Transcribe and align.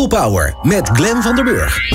People 0.00 0.20
Power 0.20 0.54
met 0.62 0.88
Glen 0.88 1.22
van 1.22 1.34
der 1.34 1.44
Burg. 1.44 1.92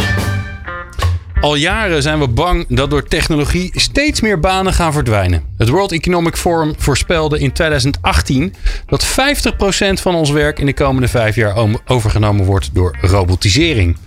Al 1.41 1.55
jaren 1.55 2.01
zijn 2.01 2.19
we 2.19 2.27
bang 2.27 2.65
dat 2.67 2.89
door 2.89 3.07
technologie 3.07 3.71
steeds 3.75 4.21
meer 4.21 4.39
banen 4.39 4.73
gaan 4.73 4.93
verdwijnen. 4.93 5.43
Het 5.57 5.69
World 5.69 5.91
Economic 5.91 6.35
Forum 6.35 6.73
voorspelde 6.77 7.39
in 7.39 7.51
2018 7.51 8.53
dat 8.85 9.05
50% 9.05 9.07
van 9.93 10.15
ons 10.15 10.29
werk 10.29 10.59
in 10.59 10.65
de 10.65 10.73
komende 10.73 11.07
vijf 11.07 11.35
jaar 11.35 11.79
overgenomen 11.85 12.45
wordt 12.45 12.69
door 12.73 12.97
robotisering. 13.01 13.97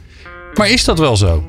Maar 0.55 0.71
is 0.71 0.85
dat 0.85 0.99
wel 0.99 1.17
zo? 1.17 1.45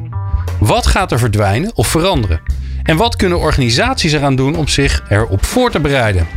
Wat 0.59 0.87
gaat 0.87 1.11
er 1.11 1.19
verdwijnen 1.19 1.71
of 1.75 1.87
veranderen? 1.87 2.41
En 2.83 2.97
wat 2.97 3.15
kunnen 3.15 3.39
organisaties 3.39 4.13
eraan 4.13 4.35
doen 4.35 4.55
om 4.55 4.67
zich 4.67 5.03
erop 5.09 5.45
voor 5.45 5.71
te 5.71 5.79
bereiden? 5.79 6.27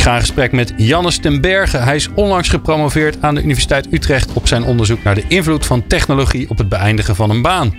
Ik 0.00 0.06
ga 0.06 0.14
in 0.14 0.20
gesprek 0.20 0.52
met 0.52 0.72
Jannes 0.76 1.18
ten. 1.18 1.44
Hij 1.70 1.96
is 1.96 2.08
onlangs 2.14 2.48
gepromoveerd 2.48 3.22
aan 3.22 3.34
de 3.34 3.42
Universiteit 3.42 3.92
Utrecht 3.92 4.32
op 4.32 4.48
zijn 4.48 4.64
onderzoek 4.64 5.02
naar 5.02 5.14
de 5.14 5.24
invloed 5.28 5.66
van 5.66 5.86
technologie 5.86 6.50
op 6.50 6.58
het 6.58 6.68
beëindigen 6.68 7.16
van 7.16 7.30
een 7.30 7.42
baan. 7.42 7.74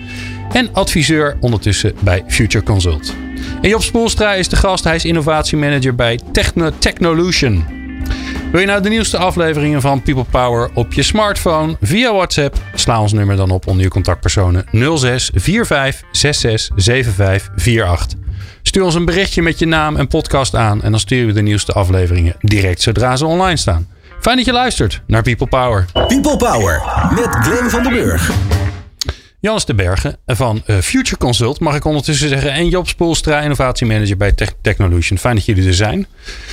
En 0.51 0.73
adviseur 0.73 1.37
ondertussen 1.39 1.93
bij 1.99 2.23
Future 2.27 2.63
Consult. 2.63 3.15
En 3.61 3.69
Job 3.69 3.81
Spoelstra 3.81 4.33
is 4.33 4.49
de 4.49 4.55
gast. 4.55 4.83
Hij 4.83 4.95
is 4.95 5.05
innovatiemanager 5.05 5.95
bij 5.95 6.19
Techno 6.31 6.71
Technolution. 6.79 7.65
Wil 8.51 8.59
je 8.59 8.67
nou 8.67 8.81
de 8.81 8.89
nieuwste 8.89 9.17
afleveringen 9.17 9.81
van 9.81 10.01
People 10.01 10.25
Power 10.29 10.69
op 10.73 10.93
je 10.93 11.03
smartphone 11.03 11.77
via 11.81 12.13
WhatsApp? 12.13 12.57
Sla 12.73 13.01
ons 13.01 13.13
nummer 13.13 13.35
dan 13.35 13.49
op 13.51 13.67
onder 13.67 13.83
je 13.83 13.89
contactpersonen 13.89 14.65
06 14.97 15.31
45 15.33 16.03
66 16.11 16.71
75 16.75 17.51
48. 17.55 18.19
Stuur 18.61 18.83
ons 18.83 18.95
een 18.95 19.05
berichtje 19.05 19.41
met 19.41 19.59
je 19.59 19.65
naam 19.65 19.95
en 19.95 20.07
podcast 20.07 20.55
aan 20.55 20.83
en 20.83 20.91
dan 20.91 20.99
sturen 20.99 21.27
we 21.27 21.33
de 21.33 21.41
nieuwste 21.41 21.71
afleveringen 21.71 22.35
direct 22.39 22.81
zodra 22.81 23.15
ze 23.15 23.25
online 23.25 23.57
staan. 23.57 23.87
Fijn 24.19 24.35
dat 24.35 24.45
je 24.45 24.51
luistert 24.51 25.01
naar 25.07 25.21
People 25.21 25.47
Power. 25.47 25.85
People 25.93 26.37
Power 26.37 26.81
met 27.15 27.27
Glenn 27.29 27.69
van 27.69 27.83
den 27.83 27.91
Burg. 27.91 28.31
Jannes 29.39 29.65
de 29.65 29.73
Bergen 29.73 30.17
van 30.25 30.63
uh, 30.65 30.77
Future 30.77 31.17
Consult, 31.17 31.59
mag 31.59 31.75
ik 31.75 31.85
ondertussen 31.85 32.29
zeggen. 32.29 32.51
En 32.51 32.69
Job 32.69 32.87
Spoelstra, 32.87 33.39
innovatiemanager 33.41 34.17
bij 34.17 34.31
Tech 34.31 34.53
Technolution. 34.61 35.17
Fijn 35.17 35.35
dat 35.35 35.45
jullie 35.45 35.67
er 35.67 35.73
zijn. 35.73 36.07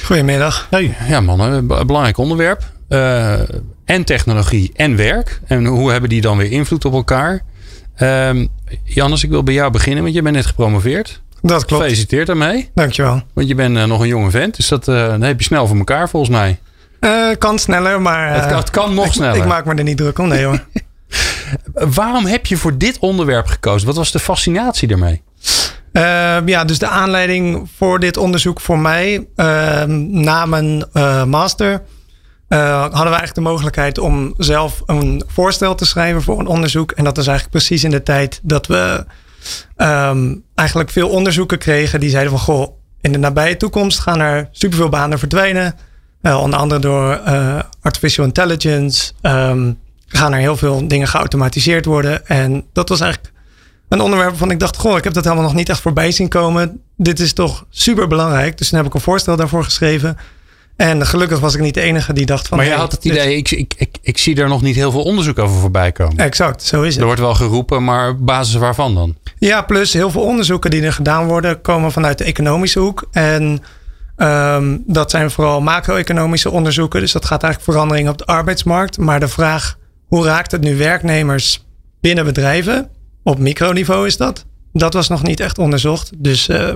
Goedemiddag. 0.05 0.67
Hey, 0.71 0.97
ja 1.09 1.21
mannen, 1.21 1.67
belangrijk 1.67 2.19
onderwerp. 2.19 2.63
Uh, 2.89 3.33
en 3.85 4.05
technologie 4.05 4.71
en 4.75 4.97
werk. 4.97 5.41
En 5.47 5.67
hoe 5.67 5.91
hebben 5.91 6.09
die 6.09 6.21
dan 6.21 6.37
weer 6.37 6.51
invloed 6.51 6.85
op 6.85 6.93
elkaar? 6.93 7.43
Jannes, 8.85 9.25
ik 9.25 9.31
wil 9.31 9.43
bij 9.43 9.55
jou 9.55 9.71
beginnen, 9.71 10.03
want 10.03 10.15
je 10.15 10.23
bent 10.23 10.35
net 10.35 10.47
gepromoveerd. 10.47 11.23
Dat 11.43 11.65
klopt. 11.65 11.83
Gefeliciteerd 11.83 12.27
daarmee. 12.27 12.71
Dankjewel. 12.75 13.23
Want 13.35 13.49
je 13.49 13.55
bent 13.55 13.77
uh, 13.77 13.85
nog 13.85 14.01
een 14.01 14.09
jonge 14.09 14.31
vent, 14.31 14.57
dus 14.57 14.69
dat, 14.69 14.89
uh, 14.89 15.15
heb 15.21 15.39
je 15.39 15.45
snel 15.45 15.67
voor 15.67 15.77
elkaar 15.77 16.09
volgens 16.09 16.33
mij. 16.33 16.59
Uh, 17.01 17.37
kan 17.39 17.59
sneller, 17.59 18.01
maar... 18.01 18.35
het, 18.35 18.47
kan, 18.47 18.57
het 18.57 18.71
kan 18.71 18.95
nog 18.95 19.13
sneller. 19.15 19.37
Ik, 19.37 19.43
ik 19.43 19.49
maak 19.49 19.65
me 19.65 19.75
er 19.75 19.83
niet 19.83 19.97
druk 19.97 20.19
om, 20.19 20.29
nee 20.29 20.45
hoor. 20.45 20.65
Waarom 21.95 22.27
heb 22.27 22.47
je 22.47 22.57
voor 22.57 22.79
dit 22.79 22.99
onderwerp 22.99 23.47
gekozen? 23.47 23.87
Wat 23.87 23.97
was 23.97 24.13
de 24.13 24.19
fascinatie 24.19 24.89
ermee? 24.89 25.23
ja, 26.47 26.65
dus 26.65 26.79
de 26.79 26.87
aanleiding 26.87 27.71
voor 27.77 28.01
dit 28.01 28.17
onderzoek 28.17 28.61
voor 28.61 28.79
mij, 28.79 29.27
ehm, 29.37 30.21
na 30.21 30.47
mijn 30.47 30.85
master... 31.27 31.83
hadden 32.49 32.91
we 32.91 32.99
eigenlijk 32.99 33.35
de 33.35 33.41
mogelijkheid 33.41 33.99
om 33.99 34.35
zelf 34.37 34.83
een 34.87 35.23
voorstel 35.27 35.75
te 35.75 35.87
schrijven 35.87 36.23
voor 36.23 36.39
een 36.39 36.47
onderzoek. 36.47 36.93
En 36.93 37.05
dat 37.05 37.19
is 37.19 37.27
eigenlijk 37.27 37.57
precies 37.57 37.85
in 37.85 37.91
de 37.91 38.03
tijd 38.03 38.41
dat 38.43 38.67
we 38.67 39.05
um, 39.77 40.45
eigenlijk 40.55 40.91
veel 40.91 41.09
onderzoeken 41.09 41.59
kregen 41.59 42.01
die 42.01 42.11
zeiden 42.11 42.31
van 42.31 42.41
goh, 42.41 42.77
in 43.01 43.13
de 43.13 43.19
nabije 43.19 43.57
toekomst 43.57 43.99
gaan 43.99 44.21
er 44.21 44.49
superveel 44.51 44.89
banen 44.89 45.19
verdwijnen. 45.19 45.75
Uh, 46.23 46.43
onder 46.43 46.59
andere 46.59 46.81
door 46.81 47.21
uh, 47.27 47.59
artificial 47.81 48.27
intelligence. 48.27 49.13
Um, 49.23 49.79
gaan 50.09 50.33
er 50.33 50.39
heel 50.39 50.57
veel 50.57 50.89
dingen 50.89 51.09
geautomatiseerd 51.09 51.85
worden. 51.85 52.27
En 52.27 52.65
dat 52.73 52.89
was 52.89 53.01
eigenlijk 53.01 53.33
een 53.89 54.01
onderwerp 54.01 54.37
van 54.37 54.51
ik 54.51 54.59
dacht, 54.59 54.77
goh, 54.77 54.97
ik 54.97 55.05
heb 55.05 55.13
dat 55.13 55.25
helemaal 55.25 55.45
nog 55.45 55.55
niet 55.55 55.69
echt 55.69 55.81
voorbij 55.81 56.13
zien 56.13 56.29
komen. 56.29 56.81
Dit 56.97 57.21
is 57.21 57.33
toch 57.33 57.67
super 57.71 58.09
belangrijk. 58.09 58.59
Dus 58.59 58.69
toen 58.69 58.79
heb 58.79 58.87
ik 58.87 58.95
een 58.95 59.01
voorstel 59.01 59.37
daarvoor 59.37 59.65
geschreven. 59.65 60.17
En 60.77 61.07
gelukkig 61.07 61.41
was 61.41 61.55
ik 61.55 61.61
niet 61.61 61.75
de 61.75 61.81
enige 61.81 62.13
die 62.13 62.27
dacht 62.27 62.49
van. 62.49 62.57
Maar 62.57 62.67
je 62.67 62.73
had 62.73 62.93
het 62.93 63.05
idee, 63.05 63.37
ik, 63.37 63.51
ik, 63.51 63.75
ik, 63.77 63.97
ik, 64.03 64.19
zie 64.19 64.37
er 64.37 64.49
nog 64.49 64.63
niet 64.63 64.75
heel 64.75 64.91
veel 64.91 65.03
onderzoek 65.03 65.39
over 65.39 65.61
voorbij 65.61 65.93
komen. 65.93 66.17
Exact, 66.17 66.63
zo 66.63 66.83
is 66.83 66.91
het. 66.91 66.99
Er 66.99 67.05
wordt 67.05 67.21
wel 67.21 67.35
geroepen, 67.35 67.85
maar 67.85 68.19
basis 68.19 68.55
waarvan 68.55 68.95
dan? 68.95 69.17
Ja, 69.39 69.63
plus 69.63 69.93
heel 69.93 70.11
veel 70.11 70.23
onderzoeken 70.23 70.71
die 70.71 70.83
er 70.83 70.93
gedaan 70.93 71.27
worden, 71.27 71.61
komen 71.61 71.93
vanuit 71.93 72.19
de 72.19 72.25
economische 72.25 72.79
hoek. 72.79 73.09
En 73.13 73.63
um, 74.17 74.83
dat 74.87 75.11
zijn 75.11 75.31
vooral 75.31 75.61
macro-economische 75.61 76.51
onderzoeken. 76.51 77.01
Dus 77.01 77.13
dat 77.13 77.25
gaat 77.25 77.43
eigenlijk 77.43 77.73
verandering 77.73 78.09
op 78.09 78.19
de 78.19 78.25
arbeidsmarkt. 78.25 78.99
Maar 78.99 79.21
de 79.21 79.29
vraag, 79.29 79.79
hoe 80.07 80.25
raakt 80.25 80.51
het 80.51 80.61
nu 80.61 80.77
werknemers 80.77 81.67
binnen 82.01 82.25
bedrijven? 82.25 82.91
Op 83.23 83.39
microniveau 83.39 84.07
is 84.07 84.17
dat. 84.17 84.45
Dat 84.73 84.93
was 84.93 85.09
nog 85.09 85.23
niet 85.23 85.41
echt 85.41 85.59
onderzocht. 85.59 86.11
Dus 86.17 86.49
uh, 86.49 86.73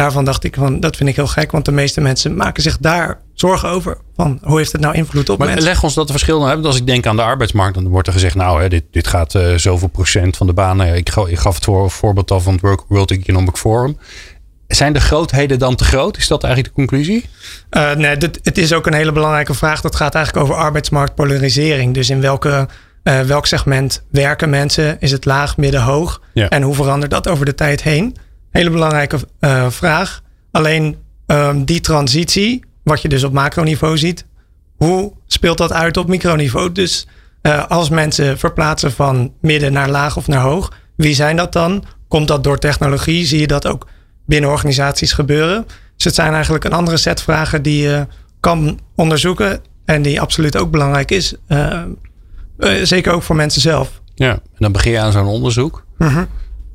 daarvan 0.00 0.24
dacht 0.24 0.44
ik 0.44 0.54
van 0.54 0.80
dat 0.80 0.96
vind 0.96 1.08
ik 1.08 1.16
heel 1.16 1.26
gek, 1.26 1.52
want 1.52 1.64
de 1.64 1.72
meeste 1.72 2.00
mensen 2.00 2.36
maken 2.36 2.62
zich 2.62 2.78
daar 2.78 3.20
zorgen 3.34 3.68
over. 3.68 3.98
Van 4.16 4.38
hoe 4.42 4.58
heeft 4.58 4.72
het 4.72 4.80
nou 4.80 4.94
invloed 4.94 5.28
op 5.28 5.38
maar 5.38 5.46
mensen? 5.46 5.64
Leg 5.64 5.82
ons 5.82 5.94
dat 5.94 6.10
verschil 6.10 6.36
nou 6.36 6.48
hebben. 6.48 6.66
Als 6.66 6.76
ik 6.76 6.86
denk 6.86 7.06
aan 7.06 7.16
de 7.16 7.22
arbeidsmarkt, 7.22 7.74
dan 7.74 7.88
wordt 7.88 8.06
er 8.06 8.12
gezegd, 8.12 8.34
nou, 8.34 8.62
hè, 8.62 8.68
dit, 8.68 8.84
dit 8.90 9.06
gaat 9.06 9.34
uh, 9.34 9.54
zoveel 9.54 9.88
procent 9.88 10.36
van 10.36 10.46
de 10.46 10.52
banen. 10.52 10.94
Ik, 10.94 11.16
ik 11.16 11.38
gaf 11.38 11.54
het 11.54 11.64
voor, 11.64 11.90
voorbeeld 11.90 12.30
al 12.30 12.40
van 12.40 12.52
het 12.52 12.84
World 12.88 13.10
Economic 13.10 13.56
Forum. 13.56 13.98
Zijn 14.66 14.92
de 14.92 15.00
grootheden 15.00 15.58
dan 15.58 15.76
te 15.76 15.84
groot? 15.84 16.16
Is 16.16 16.28
dat 16.28 16.44
eigenlijk 16.44 16.74
de 16.74 16.80
conclusie? 16.80 17.28
Uh, 17.70 17.94
nee, 17.94 18.16
dit, 18.16 18.40
het 18.42 18.58
is 18.58 18.72
ook 18.72 18.86
een 18.86 18.94
hele 18.94 19.12
belangrijke 19.12 19.54
vraag. 19.54 19.80
Dat 19.80 19.96
gaat 19.96 20.14
eigenlijk 20.14 20.46
over 20.46 20.56
arbeidsmarktpolarisering. 20.56 21.94
Dus 21.94 22.10
in 22.10 22.20
welke, 22.20 22.68
uh, 23.04 23.20
welk 23.20 23.46
segment 23.46 24.04
werken 24.10 24.50
mensen? 24.50 24.96
Is 25.00 25.10
het 25.10 25.24
laag, 25.24 25.56
midden, 25.56 25.82
hoog? 25.82 26.20
Ja. 26.32 26.48
En 26.48 26.62
hoe 26.62 26.74
verandert 26.74 27.10
dat 27.10 27.28
over 27.28 27.44
de 27.44 27.54
tijd 27.54 27.82
heen? 27.82 28.16
Hele 28.54 28.70
belangrijke 28.70 29.18
uh, 29.40 29.70
vraag. 29.70 30.22
Alleen 30.50 30.96
um, 31.26 31.64
die 31.64 31.80
transitie, 31.80 32.64
wat 32.82 33.02
je 33.02 33.08
dus 33.08 33.24
op 33.24 33.32
macroniveau 33.32 33.98
ziet, 33.98 34.26
hoe 34.76 35.12
speelt 35.26 35.58
dat 35.58 35.72
uit 35.72 35.96
op 35.96 36.08
microniveau? 36.08 36.72
Dus 36.72 37.08
uh, 37.42 37.66
als 37.66 37.88
mensen 37.88 38.38
verplaatsen 38.38 38.92
van 38.92 39.32
midden 39.40 39.72
naar 39.72 39.88
laag 39.88 40.16
of 40.16 40.26
naar 40.26 40.40
hoog, 40.40 40.72
wie 40.96 41.14
zijn 41.14 41.36
dat 41.36 41.52
dan? 41.52 41.84
Komt 42.08 42.28
dat 42.28 42.44
door 42.44 42.58
technologie? 42.58 43.24
Zie 43.24 43.40
je 43.40 43.46
dat 43.46 43.66
ook 43.66 43.86
binnen 44.26 44.50
organisaties 44.50 45.12
gebeuren? 45.12 45.64
Dus 45.96 46.04
het 46.04 46.14
zijn 46.14 46.32
eigenlijk 46.32 46.64
een 46.64 46.72
andere 46.72 46.96
set 46.96 47.22
vragen 47.22 47.62
die 47.62 47.82
je 47.82 48.06
kan 48.40 48.80
onderzoeken 48.94 49.60
en 49.84 50.02
die 50.02 50.20
absoluut 50.20 50.56
ook 50.56 50.70
belangrijk 50.70 51.10
is. 51.10 51.34
Uh, 51.48 51.82
zeker 52.82 53.12
ook 53.12 53.22
voor 53.22 53.36
mensen 53.36 53.60
zelf. 53.60 54.00
Ja, 54.14 54.30
en 54.30 54.40
dan 54.58 54.72
begin 54.72 54.92
je 54.92 54.98
aan 54.98 55.12
zo'n 55.12 55.26
onderzoek. 55.26 55.84
Mm 55.98 56.08
-hmm. 56.08 56.26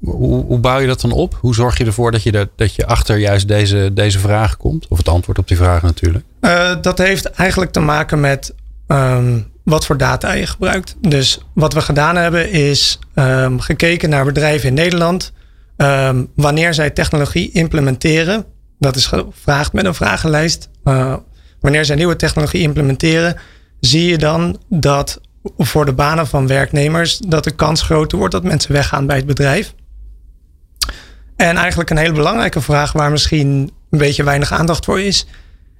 Hoe, 0.03 0.57
bouw 0.57 0.79
je 0.79 0.87
dat 0.87 1.01
dan 1.01 1.11
op? 1.11 1.37
Hoe 1.41 1.53
zorg 1.53 1.77
je 1.77 1.85
ervoor 1.85 2.11
dat 2.11 2.23
je, 2.23 2.31
dat, 2.31 2.49
dat 2.55 2.75
je 2.75 2.85
achter 2.85 3.17
juist 3.17 3.47
deze, 3.47 3.91
deze 3.93 4.19
vraag 4.19 4.57
komt? 4.57 4.87
Of 4.87 4.97
het 4.97 5.07
antwoord 5.07 5.37
op 5.37 5.47
die 5.47 5.57
vraag 5.57 5.81
natuurlijk. 5.81 6.25
Uh, 6.41 6.75
dat 6.81 6.97
heeft 6.97 7.25
eigenlijk 7.25 7.71
te 7.71 7.79
maken 7.79 8.19
met 8.19 8.53
um, 8.87 9.47
wat 9.63 9.85
voor 9.85 9.97
data 9.97 10.31
je 10.31 10.47
gebruikt. 10.47 10.95
Dus 11.01 11.39
wat 11.53 11.73
we 11.73 11.81
gedaan 11.81 12.15
hebben 12.15 12.51
is 12.51 12.99
um, 13.15 13.59
gekeken 13.59 14.09
naar 14.09 14.25
bedrijven 14.25 14.67
in 14.67 14.73
Nederland. 14.73 15.31
Um, 15.77 16.27
wanneer 16.35 16.73
zij 16.73 16.89
technologie 16.89 17.51
implementeren. 17.51 18.45
Dat 18.79 18.95
is 18.95 19.05
gevraagd 19.05 19.73
met 19.73 19.85
een 19.85 19.93
vragenlijst. 19.93 20.69
Uh, 20.83 21.15
wanneer 21.59 21.85
zij 21.85 21.95
nieuwe 21.95 22.15
technologie 22.15 22.61
implementeren. 22.61 23.35
Zie 23.79 24.09
je 24.09 24.17
dan 24.17 24.59
dat 24.69 25.21
voor 25.57 25.85
de 25.85 25.93
banen 25.93 26.27
van 26.27 26.47
werknemers 26.47 27.17
dat 27.17 27.43
de 27.43 27.51
kans 27.51 27.81
groter 27.81 28.17
wordt 28.17 28.33
dat 28.33 28.43
mensen 28.43 28.71
weggaan 28.71 29.05
bij 29.05 29.15
het 29.15 29.25
bedrijf. 29.25 29.73
En 31.39 31.57
eigenlijk 31.57 31.89
een 31.89 31.97
hele 31.97 32.13
belangrijke 32.13 32.61
vraag 32.61 32.91
waar 32.91 33.11
misschien 33.11 33.71
een 33.89 33.97
beetje 33.97 34.23
weinig 34.23 34.51
aandacht 34.51 34.85
voor 34.85 35.01
is, 35.01 35.25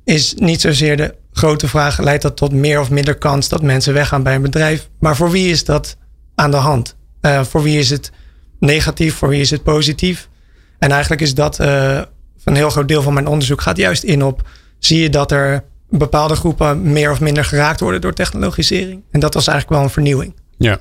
is 0.04 0.34
niet 0.34 0.62
zozeer 0.62 0.98
de 0.98 1.16
grote 1.32 1.68
vraag: 1.68 2.00
leidt 2.00 2.22
dat 2.22 2.38
tot 2.38 2.52
meer 2.52 2.80
of 2.80 2.90
minder 2.90 3.16
kans 3.18 3.50
dat 3.50 3.62
mensen 3.62 3.94
weggaan 3.94 4.24
bij 4.24 4.36
een 4.36 4.42
bedrijf? 4.42 4.90
Maar 5.00 5.16
voor 5.16 5.32
wie 5.32 5.50
is 5.50 5.64
dat 5.64 5.98
aan 6.36 6.52
de 6.52 6.58
hand? 6.58 6.96
Uh, 7.22 7.44
voor 7.44 7.64
wie 7.64 7.80
is 7.80 7.90
het 7.90 8.12
negatief? 8.60 9.16
Voor 9.16 9.30
wie 9.30 9.42
is 9.42 9.50
het 9.50 9.64
positief? 9.64 10.30
En 10.78 10.92
eigenlijk 10.92 11.22
is 11.22 11.34
dat 11.34 11.60
uh, 11.60 12.02
een 12.44 12.56
heel 12.56 12.70
groot 12.70 12.88
deel 12.88 13.02
van 13.02 13.14
mijn 13.14 13.28
onderzoek 13.28 13.62
gaat 13.62 13.78
juist 13.78 14.04
in 14.04 14.24
op: 14.24 14.50
zie 14.78 15.02
je 15.02 15.10
dat 15.10 15.32
er 15.32 15.64
bepaalde 15.90 16.36
groepen 16.36 16.92
meer 16.92 17.12
of 17.12 17.20
minder 17.20 17.46
geraakt 17.46 17.80
worden 17.80 18.02
door 18.02 18.14
technologisering? 18.14 19.04
En 19.12 19.20
dat 19.20 19.34
was 19.34 19.48
eigenlijk 19.48 19.78
wel 19.78 19.88
een 19.88 19.94
vernieuwing. 19.94 20.36
Ja. 20.58 20.80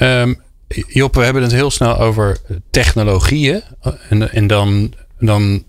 Um, 0.00 0.40
Job, 0.74 1.14
we 1.14 1.24
hebben 1.24 1.42
het 1.42 1.52
heel 1.52 1.70
snel 1.70 1.98
over 1.98 2.38
technologieën. 2.70 3.62
En, 4.08 4.32
en 4.32 4.46
dan, 4.46 4.94
dan 5.18 5.64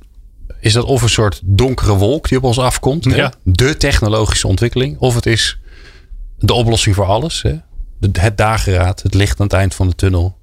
is 0.59 0.74
dat 0.74 0.83
of 0.83 1.01
een 1.01 1.09
soort 1.09 1.42
donkere 1.44 1.94
wolk 1.94 2.27
die 2.27 2.38
op 2.38 2.44
ons 2.44 2.59
afkomt. 2.59 3.03
Ja. 3.03 3.33
De 3.44 3.77
technologische 3.77 4.48
ontwikkeling. 4.48 4.98
Of 4.98 5.15
het 5.15 5.25
is 5.25 5.59
de 6.38 6.53
oplossing 6.53 6.95
voor 6.95 7.06
alles. 7.06 7.42
Hè? 7.42 7.56
Het 8.12 8.38
dageraad, 8.38 9.01
het 9.01 9.13
licht 9.13 9.39
aan 9.39 9.45
het 9.45 9.56
eind 9.56 9.75
van 9.75 9.88
de 9.88 9.95
tunnel. 9.95 10.38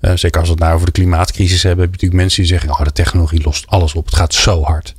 Uh, 0.00 0.12
zeker 0.14 0.40
als 0.40 0.48
we 0.48 0.54
het 0.54 0.62
nou 0.62 0.74
over 0.74 0.86
de 0.86 0.92
klimaatcrisis 0.92 1.62
hebben. 1.62 1.84
Heb 1.84 1.94
je 1.94 2.06
natuurlijk 2.06 2.20
mensen 2.20 2.42
die 2.42 2.50
zeggen: 2.50 2.70
oh, 2.70 2.84
de 2.84 2.92
technologie 2.92 3.42
lost 3.42 3.66
alles 3.66 3.94
op. 3.94 4.04
Het 4.04 4.14
gaat 4.14 4.34
zo 4.34 4.62
hard. 4.62 4.94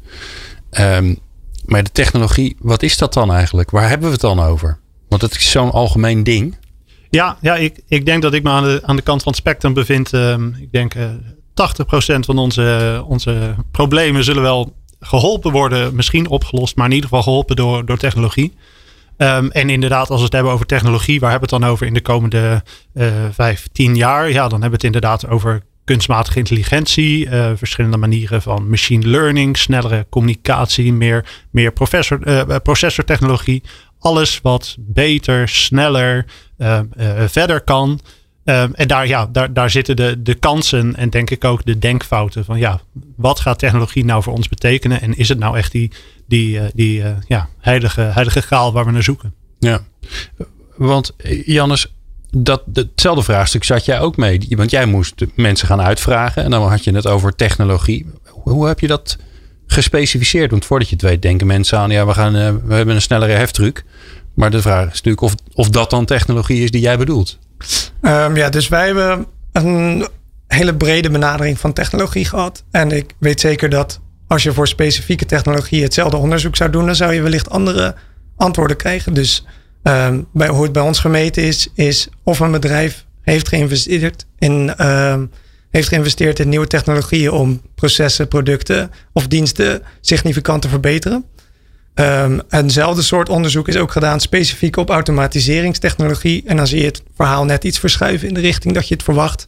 Um, 0.80 1.20
maar 1.66 1.84
de 1.84 1.92
technologie, 1.92 2.56
wat 2.60 2.84
is 2.84 2.98
dat 2.98 3.14
dan 3.14 3.34
eigenlijk? 3.34 3.72
Waar 3.72 3.90
hebben 3.90 4.08
we 4.08 4.14
het 4.14 4.22
dan 4.22 4.40
over? 4.40 4.80
Want 5.10 5.22
het 5.22 5.36
is 5.36 5.52
zo'n 5.52 5.72
algemeen 5.72 6.24
ding. 6.24 6.56
Ja, 7.10 7.38
ja 7.42 7.56
ik, 7.56 7.80
ik 7.88 8.06
denk 8.06 8.22
dat 8.22 8.34
ik 8.34 8.44
me 8.44 8.50
aan 8.50 8.64
de, 8.64 8.82
aan 8.86 8.96
de 8.96 9.02
kant 9.02 9.24
van 9.24 9.32
het 9.32 9.42
spectrum 9.42 9.74
bevind. 9.74 10.14
Ehm, 10.14 10.48
ik 10.48 10.72
denk 10.72 10.96
uh, 10.96 11.06
80% 11.06 12.20
van 12.20 12.38
onze, 12.38 13.04
onze 13.08 13.56
problemen 13.72 14.24
zullen 14.24 14.42
wel 14.42 14.76
geholpen 15.00 15.52
worden, 15.52 15.96
misschien 15.96 16.28
opgelost, 16.28 16.76
maar 16.76 16.86
in 16.86 16.94
ieder 16.94 17.10
geval 17.10 17.24
geholpen 17.24 17.56
door, 17.56 17.86
door 17.86 17.98
technologie. 17.98 18.54
Um, 19.18 19.52
en 19.52 19.70
inderdaad, 19.70 20.10
als 20.10 20.18
we 20.18 20.26
het 20.26 20.34
hebben 20.34 20.52
over 20.52 20.66
technologie, 20.66 21.20
waar 21.20 21.32
hebben 21.32 21.50
we 21.50 21.56
het 21.56 21.64
dan 21.64 21.74
over 21.74 21.88
in 21.88 21.94
de 21.94 22.02
komende 22.02 22.64
uh, 22.94 23.08
vijf, 23.32 23.68
tien 23.72 23.96
jaar? 23.96 24.30
Ja, 24.32 24.42
dan 24.42 24.62
hebben 24.62 24.70
we 24.70 24.76
het 24.76 24.84
inderdaad 24.84 25.28
over 25.28 25.62
kunstmatige 25.84 26.38
intelligentie, 26.38 27.26
uh, 27.26 27.52
verschillende 27.56 27.98
manieren 27.98 28.42
van 28.42 28.70
machine 28.70 29.08
learning, 29.08 29.58
snellere 29.58 30.06
communicatie, 30.10 30.94
meer, 30.94 31.26
meer 31.52 31.74
uh, 32.26 32.42
processortechnologie. 32.64 33.64
Alles 34.00 34.40
wat 34.42 34.76
beter, 34.80 35.50
sneller, 35.50 36.26
verder 37.28 37.62
kan. 37.62 38.00
Um, 38.50 38.74
en 38.74 38.88
daar, 38.88 39.08
ja, 39.08 39.28
daar, 39.32 39.54
daar 39.54 39.70
zitten 39.70 39.96
de, 39.96 40.22
de 40.22 40.34
kansen 40.34 40.96
en 40.96 41.10
denk 41.10 41.30
ik 41.30 41.44
ook 41.44 41.66
de 41.66 41.80
denkfouten 41.80 42.46
van 42.46 42.60
ja, 42.60 42.82
wat 43.16 43.40
gaat 43.40 43.60
technologie 43.60 44.06
nou 44.06 44.24
voor 44.24 44.34
ons 44.34 44.50
betekenen? 44.50 45.02
En 45.02 45.18
is 45.18 45.30
het 45.30 45.40
nou 45.40 45.58
echt 45.58 45.72
die, 45.72 45.92
die, 46.28 46.58
uh, 46.58 46.64
die 46.74 47.00
uh, 47.00 47.10
ja, 47.28 47.50
heilige, 47.60 48.02
heilige 48.02 48.42
graal 48.42 48.74
waar 48.74 48.86
we 48.86 48.92
naar 48.92 49.04
zoeken? 49.04 49.34
Ja, 49.60 49.82
want 50.78 51.14
Jannes, 51.46 51.94
dat, 52.32 52.64
hetzelfde 52.74 53.24
vraagstuk 53.24 53.64
zat 53.64 53.86
jij 53.86 54.00
ook 54.00 54.18
mee. 54.18 54.48
Want 54.50 54.72
jij 54.72 54.86
moest 54.86 55.26
mensen 55.36 55.68
gaan 55.68 55.82
uitvragen 55.82 56.44
en 56.44 56.52
dan 56.52 56.70
had 56.70 56.84
je 56.84 56.94
het 56.94 57.08
over 57.08 57.36
technologie. 57.36 58.06
Hoe 58.26 58.68
heb 58.68 58.80
je 58.80 58.88
dat 58.88 59.18
gespecificeerd? 59.66 60.52
Want 60.52 60.66
voordat 60.66 60.90
je 60.90 60.96
het 60.96 61.04
weet 61.04 61.22
denken 61.22 61.48
mensen 61.48 61.80
aan, 61.80 61.90
ja, 61.90 62.06
we, 62.06 62.14
gaan, 62.14 62.34
we 62.68 62.74
hebben 62.74 62.96
een 62.96 63.02
snellere 63.02 63.34
heftruck. 63.34 63.84
Maar 64.38 64.52
de 64.52 64.62
vraag 64.62 64.86
is 64.86 64.92
natuurlijk 64.94 65.22
of, 65.22 65.36
of 65.54 65.70
dat 65.70 65.90
dan 65.90 66.06
technologie 66.06 66.64
is 66.64 66.72
die 66.72 66.82
jij 66.82 66.98
bedoelt. 66.98 67.38
Um, 68.02 68.36
ja, 68.36 68.50
dus 68.50 68.68
wij 68.68 68.86
hebben 68.86 69.26
een 69.52 70.08
hele 70.48 70.76
brede 70.76 71.10
benadering 71.10 71.60
van 71.60 71.74
technologie 71.74 72.26
gehad. 72.26 72.64
En 72.72 72.92
ik 72.92 73.14
weet 73.20 73.40
zeker 73.40 73.70
dat 73.70 74.00
als 74.28 74.44
je 74.44 74.54
voor 74.54 74.68
specifieke 74.68 75.26
technologie 75.26 75.84
hetzelfde 75.84 76.18
onderzoek 76.18 76.56
zou 76.56 76.70
doen, 76.70 76.86
dan 76.86 76.96
zou 76.96 77.14
je 77.14 77.22
wellicht 77.22 77.50
andere 77.50 77.96
antwoorden 78.36 78.78
krijgen. 78.78 79.14
Dus 79.14 79.46
um, 79.84 80.28
bij, 80.34 80.48
hoe 80.48 80.64
het 80.64 80.72
bij 80.72 80.84
ons 80.84 81.00
gemeten 81.00 81.44
is, 81.44 81.68
is 81.74 82.08
of 82.24 82.40
een 82.40 82.52
bedrijf 82.52 83.06
heeft 83.22 83.48
geïnvesteerd 83.48 84.26
in, 84.38 84.86
um, 84.86 85.32
heeft 85.70 85.88
geïnvesteerd 85.88 86.40
in 86.40 86.50
nieuwe 86.50 86.68
technologieën 86.68 87.32
om 87.32 87.62
processen, 87.76 88.28
producten 88.28 88.92
of 89.14 89.28
diensten 89.28 89.82
significant 90.02 90.62
te 90.62 90.70
verbeteren. 90.70 91.26
Um, 92.00 92.42
eenzelfde 92.50 93.02
soort 93.02 93.30
onderzoek 93.30 93.68
is 93.68 93.78
ook 93.78 93.92
gedaan 93.92 94.20
specifiek 94.20 94.78
op 94.78 94.90
automatiseringstechnologie. 94.90 96.44
En 96.46 96.58
dan 96.58 96.68
zie 96.68 96.80
je 96.80 96.86
het 96.86 97.04
verhaal 97.16 97.46
net 97.46 97.64
iets 97.64 97.80
verschuiven 97.80 98.28
in 98.28 98.34
de 98.34 98.40
richting 98.40 98.74
dat 98.74 98.88
je 98.88 98.94
het 98.94 99.04
verwacht. 99.04 99.48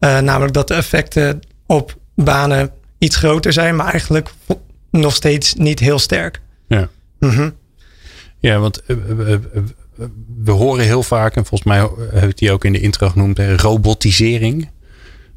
Uh, 0.00 0.18
namelijk 0.18 0.52
dat 0.52 0.68
de 0.68 0.74
effecten 0.74 1.40
op 1.66 1.96
banen 2.14 2.70
iets 2.98 3.16
groter 3.16 3.52
zijn, 3.52 3.76
maar 3.76 3.90
eigenlijk 3.90 4.30
nog 4.90 5.14
steeds 5.14 5.54
niet 5.54 5.78
heel 5.78 5.98
sterk. 5.98 6.40
Ja, 6.68 6.88
mm 7.18 7.30
-hmm. 7.30 7.54
ja 8.38 8.58
want 8.58 8.82
uh, 8.86 8.96
uh, 9.28 9.36
we 10.44 10.50
horen 10.50 10.84
heel 10.84 11.02
vaak, 11.02 11.36
en 11.36 11.46
volgens 11.46 11.68
mij 11.70 11.88
heb 12.12 12.28
ik 12.28 12.38
die 12.38 12.52
ook 12.52 12.64
in 12.64 12.72
de 12.72 12.80
intro 12.80 13.08
genoemd, 13.08 13.38
robotisering 13.38 14.70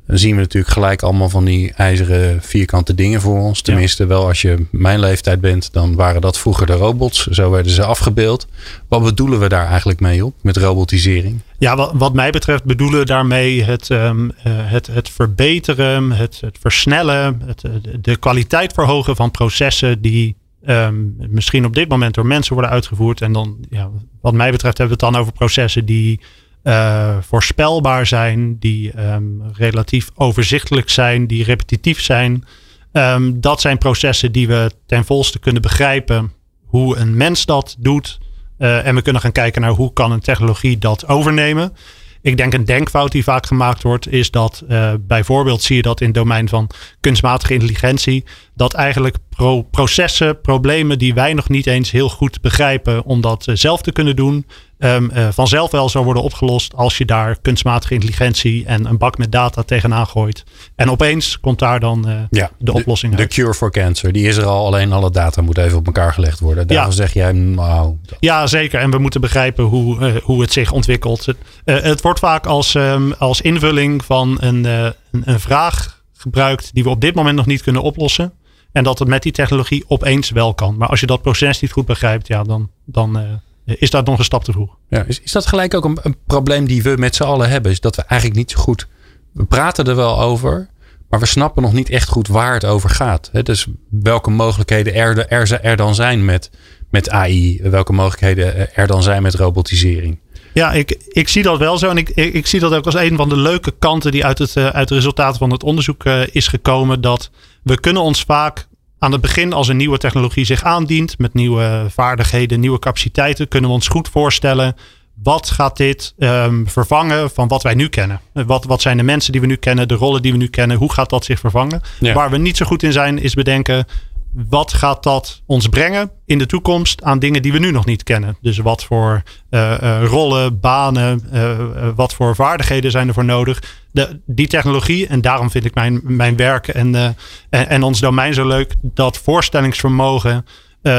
dan 0.09 0.17
zien 0.17 0.35
we 0.35 0.41
natuurlijk 0.41 0.73
gelijk 0.73 1.01
allemaal 1.01 1.29
van 1.29 1.45
die 1.45 1.73
ijzeren 1.73 2.41
vierkante 2.41 2.95
dingen 2.95 3.21
voor 3.21 3.39
ons. 3.39 3.61
Tenminste, 3.61 4.05
wel 4.05 4.27
als 4.27 4.41
je 4.41 4.65
mijn 4.71 4.99
leeftijd 4.99 5.41
bent, 5.41 5.73
dan 5.73 5.95
waren 5.95 6.21
dat 6.21 6.39
vroeger 6.39 6.65
de 6.65 6.73
robots. 6.73 7.27
Zo 7.27 7.49
werden 7.49 7.71
ze 7.71 7.83
afgebeeld. 7.83 8.47
Wat 8.87 9.03
bedoelen 9.03 9.39
we 9.39 9.49
daar 9.49 9.67
eigenlijk 9.67 9.99
mee 9.99 10.25
op 10.25 10.33
met 10.41 10.57
robotisering? 10.57 11.39
Ja, 11.57 11.75
wat, 11.75 11.91
wat 11.93 12.13
mij 12.13 12.29
betreft 12.29 12.63
bedoelen 12.63 12.99
we 12.99 13.05
daarmee 13.05 13.63
het, 13.63 13.89
um, 13.89 14.31
het, 14.43 14.87
het 14.87 15.09
verbeteren, 15.09 16.11
het, 16.11 16.37
het 16.41 16.57
versnellen, 16.61 17.41
het, 17.45 17.61
de 18.01 18.17
kwaliteit 18.17 18.73
verhogen 18.73 19.15
van 19.15 19.31
processen 19.31 20.01
die 20.01 20.35
um, 20.67 21.15
misschien 21.29 21.65
op 21.65 21.75
dit 21.75 21.89
moment 21.89 22.13
door 22.13 22.25
mensen 22.25 22.53
worden 22.53 22.71
uitgevoerd. 22.71 23.21
En 23.21 23.31
dan, 23.31 23.57
ja, 23.69 23.89
wat 24.21 24.33
mij 24.33 24.51
betreft, 24.51 24.77
hebben 24.77 24.97
we 24.97 25.05
het 25.05 25.13
dan 25.13 25.21
over 25.21 25.33
processen 25.33 25.85
die 25.85 26.19
uh, 26.63 27.17
voorspelbaar 27.21 28.05
zijn, 28.05 28.59
die 28.59 28.99
um, 28.99 29.41
relatief 29.53 30.09
overzichtelijk 30.15 30.89
zijn, 30.89 31.27
die 31.27 31.43
repetitief 31.43 32.01
zijn. 32.01 32.45
Um, 32.91 33.41
dat 33.41 33.61
zijn 33.61 33.77
processen 33.77 34.31
die 34.31 34.47
we 34.47 34.71
ten 34.85 35.05
volste 35.05 35.39
kunnen 35.39 35.61
begrijpen 35.61 36.31
hoe 36.65 36.97
een 36.97 37.17
mens 37.17 37.45
dat 37.45 37.75
doet. 37.79 38.19
Uh, 38.59 38.85
en 38.85 38.95
we 38.95 39.01
kunnen 39.01 39.21
gaan 39.21 39.31
kijken 39.31 39.61
naar 39.61 39.71
hoe 39.71 39.93
kan 39.93 40.11
een 40.11 40.19
technologie 40.19 40.77
dat 40.77 41.07
overnemen. 41.07 41.73
Ik 42.21 42.37
denk 42.37 42.53
een 42.53 42.65
denkfout 42.65 43.11
die 43.11 43.23
vaak 43.23 43.45
gemaakt 43.45 43.83
wordt, 43.83 44.11
is 44.11 44.31
dat 44.31 44.63
uh, 44.69 44.93
bijvoorbeeld 44.99 45.61
zie 45.61 45.75
je 45.75 45.81
dat 45.81 46.01
in 46.01 46.07
het 46.07 46.15
domein 46.15 46.49
van 46.49 46.69
kunstmatige 46.99 47.53
intelligentie, 47.53 48.25
dat 48.59 48.73
eigenlijk 48.73 49.17
pro 49.29 49.61
processen, 49.61 50.41
problemen 50.41 50.99
die 50.99 51.13
wij 51.13 51.33
nog 51.33 51.49
niet 51.49 51.67
eens 51.67 51.91
heel 51.91 52.09
goed 52.09 52.41
begrijpen, 52.41 53.03
om 53.03 53.21
dat 53.21 53.47
uh, 53.47 53.55
zelf 53.55 53.81
te 53.81 53.91
kunnen 53.91 54.15
doen, 54.15 54.45
um, 54.77 55.11
uh, 55.13 55.27
vanzelf 55.31 55.71
wel 55.71 55.89
zou 55.89 56.05
worden 56.05 56.23
opgelost 56.23 56.73
als 56.75 56.97
je 56.97 57.05
daar 57.05 57.37
kunstmatige 57.41 57.93
intelligentie 57.93 58.65
en 58.65 58.85
een 58.85 58.97
bak 58.97 59.17
met 59.17 59.31
data 59.31 59.63
tegenaan 59.63 60.07
gooit. 60.07 60.43
En 60.75 60.91
opeens 60.91 61.39
komt 61.39 61.59
daar 61.59 61.79
dan 61.79 62.09
uh, 62.09 62.13
ja, 62.29 62.51
de 62.57 62.73
oplossing 62.73 63.15
de, 63.15 63.19
uit. 63.19 63.29
De 63.29 63.35
cure 63.35 63.53
for 63.53 63.71
cancer, 63.71 64.11
die 64.11 64.27
is 64.27 64.37
er 64.37 64.45
al. 64.45 64.65
Alleen 64.65 64.91
alle 64.91 65.11
data 65.11 65.41
moet 65.41 65.57
even 65.57 65.77
op 65.77 65.85
elkaar 65.85 66.13
gelegd 66.13 66.39
worden. 66.39 66.65
Ja. 66.67 66.91
zeg 66.91 67.13
jij, 67.13 67.31
nou... 67.31 67.97
Ja, 68.19 68.47
zeker. 68.47 68.79
En 68.79 68.91
we 68.91 68.97
moeten 68.97 69.21
begrijpen 69.21 69.63
hoe, 69.63 69.99
uh, 69.99 70.15
hoe 70.23 70.41
het 70.41 70.53
zich 70.53 70.71
ontwikkelt. 70.71 71.25
Het, 71.25 71.37
het 71.63 72.01
wordt 72.01 72.19
vaak 72.19 72.45
als, 72.45 72.73
um, 72.73 73.13
als 73.13 73.41
invulling 73.41 74.05
van 74.05 74.37
een, 74.39 74.63
een, 74.63 74.93
een 75.11 75.39
vraag 75.39 75.97
gebruikt 76.13 76.73
die 76.73 76.83
we 76.83 76.89
op 76.89 77.01
dit 77.01 77.15
moment 77.15 77.35
nog 77.35 77.45
niet 77.45 77.61
kunnen 77.61 77.81
oplossen. 77.81 78.33
En 78.71 78.83
dat 78.83 78.99
het 78.99 79.07
met 79.07 79.23
die 79.23 79.31
technologie 79.31 79.83
opeens 79.87 80.29
wel 80.29 80.53
kan. 80.53 80.77
Maar 80.77 80.87
als 80.87 80.99
je 80.99 81.05
dat 81.05 81.21
proces 81.21 81.59
niet 81.59 81.71
goed 81.71 81.85
begrijpt, 81.85 82.27
ja, 82.27 82.43
dan, 82.43 82.69
dan 82.85 83.39
is 83.77 83.89
dat 83.89 84.05
nog 84.05 84.17
een 84.17 84.23
stap 84.23 84.43
te 84.43 84.51
vroeg. 84.51 84.77
Ja, 84.89 85.03
is, 85.03 85.21
is 85.21 85.31
dat 85.31 85.45
gelijk 85.45 85.73
ook 85.73 85.85
een, 85.85 85.97
een 86.01 86.15
probleem 86.27 86.67
die 86.67 86.83
we 86.83 86.95
met 86.97 87.15
z'n 87.15 87.23
allen 87.23 87.49
hebben? 87.49 87.71
Is 87.71 87.79
dat 87.79 87.95
we 87.95 88.01
eigenlijk 88.01 88.39
niet 88.39 88.51
zo 88.51 88.59
goed. 88.59 88.87
We 89.31 89.45
praten 89.45 89.85
er 89.85 89.95
wel 89.95 90.21
over, 90.21 90.69
maar 91.09 91.19
we 91.19 91.25
snappen 91.25 91.61
nog 91.61 91.73
niet 91.73 91.89
echt 91.89 92.07
goed 92.07 92.27
waar 92.27 92.53
het 92.53 92.65
over 92.65 92.89
gaat. 92.89 93.29
Dus 93.43 93.67
welke 93.89 94.29
mogelijkheden 94.29 94.93
er, 94.93 95.27
er, 95.27 95.61
er 95.61 95.77
dan 95.77 95.95
zijn 95.95 96.25
met, 96.25 96.49
met 96.89 97.09
AI, 97.09 97.59
welke 97.61 97.93
mogelijkheden 97.93 98.75
er 98.75 98.87
dan 98.87 99.03
zijn 99.03 99.21
met 99.21 99.35
robotisering. 99.35 100.19
Ja, 100.53 100.71
ik, 100.71 100.97
ik 101.07 101.27
zie 101.27 101.43
dat 101.43 101.57
wel 101.57 101.77
zo. 101.77 101.89
En 101.89 101.97
ik, 101.97 102.09
ik, 102.09 102.33
ik, 102.33 102.47
zie 102.47 102.59
dat 102.59 102.73
ook 102.73 102.85
als 102.85 102.95
een 102.95 103.15
van 103.15 103.29
de 103.29 103.37
leuke 103.37 103.71
kanten 103.79 104.11
die 104.11 104.25
uit, 104.25 104.37
het, 104.37 104.57
uit 104.57 104.87
de 104.87 104.95
resultaten 104.95 105.39
van 105.39 105.51
het 105.51 105.63
onderzoek 105.63 106.05
uh, 106.05 106.21
is 106.31 106.47
gekomen. 106.47 107.01
Dat 107.01 107.31
we 107.69 107.79
kunnen 107.79 108.01
ons 108.01 108.23
vaak 108.23 108.67
aan 108.99 109.11
het 109.11 109.21
begin, 109.21 109.53
als 109.53 109.67
een 109.67 109.77
nieuwe 109.77 109.97
technologie 109.97 110.45
zich 110.45 110.63
aandient, 110.63 111.17
met 111.17 111.33
nieuwe 111.33 111.85
vaardigheden, 111.89 112.59
nieuwe 112.59 112.79
capaciteiten, 112.79 113.47
kunnen 113.47 113.69
we 113.69 113.75
ons 113.75 113.87
goed 113.87 114.09
voorstellen. 114.09 114.75
Wat 115.23 115.49
gaat 115.49 115.77
dit 115.77 116.13
um, 116.17 116.69
vervangen 116.69 117.29
van 117.29 117.47
wat 117.47 117.63
wij 117.63 117.73
nu 117.73 117.87
kennen? 117.87 118.21
Wat, 118.33 118.65
wat 118.65 118.81
zijn 118.81 118.97
de 118.97 119.03
mensen 119.03 119.31
die 119.31 119.41
we 119.41 119.47
nu 119.47 119.55
kennen, 119.55 119.87
de 119.87 119.93
rollen 119.93 120.21
die 120.21 120.31
we 120.31 120.37
nu 120.37 120.47
kennen? 120.47 120.77
Hoe 120.77 120.93
gaat 120.93 121.09
dat 121.09 121.25
zich 121.25 121.39
vervangen? 121.39 121.81
Ja. 121.99 122.13
Waar 122.13 122.29
we 122.29 122.37
niet 122.37 122.57
zo 122.57 122.65
goed 122.65 122.83
in 122.83 122.91
zijn, 122.91 123.21
is 123.21 123.33
bedenken 123.33 123.85
wat 124.33 124.73
gaat 124.73 125.03
dat 125.03 125.41
ons 125.45 125.67
brengen 125.67 126.11
in 126.25 126.37
de 126.37 126.45
toekomst 126.45 127.03
aan 127.03 127.19
dingen 127.19 127.41
die 127.41 127.51
we 127.51 127.59
nu 127.59 127.71
nog 127.71 127.85
niet 127.85 128.03
kennen? 128.03 128.37
Dus 128.41 128.57
wat 128.57 128.83
voor 128.83 129.23
uh, 129.49 129.77
uh, 129.83 130.03
rollen, 130.03 130.59
banen, 130.59 131.29
uh, 131.33 131.57
wat 131.95 132.13
voor 132.13 132.35
vaardigheden 132.35 132.91
zijn 132.91 133.07
er 133.07 133.13
voor 133.13 133.25
nodig? 133.25 133.63
De, 133.91 134.19
die 134.25 134.47
technologie, 134.47 135.07
en 135.07 135.21
daarom 135.21 135.49
vind 135.51 135.65
ik 135.65 135.75
mijn, 135.75 136.01
mijn 136.03 136.35
werk 136.35 136.67
en, 136.67 136.95
en, 136.95 137.69
en, 137.69 137.83
ons 137.83 137.99
domein 137.99 138.33
zo 138.33 138.47
leuk, 138.47 138.75
dat 138.81 139.17
voorstellingsvermogen, 139.17 140.45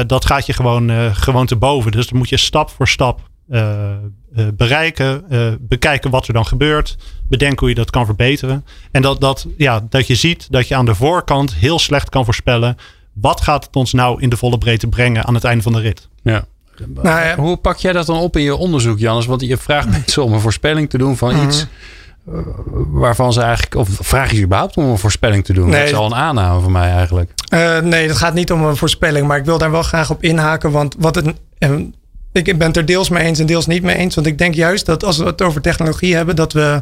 dat 0.07 0.25
gaat 0.25 0.45
je 0.45 0.53
gewoon, 0.53 1.15
gewoon 1.15 1.45
te 1.45 1.55
boven. 1.55 1.91
Dus 1.91 2.07
dan 2.07 2.17
moet 2.17 2.29
je 2.29 2.37
stap 2.37 2.69
voor 2.69 2.87
stap 2.87 3.29
bereiken, 4.53 5.25
bekijken 5.59 6.11
wat 6.11 6.27
er 6.27 6.33
dan 6.33 6.45
gebeurt, 6.45 6.97
bedenken 7.29 7.59
hoe 7.59 7.69
je 7.69 7.75
dat 7.75 7.89
kan 7.89 8.05
verbeteren. 8.05 8.65
En 8.91 9.01
dat, 9.01 9.21
dat, 9.21 9.47
ja, 9.57 9.85
dat 9.89 10.07
je 10.07 10.15
ziet 10.15 10.47
dat 10.49 10.67
je 10.67 10.75
aan 10.75 10.85
de 10.85 10.95
voorkant 10.95 11.53
heel 11.53 11.79
slecht 11.79 12.09
kan 12.09 12.25
voorspellen 12.25 12.77
wat 13.21 13.41
gaat 13.41 13.65
het 13.65 13.75
ons 13.75 13.93
nou 13.93 14.21
in 14.21 14.29
de 14.29 14.37
volle 14.37 14.57
breedte 14.57 14.87
brengen 14.87 15.25
aan 15.25 15.33
het 15.33 15.43
einde 15.43 15.63
van 15.63 15.73
de 15.73 15.79
rit? 15.79 16.07
Ja. 16.23 16.45
Nou, 16.87 17.25
ja. 17.25 17.35
Hoe 17.35 17.57
pak 17.57 17.77
jij 17.77 17.93
dat 17.93 18.05
dan 18.05 18.17
op 18.17 18.37
in 18.37 18.43
je 18.43 18.55
onderzoek, 18.55 18.99
Jannes? 18.99 19.25
Want 19.25 19.41
je 19.41 19.57
vraagt 19.57 19.89
mensen 19.89 20.23
om 20.23 20.33
een 20.33 20.39
voorspelling 20.39 20.89
te 20.89 20.97
doen 20.97 21.17
van 21.17 21.45
iets 21.45 21.67
uh, 22.29 22.35
waarvan 22.91 23.33
ze 23.33 23.41
eigenlijk, 23.41 23.75
of 23.75 23.89
vraag 24.01 24.31
je 24.31 24.41
überhaupt 24.41 24.77
om 24.77 24.83
een 24.83 24.97
voorspelling 24.97 25.45
te 25.45 25.53
doen? 25.53 25.69
Nee, 25.69 25.79
dat 25.79 25.89
is 25.89 25.95
al 25.95 26.05
een 26.05 26.15
aanname 26.15 26.61
van 26.61 26.71
mij 26.71 26.91
eigenlijk. 26.91 27.31
Uh, 27.53 27.79
nee, 27.79 28.07
het 28.07 28.17
gaat 28.17 28.33
niet 28.33 28.51
om 28.51 28.63
een 28.63 28.75
voorspelling, 28.75 29.27
maar 29.27 29.37
ik 29.37 29.45
wil 29.45 29.57
daar 29.57 29.71
wel 29.71 29.83
graag 29.83 30.09
op 30.09 30.23
inhaken. 30.23 30.71
Want 30.71 30.95
wat 30.99 31.15
het, 31.15 31.33
en 31.57 31.95
ik 32.31 32.57
ben 32.57 32.67
het 32.67 32.77
er 32.77 32.85
deels 32.85 33.09
mee 33.09 33.23
eens 33.23 33.39
en 33.39 33.45
deels 33.45 33.67
niet 33.67 33.83
mee 33.83 33.95
eens. 33.95 34.15
Want 34.15 34.27
ik 34.27 34.37
denk 34.37 34.53
juist 34.53 34.85
dat 34.85 35.03
als 35.03 35.17
we 35.17 35.25
het 35.25 35.41
over 35.41 35.61
technologie 35.61 36.15
hebben, 36.15 36.35
dat 36.35 36.53
we 36.53 36.81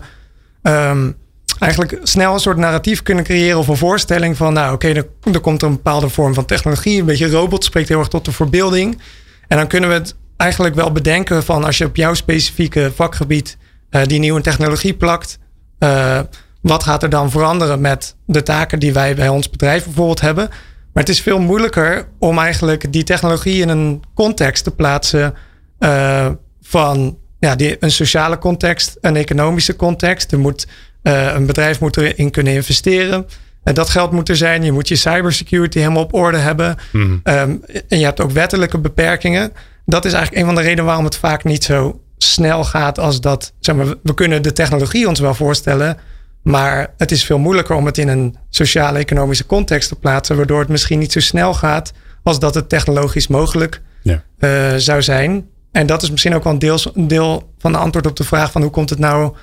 um, 0.62 1.15
eigenlijk 1.58 2.00
snel 2.03 2.34
een 2.34 2.39
soort 2.39 2.58
narratief 2.58 3.03
kunnen 3.03 3.24
creëren 3.24 3.58
of 3.58 3.68
een 3.68 3.77
voorstelling 3.77 4.38
van, 4.38 4.53
nou 4.53 4.74
oké, 4.74 4.88
er, 5.32 5.39
komt 5.39 5.62
een 5.62 5.72
bepaalde 5.72 6.10
vorm 6.10 6.34
van 6.34 6.46
technologie, 6.46 7.00
een 7.00 7.06
beetje 7.06 7.29
robot, 7.29 7.63
spreekt 7.63 7.89
heel 7.89 8.00
erg 8.00 8.08
tot 8.08 8.25
de 8.25 8.32
verbeelding. 8.32 9.01
En 9.48 9.58
dan 9.58 9.68
kunnen 9.68 9.89
we 9.89 9.96
het 9.96 10.15
eigenlijk 10.38 10.75
wel 10.75 10.91
bedenken 10.91 11.44
van 11.44 11.63
als 11.63 11.77
je 11.77 11.86
op 11.86 11.96
jouw 11.96 12.13
specifieke 12.13 12.91
vakgebied 12.96 13.58
uh, 13.91 14.03
die 14.03 14.20
nieuwe 14.20 14.41
technologie 14.41 14.94
plakt. 14.94 15.39
Uh, 15.79 16.20
wat 16.62 16.84
gaat 16.84 17.03
er 17.03 17.10
dan 17.10 17.32
veranderen 17.32 17.82
met 17.82 18.15
de 18.25 18.44
taken 18.44 18.79
die 18.79 18.94
wij 18.94 19.15
bij 19.15 19.29
ons 19.29 19.50
bedrijf 19.50 19.84
bijvoorbeeld 19.84 20.22
hebben? 20.22 20.50
Maar 20.94 21.03
het 21.03 21.10
is 21.10 21.22
veel 21.22 21.39
moeilijker 21.39 22.08
om 22.20 22.39
eigenlijk 22.39 22.91
die 22.91 23.03
technologie 23.03 23.62
in 23.62 23.70
een 23.70 24.03
context 24.13 24.63
te 24.63 24.72
plaatsen 24.72 25.34
uh, 25.79 26.27
van 26.62 27.18
ja, 27.39 27.56
die, 27.56 27.77
een 27.79 27.91
sociale 27.91 28.38
context, 28.38 28.98
een 29.01 29.15
economische 29.15 29.75
context. 29.75 30.32
Er 30.32 30.39
moet, 30.39 30.68
een 31.01 31.46
bedrijf 31.46 31.79
moet 31.79 31.98
erin 31.98 32.32
kunnen 32.32 32.53
investeren. 32.53 33.25
En 33.63 33.74
dat 33.74 33.89
geld 33.89 34.12
moet 34.12 34.29
er 34.29 34.36
zijn. 34.36 34.63
Je 34.63 34.72
moet 34.72 34.88
je 34.88 34.96
cybersecurity 34.96 35.79
helemaal 35.79 36.03
op 36.03 36.13
orde 36.13 36.38
hebben. 36.38 36.75
Mm. 36.91 37.22
Um, 37.24 37.63
en 37.88 38.00
je 38.00 38.06
hebt 38.06 38.22
ook 38.22 38.32
wettelijke 38.32 38.77
beperkingen. 38.77 39.51
Dat 39.86 40.06
is 40.06 40.13
eigenlijk 40.13 40.41
een 40.41 40.53
van 40.53 40.62
de 40.62 40.68
redenen 40.68 40.86
waarom 40.86 41.06
het 41.06 41.15
vaak 41.15 41.44
niet 41.44 41.63
zo 41.63 42.01
snel 42.18 42.63
gaat 42.63 43.00
als 43.00 43.22
dat. 43.22 43.53
Zeg 43.60 43.75
maar, 43.75 43.96
we 44.03 44.13
kunnen 44.13 44.41
de 44.41 44.53
technologie 44.53 45.08
ons 45.08 45.20
wel 45.20 45.34
voorstellen. 45.34 45.98
Maar 46.41 46.94
het 46.98 47.12
is 47.12 47.24
veel 47.24 47.38
moeilijker 47.38 47.75
om 47.75 47.86
het 47.86 47.98
in 47.98 48.08
een 48.08 48.36
sociale 48.50 49.00
economische 49.00 49.46
context 49.46 49.89
te 49.89 49.96
plaatsen. 49.96 50.36
Waardoor 50.38 50.60
het 50.60 50.70
misschien 50.70 51.00
niet 51.00 51.12
zo 51.12 51.20
snel 51.20 51.53
gaat 51.53 51.94
als 52.24 52.39
dat 52.39 52.56
het 52.56 52.70
technologisch 52.70 53.27
mogelijk 53.27 53.82
ja. 54.01 54.24
uh, 54.39 54.74
zou 54.75 55.01
zijn. 55.01 55.48
En 55.72 55.86
dat 55.86 56.01
is 56.01 56.12
misschien 56.12 56.36
ook 56.36 56.44
wel 56.44 56.53
een 56.53 56.60
deel, 56.60 56.79
een 56.94 57.08
deel 57.08 57.53
van 57.58 57.72
de 57.72 57.77
antwoord 57.77 58.08
op 58.08 58.15
de 58.15 58.24
vraag 58.24 58.51
van 58.51 58.62
hoe 58.62 58.72
komt 58.72 58.89
het 58.89 59.00
nou 59.00 59.36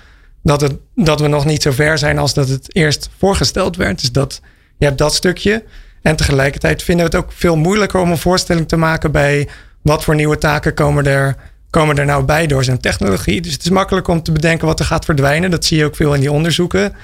dat, 0.47 0.77
dat 0.95 1.21
we 1.21 1.29
nog 1.29 1.45
niet 1.45 1.63
zo 1.63 1.71
ver 1.71 1.99
zijn 1.99 2.19
als 2.19 2.35
dat 2.35 2.49
het 2.49 2.75
eerst 2.75 3.11
voorgesteld 3.19 3.77
werd. 3.77 4.01
Dus 4.01 4.13
dat 4.13 4.41
je 4.79 4.85
hebt 4.85 4.99
dat 4.99 5.15
stukje. 5.15 5.65
En 6.03 6.17
tegelijkertijd 6.17 6.83
vinden 6.83 7.11
we 7.11 7.17
het 7.17 7.25
ook 7.25 7.33
veel 7.33 7.57
moeilijker 7.57 8.01
om 8.01 8.11
een 8.11 8.19
voorstelling 8.19 8.69
te 8.69 8.77
maken 8.77 9.13
bij 9.13 9.49
wat 9.83 10.05
voor 10.05 10.15
nieuwe 10.15 10.39
taken 10.39 10.75
komen 10.75 11.07
er, 11.07 11.37
komen 11.71 11.99
er 11.99 12.05
nou 12.05 12.25
bij 12.25 12.47
door 12.47 12.65
zo'n 12.65 12.81
technologie. 12.81 13.41
Dus 13.41 13.53
het 13.53 13.63
is 13.63 13.71
makkelijk 13.71 14.09
om 14.09 14.23
te 14.23 14.33
bedenken 14.33 14.67
wat 14.67 14.81
er 14.81 14.87
gaat 14.87 15.05
verdwijnen. 15.05 15.51
Dat 15.51 15.65
zie 15.65 15.79
je 15.79 15.85
ook 15.85 15.97
veel 15.97 16.15
in 16.15 16.21
die 16.21 16.33
onderzoeken. 16.33 16.95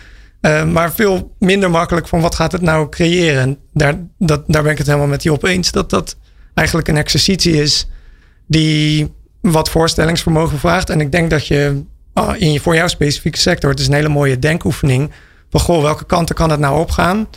Uh, 0.41 0.65
maar 0.65 0.93
veel 0.93 1.35
minder 1.39 1.71
makkelijk 1.71 2.09
van 2.09 2.21
wat 2.21 2.35
gaat 2.35 2.53
het 2.53 2.63
nou 2.63 2.89
creëren. 2.89 3.59
Daar, 3.73 3.95
dat, 4.19 4.45
daar 4.47 4.63
ben 4.63 4.73
ik 4.73 4.79
het 4.79 4.87
helemaal 4.87 5.07
met 5.09 5.23
je 5.23 5.33
op 5.33 5.45
eens. 5.45 5.71
Dat 5.71 5.91
dat 5.91 6.17
eigenlijk 6.55 6.89
een 6.89 6.97
exercitie 6.97 7.63
is 7.63 7.89
die 8.47 9.15
wat 9.41 9.71
voorstellingsvermogen 9.71 10.59
vraagt. 10.59 10.91
En 10.91 11.01
ik 11.01 11.13
denk 11.13 11.31
dat 11.31 11.47
je 11.47 11.85
oh, 12.15 12.35
in, 12.37 12.61
voor 12.61 12.75
jouw 12.75 12.89
specifieke 12.89 13.39
sector, 13.39 13.71
het 13.71 13.81
is 13.81 13.87
een 13.87 13.95
hele 13.95 14.09
mooie 14.09 14.39
denkoefening. 14.39 15.11
Van 15.51 15.61
goh, 15.61 15.83
welke 15.83 16.05
kanten 16.05 16.35
kan 16.35 16.51
het 16.51 16.61
nou 16.61 16.81
opgaan? 16.81 17.29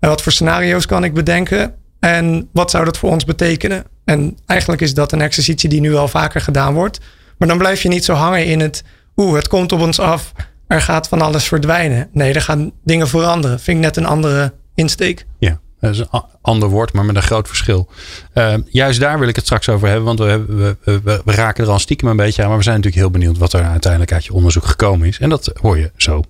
En 0.00 0.08
wat 0.08 0.22
voor 0.22 0.32
scenario's 0.32 0.86
kan 0.86 1.04
ik 1.04 1.14
bedenken? 1.14 1.74
En 2.00 2.48
wat 2.52 2.70
zou 2.70 2.84
dat 2.84 2.98
voor 2.98 3.10
ons 3.10 3.24
betekenen? 3.24 3.84
En 4.04 4.38
eigenlijk 4.46 4.80
is 4.80 4.94
dat 4.94 5.12
een 5.12 5.20
exercitie 5.20 5.68
die 5.68 5.80
nu 5.80 5.94
al 5.94 6.08
vaker 6.08 6.40
gedaan 6.40 6.74
wordt. 6.74 7.00
Maar 7.38 7.48
dan 7.48 7.58
blijf 7.58 7.82
je 7.82 7.88
niet 7.88 8.04
zo 8.04 8.12
hangen 8.12 8.46
in 8.46 8.60
het, 8.60 8.84
oeh, 9.16 9.36
het 9.36 9.48
komt 9.48 9.72
op 9.72 9.80
ons 9.80 9.98
af. 9.98 10.32
Er 10.66 10.80
gaat 10.80 11.08
van 11.08 11.20
alles 11.22 11.44
verdwijnen. 11.44 12.08
Nee, 12.12 12.32
er 12.32 12.40
gaan 12.40 12.72
dingen 12.84 13.08
veranderen. 13.08 13.60
Vind 13.60 13.76
ik 13.76 13.84
net 13.84 13.96
een 13.96 14.06
andere 14.06 14.52
insteek. 14.74 15.26
Ja. 15.38 15.60
Dat 15.84 15.94
is 15.94 15.98
een 15.98 16.22
ander 16.40 16.68
woord, 16.68 16.92
maar 16.92 17.04
met 17.04 17.16
een 17.16 17.22
groot 17.22 17.48
verschil. 17.48 17.88
Uh, 18.34 18.54
juist 18.66 19.00
daar 19.00 19.18
wil 19.18 19.28
ik 19.28 19.36
het 19.36 19.44
straks 19.44 19.68
over 19.68 19.88
hebben. 19.88 20.04
Want 20.04 20.18
we, 20.18 20.44
we, 20.48 20.76
we, 21.02 21.20
we, 21.24 21.32
raken 21.32 21.64
er 21.64 21.70
al 21.70 21.78
stiekem 21.78 22.08
een 22.08 22.16
beetje 22.16 22.42
aan. 22.42 22.48
Maar 22.48 22.56
we 22.56 22.64
zijn 22.64 22.76
natuurlijk 22.76 23.02
heel 23.02 23.12
benieuwd 23.12 23.38
wat 23.38 23.52
er 23.52 23.62
uiteindelijk 23.62 24.12
uit 24.12 24.24
je 24.24 24.32
onderzoek 24.32 24.64
gekomen 24.64 25.08
is. 25.08 25.18
En 25.18 25.28
dat 25.28 25.50
hoor 25.60 25.78
je 25.78 25.90
zo. 25.96 26.22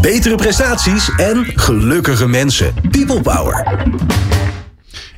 Betere 0.00 0.34
prestaties 0.34 1.10
en 1.16 1.44
gelukkige 1.54 2.28
mensen. 2.28 2.74
People 2.90 3.20
Power. 3.20 3.84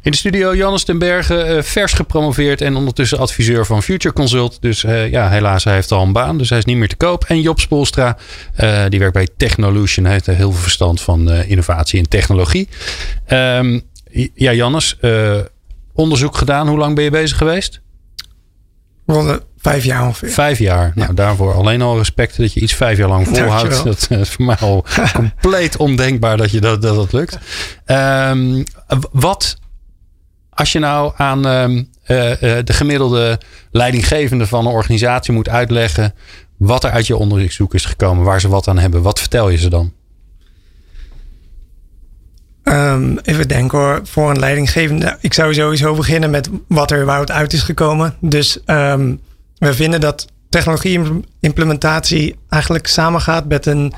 In 0.07 0.13
de 0.13 0.19
studio 0.19 0.55
Jannes 0.55 0.85
ten 0.85 0.99
Bergen, 0.99 1.57
uh, 1.57 1.63
vers 1.63 1.93
gepromoveerd 1.93 2.61
en 2.61 2.77
ondertussen 2.77 3.19
adviseur 3.19 3.67
van 3.67 3.83
Future 3.83 4.15
Consult. 4.15 4.59
Dus 4.61 4.85
uh, 4.85 5.11
ja, 5.11 5.29
helaas, 5.29 5.65
hij 5.65 5.75
heeft 5.75 5.93
al 5.93 6.03
een 6.03 6.13
baan, 6.13 6.39
dus 6.39 6.49
hij 6.49 6.59
is 6.59 6.65
niet 6.65 6.77
meer 6.77 6.89
te 6.89 6.97
koop. 6.97 7.25
En 7.25 7.41
Job 7.41 7.61
Spolstra, 7.61 8.17
uh, 8.61 8.85
die 8.89 8.99
werkt 8.99 9.15
bij 9.15 9.29
Technolution. 9.37 10.05
Hij 10.05 10.15
heeft 10.15 10.27
heel 10.27 10.37
veel 10.37 10.53
verstand 10.53 11.01
van 11.01 11.31
innovatie 11.31 11.99
en 11.99 12.09
technologie. 12.09 12.69
Um, 13.29 13.83
ja, 14.35 14.53
Jannes, 14.53 14.99
onderzoek 15.93 16.37
gedaan. 16.37 16.69
Hoe 16.69 16.79
lang 16.79 16.95
ben 16.95 17.05
je 17.05 17.11
bezig 17.11 17.39
geweest? 17.39 17.81
Vijf 19.59 19.85
jaar 19.85 20.07
ongeveer. 20.07 20.31
Vijf 20.31 20.59
jaar. 20.59 20.93
Nou, 20.95 21.15
daarvoor 21.15 21.55
alleen 21.55 21.83
al 21.83 21.99
respect 21.99 22.37
dat 22.37 22.53
je 22.53 22.61
iets 22.61 22.75
vijf 22.75 22.99
jaar 22.99 23.09
lang 23.09 23.29
volhoudt. 23.29 23.85
Dat 23.85 24.11
is 24.11 24.29
voor 24.29 24.45
mij 24.45 24.57
al 24.57 24.85
compleet 25.15 25.77
ondenkbaar 25.77 26.37
dat 26.37 26.51
je 26.51 26.61
dat, 26.61 26.83
dat, 26.83 26.97
dat 26.97 27.13
lukt. 27.13 27.39
Um, 27.87 28.65
wat 29.13 29.57
als 30.57 30.73
je 30.73 30.79
nou 30.79 31.13
aan 31.17 31.39
uh, 31.39 31.85
de 32.05 32.73
gemiddelde 32.73 33.41
leidinggevende 33.71 34.47
van 34.47 34.67
een 34.67 34.73
organisatie 34.73 35.33
moet 35.33 35.49
uitleggen 35.49 36.15
wat 36.57 36.85
er 36.85 36.91
uit 36.91 37.07
je 37.07 37.17
onderzoek 37.17 37.75
is 37.75 37.85
gekomen, 37.85 38.25
waar 38.25 38.41
ze 38.41 38.49
wat 38.49 38.69
aan 38.69 38.79
hebben, 38.79 39.03
wat 39.03 39.19
vertel 39.19 39.49
je 39.49 39.57
ze 39.57 39.69
dan? 39.69 39.93
Um, 42.63 43.19
even 43.23 43.49
denken 43.49 43.79
hoor, 43.79 44.01
voor 44.05 44.31
een 44.31 44.39
leidinggevende. 44.39 45.19
Ik 45.21 45.35
zou 45.35 45.55
sowieso 45.55 45.95
beginnen 45.95 46.31
met 46.31 46.49
wat 46.69 46.91
er 46.91 47.03
überhaupt 47.03 47.31
uit 47.31 47.53
is 47.53 47.63
gekomen. 47.63 48.15
Dus 48.21 48.59
um, 48.67 49.21
we 49.59 49.75
vinden 49.75 50.01
dat 50.01 50.27
technologie-implementatie 50.49 52.37
eigenlijk 52.49 52.87
samengaat 52.87 53.49
met 53.49 53.67
een, 53.67 53.93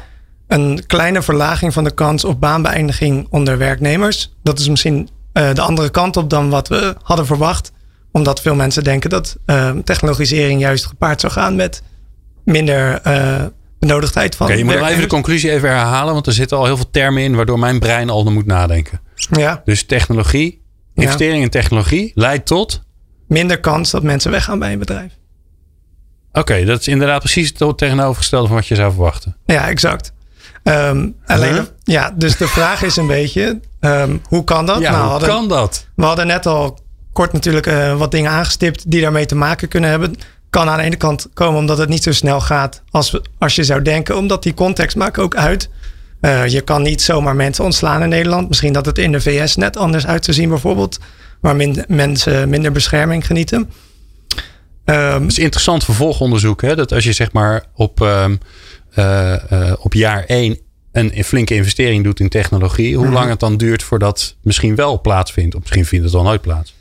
een 0.46 0.82
kleine 0.86 1.22
verlaging 1.22 1.72
van 1.72 1.84
de 1.84 1.94
kans 1.94 2.24
op 2.24 2.40
baanbeëindiging 2.40 3.26
onder 3.30 3.58
werknemers. 3.58 4.34
Dat 4.42 4.58
is 4.58 4.68
misschien 4.68 5.08
de 5.38 5.60
andere 5.60 5.90
kant 5.90 6.16
op 6.16 6.30
dan 6.30 6.50
wat 6.50 6.68
we 6.68 6.96
hadden 7.02 7.26
verwacht. 7.26 7.72
Omdat 8.12 8.40
veel 8.40 8.54
mensen 8.54 8.84
denken 8.84 9.10
dat 9.10 9.36
uh, 9.46 9.70
technologisering 9.70 10.60
juist 10.60 10.86
gepaard 10.86 11.20
zou 11.20 11.32
gaan 11.32 11.56
met 11.56 11.82
minder 12.44 13.00
uh, 13.06 13.44
benodigdheid 13.78 14.36
van. 14.36 14.46
Okay, 14.46 14.58
je 14.58 14.64
moet 14.64 14.74
even 14.74 15.00
de 15.00 15.06
conclusie 15.06 15.50
even 15.50 15.68
herhalen, 15.68 16.14
want 16.14 16.26
er 16.26 16.32
zitten 16.32 16.56
al 16.56 16.64
heel 16.64 16.76
veel 16.76 16.90
termen 16.90 17.22
in 17.22 17.34
waardoor 17.36 17.58
mijn 17.58 17.78
brein 17.78 18.10
al 18.10 18.24
moet 18.24 18.46
nadenken. 18.46 19.00
Ja. 19.30 19.62
Dus 19.64 19.84
technologie, 19.84 20.62
investering 20.94 21.42
in 21.42 21.50
technologie 21.50 22.12
leidt 22.14 22.46
tot. 22.46 22.82
Minder 23.26 23.60
kans 23.60 23.90
dat 23.90 24.02
mensen 24.02 24.30
weggaan 24.30 24.58
bij 24.58 24.72
een 24.72 24.78
bedrijf. 24.78 25.12
Oké, 26.28 26.38
okay, 26.38 26.64
dat 26.64 26.80
is 26.80 26.88
inderdaad 26.88 27.18
precies 27.18 27.52
het 27.58 27.78
tegenovergestelde 27.78 28.46
van 28.46 28.56
wat 28.56 28.66
je 28.66 28.74
zou 28.74 28.92
verwachten. 28.92 29.36
Ja, 29.46 29.68
exact. 29.68 30.12
Um, 30.62 31.16
alleen, 31.26 31.66
ja, 31.84 32.10
dus 32.10 32.36
de 32.36 32.48
vraag 32.48 32.82
is 32.82 32.96
een 32.96 33.06
beetje, 33.06 33.60
um, 33.80 34.22
hoe 34.28 34.44
kan 34.44 34.66
dat? 34.66 34.80
Ja, 34.80 34.90
nou, 34.90 35.02
hoe 35.02 35.10
hadden, 35.10 35.28
kan 35.28 35.48
dat? 35.48 35.86
We 35.94 36.04
hadden 36.04 36.26
net 36.26 36.46
al 36.46 36.78
kort 37.12 37.32
natuurlijk 37.32 37.66
uh, 37.66 37.96
wat 37.96 38.10
dingen 38.10 38.30
aangestipt 38.30 38.90
die 38.90 39.00
daarmee 39.00 39.26
te 39.26 39.34
maken 39.34 39.68
kunnen 39.68 39.90
hebben. 39.90 40.14
Kan 40.50 40.68
aan 40.68 40.78
de 40.78 40.82
ene 40.82 40.96
kant 40.96 41.28
komen 41.34 41.58
omdat 41.60 41.78
het 41.78 41.88
niet 41.88 42.02
zo 42.02 42.12
snel 42.12 42.40
gaat 42.40 42.82
als, 42.90 43.20
als 43.38 43.54
je 43.54 43.64
zou 43.64 43.82
denken. 43.82 44.16
Omdat 44.16 44.42
die 44.42 44.54
context 44.54 44.96
maakt 44.96 45.18
ook 45.18 45.36
uit. 45.36 45.68
Uh, 46.20 46.46
je 46.46 46.60
kan 46.60 46.82
niet 46.82 47.02
zomaar 47.02 47.36
mensen 47.36 47.64
ontslaan 47.64 48.02
in 48.02 48.08
Nederland. 48.08 48.48
Misschien 48.48 48.72
dat 48.72 48.86
het 48.86 48.98
in 48.98 49.12
de 49.12 49.20
VS 49.20 49.56
net 49.56 49.76
anders 49.76 50.06
uit 50.06 50.24
zou 50.24 50.36
zien 50.36 50.48
bijvoorbeeld. 50.48 50.98
Waar 51.40 51.56
min, 51.56 51.84
mensen 51.88 52.48
minder 52.48 52.72
bescherming 52.72 53.26
genieten. 53.26 53.70
Um, 54.84 55.22
het 55.22 55.30
is 55.30 55.38
interessant 55.38 55.84
vervolgonderzoek. 55.84 56.62
Hè? 56.62 56.76
Dat 56.76 56.92
als 56.92 57.04
je 57.04 57.12
zeg 57.12 57.32
maar 57.32 57.64
op... 57.74 58.00
Um, 58.00 58.38
uh, 58.98 59.34
uh, 59.52 59.72
op 59.78 59.94
jaar 59.94 60.24
één 60.24 60.58
een 60.92 61.24
flinke 61.24 61.54
investering 61.54 62.04
doet 62.04 62.20
in 62.20 62.28
technologie, 62.28 62.96
hoe 62.96 63.06
mm 63.06 63.12
lang 63.12 63.30
het 63.30 63.40
dan 63.40 63.56
duurt 63.56 63.82
voordat 63.82 64.36
misschien 64.42 64.74
wel 64.74 65.00
plaatsvindt, 65.00 65.54
of 65.54 65.60
misschien 65.60 65.84
vindt 65.84 66.04
het 66.04 66.14
dan 66.14 66.24
nooit 66.24 66.40
plaats. 66.40 66.74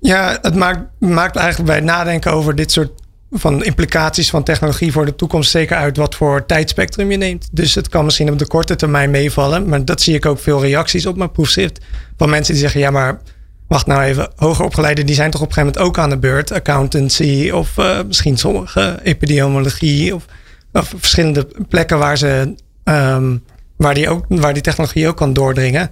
Ja, 0.00 0.38
het 0.42 0.54
maakt, 0.54 0.80
maakt 0.98 1.36
eigenlijk 1.36 1.70
bij 1.70 1.80
nadenken 1.80 2.32
over 2.32 2.54
dit 2.54 2.72
soort 2.72 2.90
van 3.30 3.64
implicaties 3.64 4.30
van 4.30 4.42
technologie 4.42 4.92
voor 4.92 5.04
de 5.04 5.16
toekomst 5.16 5.50
zeker 5.50 5.76
uit 5.76 5.96
wat 5.96 6.14
voor 6.14 6.46
tijdspectrum 6.46 7.10
je 7.10 7.16
neemt. 7.16 7.48
Dus 7.52 7.74
het 7.74 7.88
kan 7.88 8.04
misschien 8.04 8.30
op 8.30 8.38
de 8.38 8.46
korte 8.46 8.76
termijn 8.76 9.10
meevallen, 9.10 9.68
maar 9.68 9.84
dat 9.84 10.00
zie 10.00 10.14
ik 10.14 10.26
ook 10.26 10.38
veel 10.38 10.60
reacties 10.60 11.06
op 11.06 11.16
mijn 11.16 11.30
proefschrift 11.30 11.84
van 12.16 12.30
mensen 12.30 12.52
die 12.52 12.62
zeggen: 12.62 12.80
ja, 12.80 12.90
maar 12.90 13.20
wacht 13.68 13.86
nou 13.86 14.02
even, 14.02 14.30
hoger 14.36 14.64
opgeleiden 14.64 15.06
die 15.06 15.14
zijn 15.14 15.30
toch 15.30 15.40
op 15.40 15.46
een 15.46 15.54
gegeven 15.54 15.74
moment 15.74 15.96
ook 15.96 16.04
aan 16.04 16.10
de 16.10 16.18
beurt, 16.18 16.52
accountancy 16.52 17.50
of 17.50 17.76
uh, 17.78 17.98
misschien 18.06 18.36
sommige 18.36 19.00
epidemiologie 19.02 20.14
of 20.14 20.26
of 20.72 20.94
verschillende 20.96 21.46
plekken 21.68 21.98
waar, 21.98 22.18
ze, 22.18 22.54
um, 22.84 23.44
waar, 23.76 23.94
die 23.94 24.08
ook, 24.08 24.24
waar 24.28 24.52
die 24.52 24.62
technologie 24.62 25.08
ook 25.08 25.16
kan 25.16 25.32
doordringen. 25.32 25.90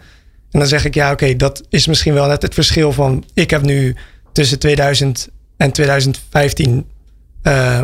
En 0.50 0.58
dan 0.58 0.68
zeg 0.68 0.84
ik, 0.84 0.94
ja, 0.94 1.12
oké, 1.12 1.36
dat 1.36 1.66
is 1.68 1.86
misschien 1.86 2.14
wel 2.14 2.26
net 2.26 2.42
het 2.42 2.54
verschil 2.54 2.92
van. 2.92 3.24
Ik 3.34 3.50
heb 3.50 3.62
nu 3.62 3.96
tussen 4.32 4.58
2000 4.58 5.28
en 5.56 5.72
2015 5.72 6.86
uh, 7.42 7.82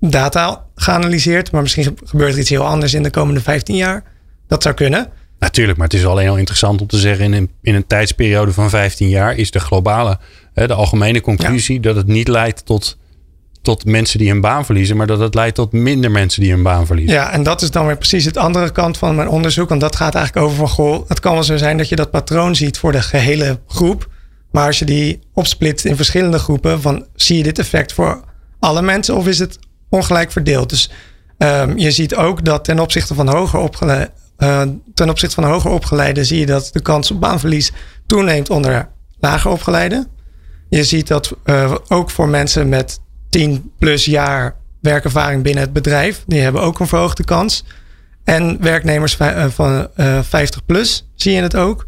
data 0.00 0.64
geanalyseerd. 0.74 1.52
Maar 1.52 1.62
misschien 1.62 1.96
gebeurt 2.04 2.32
er 2.32 2.38
iets 2.38 2.50
heel 2.50 2.66
anders 2.66 2.94
in 2.94 3.02
de 3.02 3.10
komende 3.10 3.40
15 3.40 3.76
jaar. 3.76 4.02
Dat 4.46 4.62
zou 4.62 4.74
kunnen. 4.74 5.08
Natuurlijk, 5.38 5.78
maar 5.78 5.86
het 5.86 5.96
is 5.96 6.06
alleen 6.06 6.28
al 6.28 6.36
interessant 6.36 6.80
om 6.80 6.86
te 6.86 6.98
zeggen: 6.98 7.24
in 7.24 7.32
een, 7.32 7.50
in 7.62 7.74
een 7.74 7.86
tijdsperiode 7.86 8.52
van 8.52 8.70
15 8.70 9.08
jaar 9.08 9.36
is 9.36 9.50
de 9.50 9.60
globale, 9.60 10.18
de 10.54 10.74
algemene 10.74 11.20
conclusie 11.20 11.80
dat 11.80 11.96
het 11.96 12.06
niet 12.06 12.28
leidt 12.28 12.66
tot 12.66 12.98
tot 13.68 13.84
mensen 13.84 14.18
die 14.18 14.30
hun 14.30 14.40
baan 14.40 14.64
verliezen, 14.64 14.96
maar 14.96 15.06
dat 15.06 15.18
het 15.18 15.34
leidt 15.34 15.54
tot 15.54 15.72
minder 15.72 16.10
mensen 16.10 16.42
die 16.42 16.50
hun 16.50 16.62
baan 16.62 16.86
verliezen. 16.86 17.14
Ja, 17.14 17.30
en 17.30 17.42
dat 17.42 17.62
is 17.62 17.70
dan 17.70 17.86
weer 17.86 17.96
precies 17.96 18.24
het 18.24 18.36
andere 18.36 18.72
kant 18.72 18.98
van 18.98 19.14
mijn 19.14 19.28
onderzoek. 19.28 19.68
Want 19.68 19.80
dat 19.80 19.96
gaat 19.96 20.14
eigenlijk 20.14 20.46
over 20.46 20.58
van 20.58 20.68
goh, 20.68 21.08
het 21.08 21.20
kan 21.20 21.32
wel 21.32 21.42
zo 21.42 21.56
zijn 21.56 21.76
dat 21.76 21.88
je 21.88 21.96
dat 21.96 22.10
patroon 22.10 22.56
ziet 22.56 22.78
voor 22.78 22.92
de 22.92 23.02
gehele 23.02 23.60
groep. 23.66 24.08
Maar 24.50 24.66
als 24.66 24.78
je 24.78 24.84
die 24.84 25.18
opsplitst 25.34 25.84
in 25.84 25.96
verschillende 25.96 26.38
groepen, 26.38 26.80
van 26.80 27.06
zie 27.14 27.36
je 27.36 27.42
dit 27.42 27.58
effect 27.58 27.92
voor 27.92 28.24
alle 28.58 28.82
mensen 28.82 29.16
of 29.16 29.26
is 29.26 29.38
het 29.38 29.58
ongelijk 29.88 30.32
verdeeld? 30.32 30.70
Dus 30.70 30.90
Ehm, 31.38 31.76
je 31.76 31.90
ziet 31.90 32.14
ook 32.14 32.44
dat 32.44 32.64
ten 32.64 32.78
opzichte 32.78 33.14
van 33.14 33.28
hoger 33.28 33.60
opgeleide, 33.60 34.10
uh, 34.38 34.62
ten 34.94 35.10
opzichte 35.10 35.34
van 35.34 35.50
hoger 35.50 35.70
opgeleiden 35.70 36.26
zie 36.26 36.38
je 36.38 36.46
dat 36.46 36.70
de 36.72 36.80
kans 36.80 37.10
op 37.10 37.20
baanverlies 37.20 37.72
toeneemt 38.06 38.50
onder 38.50 38.88
lager 39.20 39.50
opgeleiden. 39.50 40.08
Je 40.68 40.84
ziet 40.84 41.06
dat 41.06 41.32
uh, 41.44 41.74
ook 41.88 42.10
voor 42.10 42.28
mensen 42.28 42.68
met 42.68 43.00
10 43.38 43.72
plus 43.78 44.04
jaar 44.04 44.56
werkervaring 44.80 45.42
binnen 45.42 45.62
het 45.62 45.72
bedrijf, 45.72 46.22
die 46.26 46.40
hebben 46.40 46.62
ook 46.62 46.80
een 46.80 46.86
verhoogde 46.86 47.24
kans. 47.24 47.64
En 48.24 48.56
werknemers 48.60 49.16
van 49.48 49.88
50 50.22 50.64
plus 50.64 51.08
zie 51.14 51.32
je 51.32 51.42
het 51.42 51.56
ook. 51.56 51.86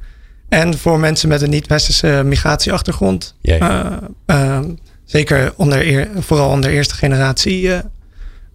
En 0.49 0.79
voor 0.79 0.99
mensen 0.99 1.29
met 1.29 1.43
een 1.43 1.51
niet-westerse 1.51 2.23
migratieachtergrond. 2.25 3.35
Uh, 3.43 4.59
zeker 5.05 5.53
onder, 5.57 6.09
vooral 6.19 6.51
onder 6.51 6.71
eerste 6.71 6.95
generatie 6.95 7.63
uh, 7.63 7.79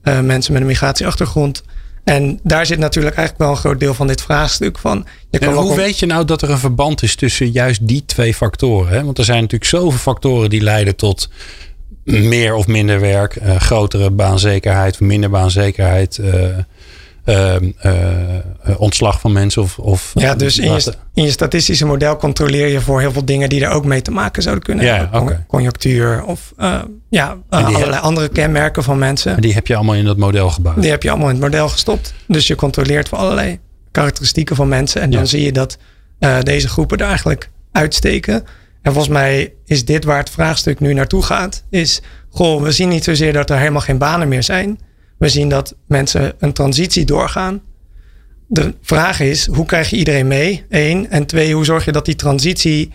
mensen 0.03 0.53
met 0.53 0.61
een 0.61 0.67
migratieachtergrond. 0.67 1.63
En 2.03 2.39
daar 2.43 2.65
zit 2.65 2.79
natuurlijk 2.79 3.15
eigenlijk 3.15 3.45
wel 3.45 3.55
een 3.55 3.61
groot 3.61 3.79
deel 3.79 3.93
van 3.93 4.07
dit 4.07 4.21
vraagstuk 4.21 4.77
van. 4.77 5.05
Je 5.29 5.39
kan 5.39 5.53
hoe 5.53 5.75
weet 5.75 5.99
je 5.99 6.05
nou 6.05 6.25
dat 6.25 6.41
er 6.41 6.49
een 6.49 6.57
verband 6.57 7.03
is 7.03 7.15
tussen 7.15 7.51
juist 7.51 7.87
die 7.87 8.05
twee 8.05 8.33
factoren? 8.33 8.93
Hè? 8.93 9.03
Want 9.03 9.17
er 9.17 9.25
zijn 9.25 9.41
natuurlijk 9.41 9.69
zoveel 9.69 9.99
factoren 9.99 10.49
die 10.49 10.61
leiden 10.61 10.95
tot 10.95 11.29
meer 12.05 12.53
of 12.53 12.67
minder 12.67 12.99
werk, 12.99 13.35
uh, 13.35 13.55
grotere 13.55 14.09
baanzekerheid, 14.09 14.99
minder 14.99 15.29
baanzekerheid. 15.29 16.19
Ehm, 17.25 17.71
eh, 17.79 18.35
eh, 18.35 18.41
ontslag 18.77 19.19
van 19.19 19.31
mensen 19.31 19.61
of. 19.61 19.79
of 19.79 20.11
ja, 20.13 20.35
dus 20.35 20.57
in 20.57 20.71
je, 20.71 20.93
in 21.13 21.23
je, 21.23 21.31
statistische 21.31 21.85
model 21.85 22.17
controleer 22.17 22.67
je 22.67 22.81
voor 22.81 22.99
heel 22.99 23.11
veel 23.11 23.25
dingen 23.25 23.49
die 23.49 23.65
er 23.65 23.71
ook 23.71 23.85
mee 23.85 24.01
te 24.01 24.11
maken 24.11 24.41
zouden 24.41 24.63
kunnen 24.63 24.85
ja, 24.85 25.09
hebben. 25.11 25.45
Conjunctuur 25.47 26.23
of 26.23 26.53
ja, 27.09 27.37
allerlei 27.49 28.01
andere 28.01 28.29
kenmerken 28.29 28.83
van 28.83 28.97
mensen. 28.97 29.41
Die 29.41 29.53
heb 29.53 29.67
je 29.67 29.75
allemaal 29.75 29.95
in 29.95 30.05
dat 30.05 30.17
model 30.17 30.49
gebouwd. 30.49 30.81
Die 30.81 30.91
heb 30.91 31.03
je 31.03 31.09
allemaal 31.09 31.29
in 31.29 31.35
het 31.35 31.43
model 31.43 31.69
gestopt. 31.69 32.13
Dus 32.27 32.47
je 32.47 32.55
controleert 32.55 33.09
voor 33.09 33.17
allerlei 33.17 33.59
karakteristieken 33.91 34.55
van 34.55 34.67
mensen. 34.67 35.01
En 35.01 35.09
dan 35.09 35.27
zie 35.27 35.41
je 35.41 35.51
dat 35.51 35.77
deze 36.43 36.67
groepen 36.67 36.97
er 36.97 37.07
eigenlijk 37.07 37.49
uitsteken. 37.71 38.43
En 38.85 38.91
volgens 38.93 39.13
mij 39.13 39.53
is 39.65 39.85
dit 39.85 40.03
waar 40.03 40.17
het 40.17 40.29
vraagstuk 40.29 40.79
nu 40.79 40.93
naartoe 40.93 41.23
gaat. 41.23 41.63
Is, 41.69 42.01
goh, 42.29 42.61
we 42.61 42.71
zien 42.71 42.89
niet 42.89 43.03
zozeer 43.03 43.33
dat 43.33 43.49
er 43.49 43.57
helemaal 43.57 43.81
geen 43.81 43.97
banen 43.97 44.27
meer 44.27 44.43
zijn. 44.43 44.79
We 45.17 45.29
zien 45.29 45.49
dat 45.49 45.75
mensen 45.87 46.33
een 46.39 46.53
transitie 46.53 47.05
doorgaan. 47.05 47.61
De 48.47 48.75
vraag 48.81 49.19
is, 49.19 49.45
hoe 49.45 49.65
krijg 49.65 49.89
je 49.89 49.95
iedereen 49.95 50.27
mee? 50.27 50.65
Eén. 50.69 51.09
En 51.09 51.25
twee, 51.25 51.53
hoe 51.53 51.65
zorg 51.65 51.85
je 51.85 51.91
dat 51.91 52.05
die 52.05 52.15
transitie 52.15 52.93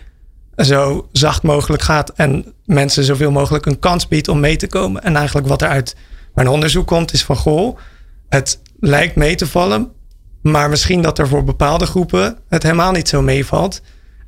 zo 0.55 1.07
zacht 1.11 1.43
mogelijk 1.43 1.83
gaat 1.83 2.09
en 2.09 2.53
mensen 2.65 3.03
zoveel 3.03 3.31
mogelijk 3.31 3.65
een 3.65 3.79
kans 3.79 4.07
biedt 4.07 4.27
om 4.27 4.39
mee 4.39 4.55
te 4.55 4.67
komen? 4.67 5.03
En 5.03 5.15
eigenlijk 5.15 5.47
wat 5.47 5.61
er 5.61 5.69
uit 5.69 5.95
mijn 6.33 6.47
onderzoek 6.47 6.87
komt, 6.87 7.13
is 7.13 7.23
van 7.23 7.35
goh, 7.35 7.77
het 8.29 8.59
lijkt 8.79 9.15
mee 9.15 9.35
te 9.35 9.47
vallen, 9.47 9.91
maar 10.41 10.69
misschien 10.69 11.01
dat 11.01 11.19
er 11.19 11.27
voor 11.27 11.43
bepaalde 11.43 11.85
groepen 11.85 12.37
het 12.49 12.63
helemaal 12.63 12.91
niet 12.91 13.07
zo 13.07 13.21
meevalt. 13.21 13.81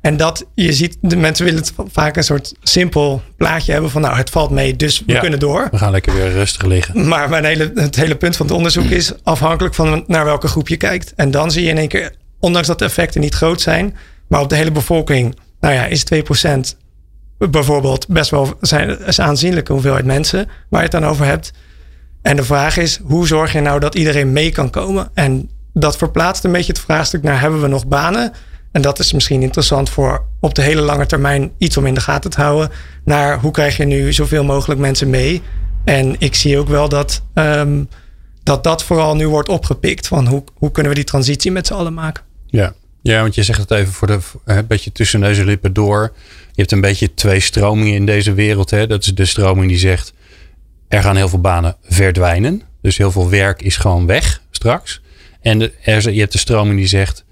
En 0.04 0.16
dat 0.16 0.44
je 0.54 0.72
ziet, 0.72 0.96
de 1.00 1.16
mensen 1.16 1.44
willen 1.44 1.60
het 1.60 1.72
vaak 1.92 2.16
een 2.16 2.24
soort 2.24 2.54
simpel 2.62 3.22
plaatje 3.36 3.72
hebben 3.72 3.90
van 3.90 4.00
nou, 4.00 4.16
het 4.16 4.30
valt 4.30 4.50
mee, 4.50 4.76
dus 4.76 5.02
we 5.06 5.18
kunnen 5.18 5.38
door. 5.38 5.68
We 5.70 5.78
gaan 5.78 5.90
lekker 5.90 6.14
weer 6.14 6.32
rustig 6.32 6.62
liggen. 6.62 7.08
Maar 7.08 7.28
mijn 7.28 7.44
hele, 7.44 7.72
het 7.74 7.96
hele 7.96 8.14
punt 8.14 8.36
van 8.36 8.46
het 8.46 8.54
onderzoek 8.54 8.84
is 8.84 9.12
afhankelijk 9.22 9.74
van 9.74 10.04
naar 10.06 10.24
welke 10.24 10.48
groep 10.48 10.68
je 10.68 10.76
kijkt. 10.76 11.12
En 11.16 11.30
dan 11.30 11.50
zie 11.50 11.62
je 11.62 11.68
in 11.68 11.78
één 11.78 11.88
keer, 11.88 12.14
ondanks 12.40 12.66
dat 12.66 12.78
de 12.78 12.84
effecten 12.84 13.20
niet 13.20 13.34
groot 13.34 13.60
zijn, 13.60 13.96
maar 14.28 14.40
op 14.40 14.48
de 14.48 14.56
hele 14.56 14.72
bevolking, 14.72 15.36
nou 15.60 15.74
ja, 15.74 15.84
is 15.84 16.04
2% 16.14 16.78
bijvoorbeeld 17.38 18.08
best 18.08 18.30
wel 18.30 18.56
zijn, 18.60 18.98
is 19.06 19.20
aanzienlijke 19.20 19.72
hoeveelheid 19.72 20.04
mensen 20.04 20.48
waar 20.68 20.82
je 20.82 20.88
het 20.88 21.00
dan 21.00 21.10
over 21.10 21.26
hebt. 21.26 21.52
En 22.22 22.36
de 22.36 22.44
vraag 22.44 22.76
is, 22.76 23.00
hoe 23.04 23.26
zorg 23.26 23.52
je 23.52 23.60
nou 23.60 23.80
dat 23.80 23.94
iedereen 23.94 24.32
mee 24.32 24.50
kan 24.50 24.70
komen? 24.70 25.10
En 25.14 25.50
dat 25.72 25.96
verplaatst 25.96 26.44
een 26.44 26.52
beetje 26.52 26.72
het 26.72 26.82
vraagstuk 26.82 27.22
naar 27.22 27.40
hebben 27.40 27.60
we 27.60 27.68
nog 27.68 27.86
banen? 27.86 28.32
En 28.74 28.82
dat 28.82 28.98
is 28.98 29.12
misschien 29.12 29.42
interessant 29.42 29.90
voor 29.90 30.24
op 30.40 30.54
de 30.54 30.62
hele 30.62 30.80
lange 30.80 31.06
termijn 31.06 31.52
iets 31.58 31.76
om 31.76 31.86
in 31.86 31.94
de 31.94 32.00
gaten 32.00 32.30
te 32.30 32.40
houden. 32.40 32.70
Naar 33.04 33.40
hoe 33.40 33.50
krijg 33.50 33.76
je 33.76 33.84
nu 33.84 34.12
zoveel 34.12 34.44
mogelijk 34.44 34.80
mensen 34.80 35.10
mee? 35.10 35.42
En 35.84 36.16
ik 36.18 36.34
zie 36.34 36.58
ook 36.58 36.68
wel 36.68 36.88
dat 36.88 37.22
um, 37.34 37.88
dat, 38.42 38.64
dat 38.64 38.84
vooral 38.84 39.16
nu 39.16 39.28
wordt 39.28 39.48
opgepikt. 39.48 40.06
Van 40.06 40.26
hoe, 40.26 40.44
hoe 40.54 40.70
kunnen 40.70 40.92
we 40.92 40.98
die 40.98 41.06
transitie 41.08 41.50
met 41.50 41.66
z'n 41.66 41.72
allen 41.72 41.94
maken? 41.94 42.24
Ja. 42.46 42.74
ja, 43.02 43.20
want 43.20 43.34
je 43.34 43.42
zegt 43.42 43.58
het 43.58 43.70
even 43.70 43.92
voor 43.92 44.06
de, 44.06 44.18
een 44.44 44.66
beetje 44.66 44.92
tussen 44.92 45.24
en 45.24 45.44
lippen 45.44 45.72
door. 45.72 46.12
Je 46.28 46.60
hebt 46.60 46.72
een 46.72 46.80
beetje 46.80 47.14
twee 47.14 47.40
stromingen 47.40 47.94
in 47.94 48.06
deze 48.06 48.32
wereld. 48.32 48.70
Hè? 48.70 48.86
Dat 48.86 49.04
is 49.04 49.14
de 49.14 49.24
stroming 49.24 49.68
die 49.68 49.78
zegt 49.78 50.12
er 50.88 51.02
gaan 51.02 51.16
heel 51.16 51.28
veel 51.28 51.40
banen 51.40 51.76
verdwijnen. 51.82 52.62
Dus 52.82 52.96
heel 52.96 53.10
veel 53.10 53.30
werk 53.30 53.62
is 53.62 53.76
gewoon 53.76 54.06
weg 54.06 54.42
straks. 54.50 55.00
En 55.40 55.60
er, 55.84 56.12
je 56.12 56.20
hebt 56.20 56.32
de 56.32 56.38
stroming 56.38 56.76
die 56.76 56.88
zegt 56.88 57.24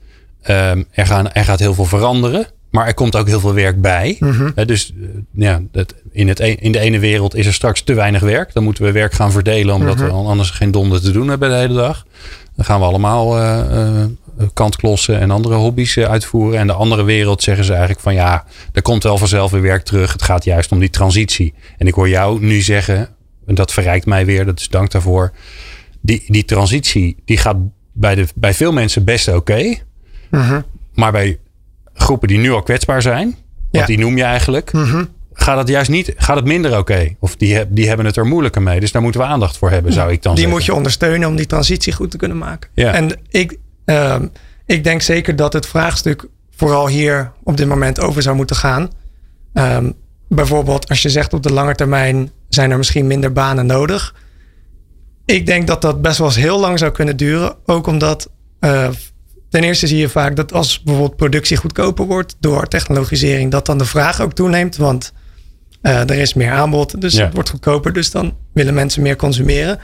Um, 0.49 0.87
er, 0.91 1.07
gaan, 1.07 1.33
er 1.33 1.45
gaat 1.45 1.59
heel 1.59 1.75
veel 1.75 1.85
veranderen. 1.85 2.47
Maar 2.71 2.87
er 2.87 2.95
komt 2.95 3.17
ook 3.17 3.27
heel 3.27 3.41
veel 3.41 3.55
werk 3.55 3.81
bij. 3.81 4.17
Mhm. 4.19 4.67
dus 4.67 4.93
uh, 4.97 5.09
ja, 5.33 5.61
dat, 5.73 5.95
in, 6.11 6.29
het, 6.29 6.41
e-, 6.41 6.57
in 6.59 6.73
de 6.73 6.79
ene 6.79 6.99
wereld 6.99 7.35
is 7.35 7.47
er 7.47 7.53
straks 7.53 7.83
te 7.83 7.95
weinig 7.95 8.23
werk. 8.23 8.53
Dan 8.53 8.63
moeten 8.63 8.85
we 8.85 8.93
werk 8.93 9.13
gaan 9.13 9.33
verdelen, 9.33 9.75
omdat 9.75 9.99
we 9.99 10.05
mhm. 10.05 10.15
anders 10.15 10.51
geen 10.51 10.71
donder 10.71 11.01
te 11.01 11.11
doen 11.11 11.29
hebben 11.29 11.49
de 11.49 11.55
hele 11.55 11.75
dag. 11.75 12.07
Dan 12.57 12.65
gaan 12.65 12.81
we 12.81 12.87
allemaal 12.87 13.39
uh, 13.39 13.61
uh, 13.73 14.47
kantklossen 14.55 15.21
en 15.21 15.31
andere 15.31 15.55
hobby's 15.55 15.99
uitvoeren. 15.99 16.59
En 16.59 16.67
de 16.67 16.73
andere 16.73 17.03
wereld 17.03 17.43
zeggen 17.43 17.65
ze 17.65 17.71
eigenlijk 17.71 18.01
van 18.01 18.15
ja, 18.15 18.45
er 18.73 18.83
komt 18.83 19.03
wel 19.03 19.19
vanzelf 19.19 19.51
weer 19.51 19.63
werk 19.63 19.85
terug. 19.85 20.13
Het 20.13 20.23
gaat 20.23 20.45
juist 20.45 20.73
om 20.73 20.79
die 20.79 20.91
transitie. 20.91 21.55
En 21.79 21.87
ik 21.87 21.95
hoor 21.95 22.09
jou 22.09 22.41
nu 22.41 22.61
zeggen, 22.61 23.09
en 23.47 23.55
dat 23.55 23.73
verrijkt 23.73 24.07
mij 24.07 24.25
weer, 24.25 24.45
dat 24.45 24.61
is 24.61 24.69
dank 24.69 24.91
daarvoor. 24.91 25.33
Die, 26.01 26.25
die 26.27 26.45
transitie 26.45 27.17
die 27.25 27.37
gaat 27.37 27.57
bij, 27.93 28.15
de, 28.15 28.27
bij 28.35 28.55
veel 28.55 28.73
mensen 28.73 29.05
best 29.05 29.29
oké. 29.29 29.79
Mhm. 30.33 30.61
Maar 30.95 31.13
bij 31.13 31.39
groepen 31.95 32.29
die 32.29 32.39
nu 32.39 32.51
al 32.51 32.63
kwetsbaar 32.63 33.03
zijn, 33.03 33.37
want 33.71 33.87
die 33.87 33.99
noem 33.99 34.17
je 34.17 34.23
eigenlijk, 34.23 34.73
mhm. 34.73 35.05
gaat 35.33 35.59
het 35.59 35.69
juist 35.69 35.91
niet, 35.91 36.13
gaat 36.17 36.37
het 36.37 36.45
minder 36.45 36.79
oké. 36.79 37.15
Of 37.19 37.37
die, 37.37 37.73
die 37.73 37.89
hebben 37.89 38.07
het 38.07 38.17
er 38.17 38.27
moeilijker 38.27 38.63
mee. 38.63 38.81
Dus 38.81 38.93
daar 38.93 39.03
moeten 39.03 39.21
we 39.21 39.27
aandacht 39.27 39.59
voor 39.59 39.71
hebben, 39.71 39.93
zou 39.93 40.13
ik 40.13 40.23
dan 40.23 40.33
die 40.33 40.41
zeggen. 40.41 40.59
moet 40.59 40.67
je 40.67 40.75
ondersteunen 40.75 41.29
om 41.29 41.37
die 41.37 41.47
transitie 41.47 41.93
goed 41.93 42.11
te 42.11 42.17
kunnen 42.17 42.39
maken. 42.39 42.71
En 42.75 43.11
ik, 43.29 43.59
ehm, 43.85 44.27
ik 44.67 44.85
denk 44.85 45.03
zeker 45.03 45.37
dat 45.37 45.53
het 45.53 45.67
vraagstuk 45.67 46.27
vooral 46.57 46.89
hier 46.89 47.33
op 47.43 47.57
dit 47.57 47.69
moment 47.69 48.01
over 48.01 48.23
zou 48.23 48.37
moeten 48.37 48.57
gaan. 48.57 48.91
Ehm, 49.53 49.91
bijvoorbeeld 50.29 50.89
als 50.89 51.03
je 51.03 51.11
zegt 51.11 51.33
op 51.33 51.43
de 51.43 51.53
lange 51.53 51.75
termijn 51.75 52.31
zijn 52.49 52.71
er 52.71 52.77
misschien 52.77 53.07
minder 53.07 53.33
banen 53.33 53.67
nodig. 53.67 54.15
Ik 55.25 55.47
denk 55.47 55.67
dat 55.67 55.83
dat 55.83 56.03
best 56.03 56.19
wel 56.19 56.27
eens 56.27 56.37
heel 56.37 56.61
lang 56.61 56.79
zou 56.79 56.93
kunnen 56.93 57.17
duren. 57.17 57.55
Ook 57.67 57.87
omdat 57.87 58.31
uh, 58.61 58.89
Ten 59.53 59.63
eerste 59.63 59.87
zie 59.87 59.99
je 59.99 60.09
vaak 60.09 60.37
dat 60.37 60.53
als 60.53 60.83
bijvoorbeeld 60.83 61.17
productie 61.17 61.57
goedkoper 61.57 62.07
wordt 62.07 62.37
door 62.41 62.69
technologisering, 62.69 63.51
dat 63.51 63.67
dan 63.67 63.79
de 63.79 63.85
vraag 63.85 64.21
ook 64.21 64.33
toeneemt. 64.33 64.77
Want 64.77 65.13
uh, 65.83 66.01
er 66.01 66.19
is 66.19 66.35
meer 66.35 66.51
aanbod, 66.51 67.01
dus 67.01 67.15
het 67.15 67.35
wordt 67.35 67.51
goedkoper. 67.51 67.93
Dus 67.93 68.11
dan 68.11 68.37
willen 68.53 68.75
mensen 68.75 69.03
meer 69.03 69.17
consumeren. 69.17 69.79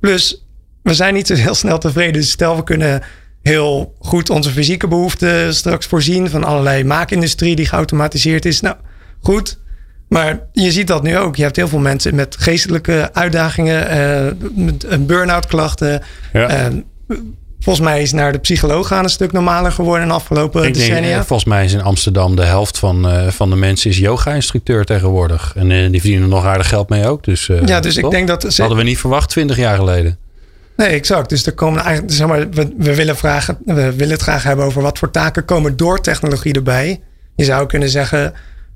Plus, 0.00 0.46
we 0.82 0.94
zijn 0.94 1.14
niet 1.14 1.26
zo 1.26 1.34
heel 1.46 1.54
snel 1.54 1.78
tevreden. 1.78 2.12
Dus 2.12 2.30
stel, 2.30 2.56
we 2.56 2.64
kunnen 2.64 3.02
heel 3.42 3.94
goed 3.98 4.30
onze 4.30 4.50
fysieke 4.50 4.88
behoeften 4.88 5.54
straks 5.54 5.86
voorzien 5.86 6.30
van 6.30 6.44
allerlei 6.44 6.84
maakindustrie 6.84 7.56
die 7.56 7.66
geautomatiseerd 7.66 8.44
is. 8.44 8.60
Nou, 8.60 8.76
goed. 9.20 9.58
Maar 10.08 10.40
je 10.52 10.72
ziet 10.72 10.86
dat 10.86 11.02
nu 11.02 11.18
ook. 11.18 11.36
Je 11.36 11.42
hebt 11.42 11.56
heel 11.56 11.68
veel 11.68 11.78
mensen 11.78 12.14
met 12.14 12.36
geestelijke 12.38 13.10
uitdagingen, 13.12 13.96
uh, 14.56 14.66
met 14.66 15.06
burn-out 15.06 15.46
klachten. 15.46 16.02
Ja. 16.32 16.70
Uh, 16.70 17.16
Volgens 17.60 17.86
mij 17.86 18.02
is 18.02 18.12
naar 18.12 18.32
de 18.32 18.38
psycholoog 18.38 18.86
gaan 18.86 19.04
een 19.04 19.10
stuk 19.10 19.32
normaler 19.32 19.72
geworden 19.72 20.02
in 20.02 20.08
de 20.08 20.14
afgelopen 20.14 20.64
ik 20.64 20.74
decennia. 20.74 21.00
Denk, 21.00 21.14
eh, 21.14 21.26
volgens 21.26 21.48
mij 21.48 21.64
is 21.64 21.72
in 21.72 21.82
Amsterdam 21.82 22.36
de 22.36 22.44
helft 22.44 22.78
van, 22.78 23.06
uh, 23.06 23.28
van 23.28 23.50
de 23.50 23.56
mensen 23.56 23.90
is 23.90 23.98
yoga-instructeur 23.98 24.84
tegenwoordig. 24.84 25.52
En 25.56 25.70
uh, 25.70 25.90
die 25.90 26.00
verdienen 26.00 26.28
nog 26.28 26.44
aardig 26.44 26.68
geld 26.68 26.88
mee 26.88 27.06
ook. 27.06 27.24
Dus, 27.24 27.48
uh, 27.48 27.66
ja, 27.66 27.80
dus 27.80 27.96
ik 27.96 28.10
denk 28.10 28.28
dat... 28.28 28.56
Hadden 28.56 28.76
we 28.76 28.82
niet 28.82 28.98
verwacht 28.98 29.28
20 29.28 29.56
jaar 29.56 29.76
geleden. 29.76 30.18
Nee, 30.76 30.88
exact. 30.88 31.28
Dus 31.28 31.46
er 31.46 31.54
komen 31.54 31.82
eigenlijk, 31.82 32.14
zeg 32.14 32.26
maar, 32.26 32.50
we, 32.50 32.72
we, 32.78 32.94
willen 32.94 33.16
vragen, 33.16 33.58
we 33.64 33.92
willen 33.92 34.12
het 34.12 34.22
graag 34.22 34.42
hebben 34.42 34.64
over 34.64 34.82
wat 34.82 34.98
voor 34.98 35.10
taken 35.10 35.44
komen 35.44 35.76
door 35.76 36.00
technologie 36.00 36.52
erbij. 36.52 37.00
Je 37.36 37.44
zou 37.44 37.66
kunnen 37.66 37.88
zeggen, 37.88 38.32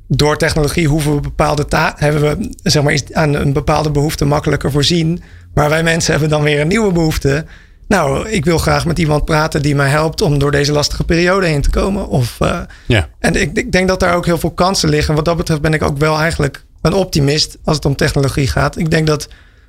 door 0.09 0.37
technologie 0.37 0.89
hoeven 0.89 1.15
we 1.15 1.21
bepaalde 1.21 1.67
taken, 1.67 2.05
hebben 2.05 2.23
we 2.23 2.51
zeg 2.63 2.83
maar, 2.83 3.01
aan 3.13 3.35
een 3.35 3.53
bepaalde 3.53 3.91
behoefte 3.91 4.25
makkelijker 4.25 4.71
voorzien. 4.71 5.23
Maar 5.55 5.69
wij 5.69 5.83
mensen 5.83 6.11
hebben 6.11 6.31
dan 6.31 6.43
weer 6.43 6.61
een 6.61 6.69
nieuwe 6.69 6.93
behoefte. 6.93 7.45
Nou, 7.89 8.29
ik 8.29 8.45
wil 8.45 8.59
graag 8.59 8.87
met 8.87 8.99
iemand 8.99 9.25
praten 9.25 9.63
die 9.63 9.75
mij 9.75 9.89
helpt 9.89 10.21
om 10.21 10.39
door 10.39 10.51
deze 10.51 10.73
lastige 10.73 11.05
periode 11.05 11.47
heen 11.47 11.63
te 11.63 11.71
komen. 11.71 12.09
Of, 12.09 12.39
uh, 12.43 12.61
ja. 12.87 13.09
En 13.19 13.41
ik, 13.41 13.51
ik, 13.57 13.73
denk 13.73 13.89
dat 13.89 14.01
daar 14.01 14.15
ook 14.15 14.27
heel 14.27 14.39
veel 14.39 14.51
kansen 14.51 14.89
liggen. 14.89 15.15
Wat 15.15 15.25
dat 15.25 15.37
betreft 15.37 15.61
ben 15.61 15.75
ik 15.75 15.83
ook 15.83 15.99
wel 15.99 16.19
eigenlijk 16.19 16.65
een 16.83 16.93
optimist 16.93 17.59
als 17.65 17.77
het 17.77 17.85
om 17.85 17.97
technologie 17.97 18.47
gaat. 18.47 18.79
Ik 18.79 18.91
denk 18.91 19.07
dat 19.07 19.29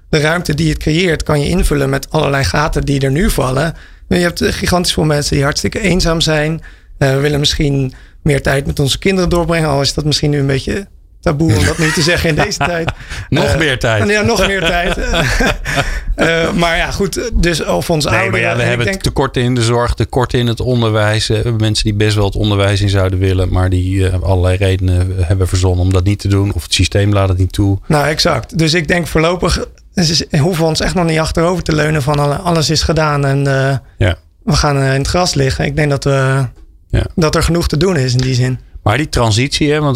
de 0.10 0.20
ruimte 0.20 0.54
die 0.54 0.70
het 0.70 0.78
creëert, 0.78 1.24
kan 1.24 1.40
je 1.40 1.50
invullen 1.50 1.90
met 1.90 2.12
allerlei 2.12 2.44
gaten 2.44 2.84
die 2.84 3.02
er 3.02 3.12
nu 3.12 3.30
vallen. 3.30 3.74
Je 4.08 4.16
hebt 4.16 4.44
gigantisch 4.44 4.94
veel 4.94 5.04
mensen 5.04 5.36
die 5.36 5.44
hartstikke 5.44 5.80
eenzaam 5.80 6.22
zijn. 6.22 6.62
Uh, 7.00 7.10
we 7.10 7.20
willen 7.20 7.40
misschien 7.40 7.94
meer 8.22 8.42
tijd 8.42 8.66
met 8.66 8.80
onze 8.80 9.00
kinderen 9.00 9.30
doorbrengen. 9.30 9.70
Al 9.70 9.82
is 9.82 9.94
dat 9.94 10.06
misschien 10.06 10.30
nu 10.30 10.40
een 10.40 10.48
beetje 10.48 10.88
taboe 11.26 11.58
om 11.58 11.66
dat 11.66 11.78
nu 11.78 11.92
te 11.92 12.02
zeggen 12.02 12.30
in 12.30 12.36
deze 12.36 12.58
tijd. 12.72 12.92
nog 13.30 13.58
meer 13.58 13.80
tijd. 13.80 14.10
Ja, 14.10 14.22
nog 14.22 14.48
meer 14.48 14.60
tijd. 14.60 14.96
maar 16.56 16.78
ja, 16.78 16.92
goed. 16.92 17.32
Dus 17.34 17.64
of 17.66 17.90
ons 17.90 18.06
nee, 18.06 18.30
Maar 18.30 18.40
ja, 18.40 18.56
we 18.56 18.62
hebben 18.62 18.86
denk... 18.86 19.02
tekorten 19.02 19.42
in 19.42 19.56
de 19.56 19.64
zorg, 19.64 19.94
tekorten 19.94 20.40
in 20.40 20.48
het 20.48 20.60
onderwijs. 20.60 21.28
We 21.28 21.34
hebben 21.34 21.56
mensen 21.56 21.84
die 21.84 21.94
best 21.94 22.16
wel 22.16 22.26
het 22.26 22.36
onderwijs 22.36 22.82
in 22.82 22.90
zouden 22.90 23.20
willen, 23.20 23.50
maar 23.52 23.70
die 23.70 24.08
allerlei 24.08 24.58
redenen 24.58 25.16
hebben 25.18 25.48
verzonnen 25.48 25.86
om 25.86 25.94
dat 25.94 26.04
niet 26.04 26.20
te 26.20 26.28
doen. 26.28 26.54
Of 26.54 26.64
het 26.64 26.74
systeem 26.74 27.14
laat 27.14 27.30
het 27.30 27.38
niet 27.38 27.54
toe. 27.54 27.80
Nou, 27.88 28.08
exact. 28.08 28.58
Dus 28.58 28.74
ik 28.74 28.88
denk 28.88 29.08
voorlopig 29.08 29.66
dus 29.96 30.24
hoeven 30.40 30.64
we 30.64 30.70
ons 30.70 30.80
echt 30.80 30.96
nog 30.96 31.06
niet 31.06 31.20
achterover 31.20 31.64
te 31.64 31.76
leunen 31.76 32.02
van 32.02 32.44
alles 32.44 32.70
is 32.70 32.82
gedaan 32.82 33.26
en 33.26 33.38
uh, 33.48 33.78
ja. 33.98 34.16
we 34.44 34.54
gaan 34.54 34.78
in 34.78 34.84
het 34.84 35.08
gras 35.08 35.34
liggen. 35.34 35.66
Ik 35.66 35.76
denk 35.76 35.90
dat, 35.90 36.04
we, 36.04 36.46
ja. 36.90 37.06
dat 37.16 37.36
er 37.36 37.44
genoeg 37.44 37.68
te 37.68 37.78
doen 37.78 37.98
is 37.98 38.14
in 38.14 38.18
die 38.18 38.34
zin. 38.34 38.60
Maar 38.86 38.98
die 38.98 39.10
transitie, 39.10 39.72
hè, 39.72 39.80
want 39.82 39.96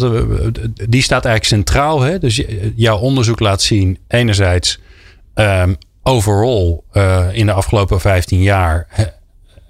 die 0.88 1.02
staat 1.02 1.24
eigenlijk 1.24 1.44
centraal. 1.44 2.00
Hè? 2.00 2.18
Dus 2.18 2.42
jouw 2.74 2.98
onderzoek 2.98 3.40
laat 3.40 3.62
zien, 3.62 3.98
enerzijds, 4.08 4.80
um, 5.34 5.76
overall 6.02 6.80
uh, 6.92 7.26
in 7.32 7.46
de 7.46 7.52
afgelopen 7.52 8.00
15 8.00 8.42
jaar 8.42 8.86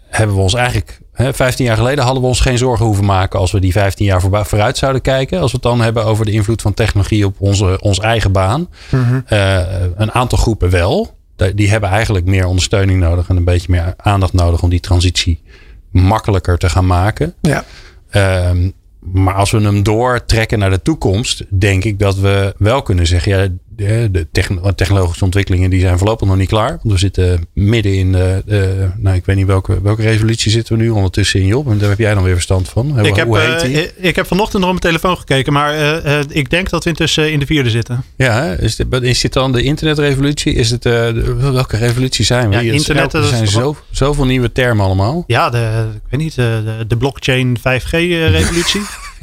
hebben 0.09 0.37
we 0.37 0.42
ons 0.42 0.54
eigenlijk 0.54 1.00
15 1.14 1.64
jaar 1.64 1.76
geleden 1.76 2.04
hadden 2.04 2.22
we 2.22 2.28
ons 2.28 2.40
geen 2.40 2.59
zorgen 2.59 2.87
hoeven 2.87 3.04
maken 3.04 3.38
als 3.38 3.52
we 3.52 3.61
die 3.61 3.72
15 3.72 4.06
jaar 4.06 4.20
vooruit 4.20 4.78
zouden 4.78 5.02
kijken. 5.02 5.40
Als 5.40 5.50
we 5.50 5.56
het 5.56 5.66
dan 5.66 5.80
hebben 5.80 6.04
over 6.04 6.24
de 6.24 6.30
invloed 6.30 6.62
van 6.62 6.74
technologie 6.74 7.26
op 7.26 7.35
onze, 7.38 7.78
ons 7.80 7.98
eigen 7.98 8.33
baan. 8.33 8.68
Mhm. 8.90 9.20
Eh, 9.26 9.83
een 9.96 10.12
aantal 10.12 10.38
groepen 10.38 10.70
wel. 10.70 11.18
Die 11.54 11.70
hebben 11.70 11.90
eigenlijk 11.90 12.26
meer 12.26 12.46
ondersteuning 12.46 13.00
nodig 13.00 13.28
en 13.28 13.37
een 13.37 13.44
beetje 13.44 13.70
meer 13.70 13.94
aandacht 13.96 14.33
nodig 14.33 14.62
om 14.62 14.70
die 14.70 14.80
transitie 14.80 15.42
makkelijker 15.90 16.59
te 16.59 16.68
gaan 16.68 16.87
maken. 16.87 17.35
Ja. 17.40 17.64
Ehm, 18.11 18.70
maar 19.01 19.35
als 19.35 19.51
we 19.51 19.61
hem 19.61 19.83
doortrekken 19.83 20.59
naar 20.59 20.71
de 20.71 20.83
toekomst, 20.83 21.45
denk 21.49 21.85
ik 21.85 21.99
dat 21.99 22.17
we 22.17 22.55
wel 22.59 22.83
kunnen 22.83 23.07
zeggen: 23.07 23.33
ja, 23.33 23.49
de, 23.81 24.27
technologische 24.75 25.25
ontwikkelingen 25.25 25.71
die 25.71 25.81
zijn 25.81 25.99
voorlopig 25.99 26.29
nog 26.29 26.37
niet 26.37 26.49
klaar. 26.49 26.69
Want 26.69 26.93
we 26.93 26.99
zitten 26.99 27.47
midden 27.53 27.95
in 27.95 28.12
de, 28.12 28.90
nou 28.97 29.16
ik 29.16 29.25
weet 29.25 29.37
niet 29.37 29.47
welke, 29.47 29.83
welke 29.83 30.03
revolutie 30.03 30.51
zitten 30.51 30.77
we 30.77 30.83
nu 30.83 30.90
ondertussen 30.90 31.40
in 31.40 31.47
Job. 31.47 31.71
En 31.71 31.79
daar 31.79 31.88
heb 31.88 31.99
jij 31.99 32.14
dan 32.14 32.23
weer 32.23 32.35
verstand 32.35 32.69
van. 32.69 33.07
Ik, 33.07 33.16
heb, 33.16 33.29
uh, 33.29 33.87
ik 33.97 34.16
heb 34.16 34.27
vanochtend 34.27 34.62
nog 34.62 34.73
op 34.73 34.81
mijn 34.83 34.93
telefoon 34.93 35.19
gekeken, 35.19 35.53
maar 35.53 35.75
uh, 35.75 36.05
uh, 36.05 36.21
ik 36.29 36.51
denk 36.51 36.71
dat 36.71 36.85
we 36.85 36.90
intussen 36.90 37.33
in 37.33 37.38
de 37.38 37.47
vierde 37.47 37.71
zitten. 37.71 38.05
Ja, 38.16 38.53
is 38.53 38.77
dit, 38.77 39.03
is 39.03 39.21
dit 39.21 39.33
dan 39.33 39.53
de 39.53 39.62
internetrevolutie? 39.62 40.55
Is 40.55 40.71
het, 40.71 40.85
welke 40.85 41.77
revolutie 41.77 42.25
zijn 42.25 42.49
we? 42.49 42.55
Ja, 42.55 42.73
internet, 42.73 43.12
er 43.12 43.25
zijn 43.25 43.49
zo, 43.49 43.77
zoveel 43.90 44.25
nieuwe 44.25 44.53
termen 44.53 44.85
allemaal. 44.85 45.25
Ja, 45.27 45.51
de, 45.51 45.88
ik 45.95 46.11
weet 46.11 46.21
niet, 46.21 46.35
de, 46.35 46.85
de 46.88 46.97
blockchain 46.97 47.59
5G 47.59 47.90
revolutie. 48.38 48.83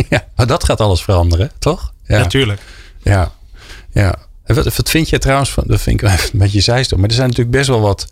ja, 0.09 0.45
dat 0.45 0.63
gaat 0.63 0.81
alles 0.81 1.03
veranderen, 1.03 1.51
toch? 1.59 1.93
Ja, 2.07 2.17
natuurlijk. 2.17 2.61
Ja, 3.03 3.31
ja. 3.91 4.26
Wat, 4.47 4.75
wat 4.75 4.89
vind 4.89 5.09
je 5.09 5.17
trouwens 5.17 5.51
van, 5.51 5.63
dat 5.67 5.81
vind 5.81 6.01
ik 6.01 6.09
een 6.09 6.39
beetje 6.39 6.61
zijstel, 6.61 6.97
maar 6.97 7.09
er 7.09 7.15
zijn 7.15 7.27
natuurlijk 7.27 7.57
best 7.57 7.69
wel 7.69 7.81
wat 7.81 8.07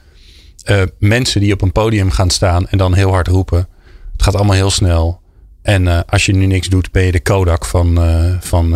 uh, 0.70 0.82
mensen 1.00 1.42
die 1.42 1.54
op 1.54 1.62
een 1.62 1.72
podium 1.72 2.12
gaan 2.12 2.30
staan 2.30 2.68
en 2.68 2.78
dan 2.78 2.94
heel 2.94 3.12
hard 3.12 3.28
roepen. 3.28 3.68
Het 4.12 4.24
gaat 4.24 4.36
allemaal 4.36 4.56
heel 4.56 4.70
snel. 4.70 5.22
En 5.62 5.86
uh, 5.86 6.00
als 6.08 6.26
je 6.26 6.36
nu 6.36 6.46
niks 6.46 6.70
doet, 6.70 6.92
ben 6.92 7.04
je 7.04 7.12
de 7.12 7.20
Kodak 7.20 7.66
van, 7.66 8.04
uh, 8.04 8.36
van 8.40 8.76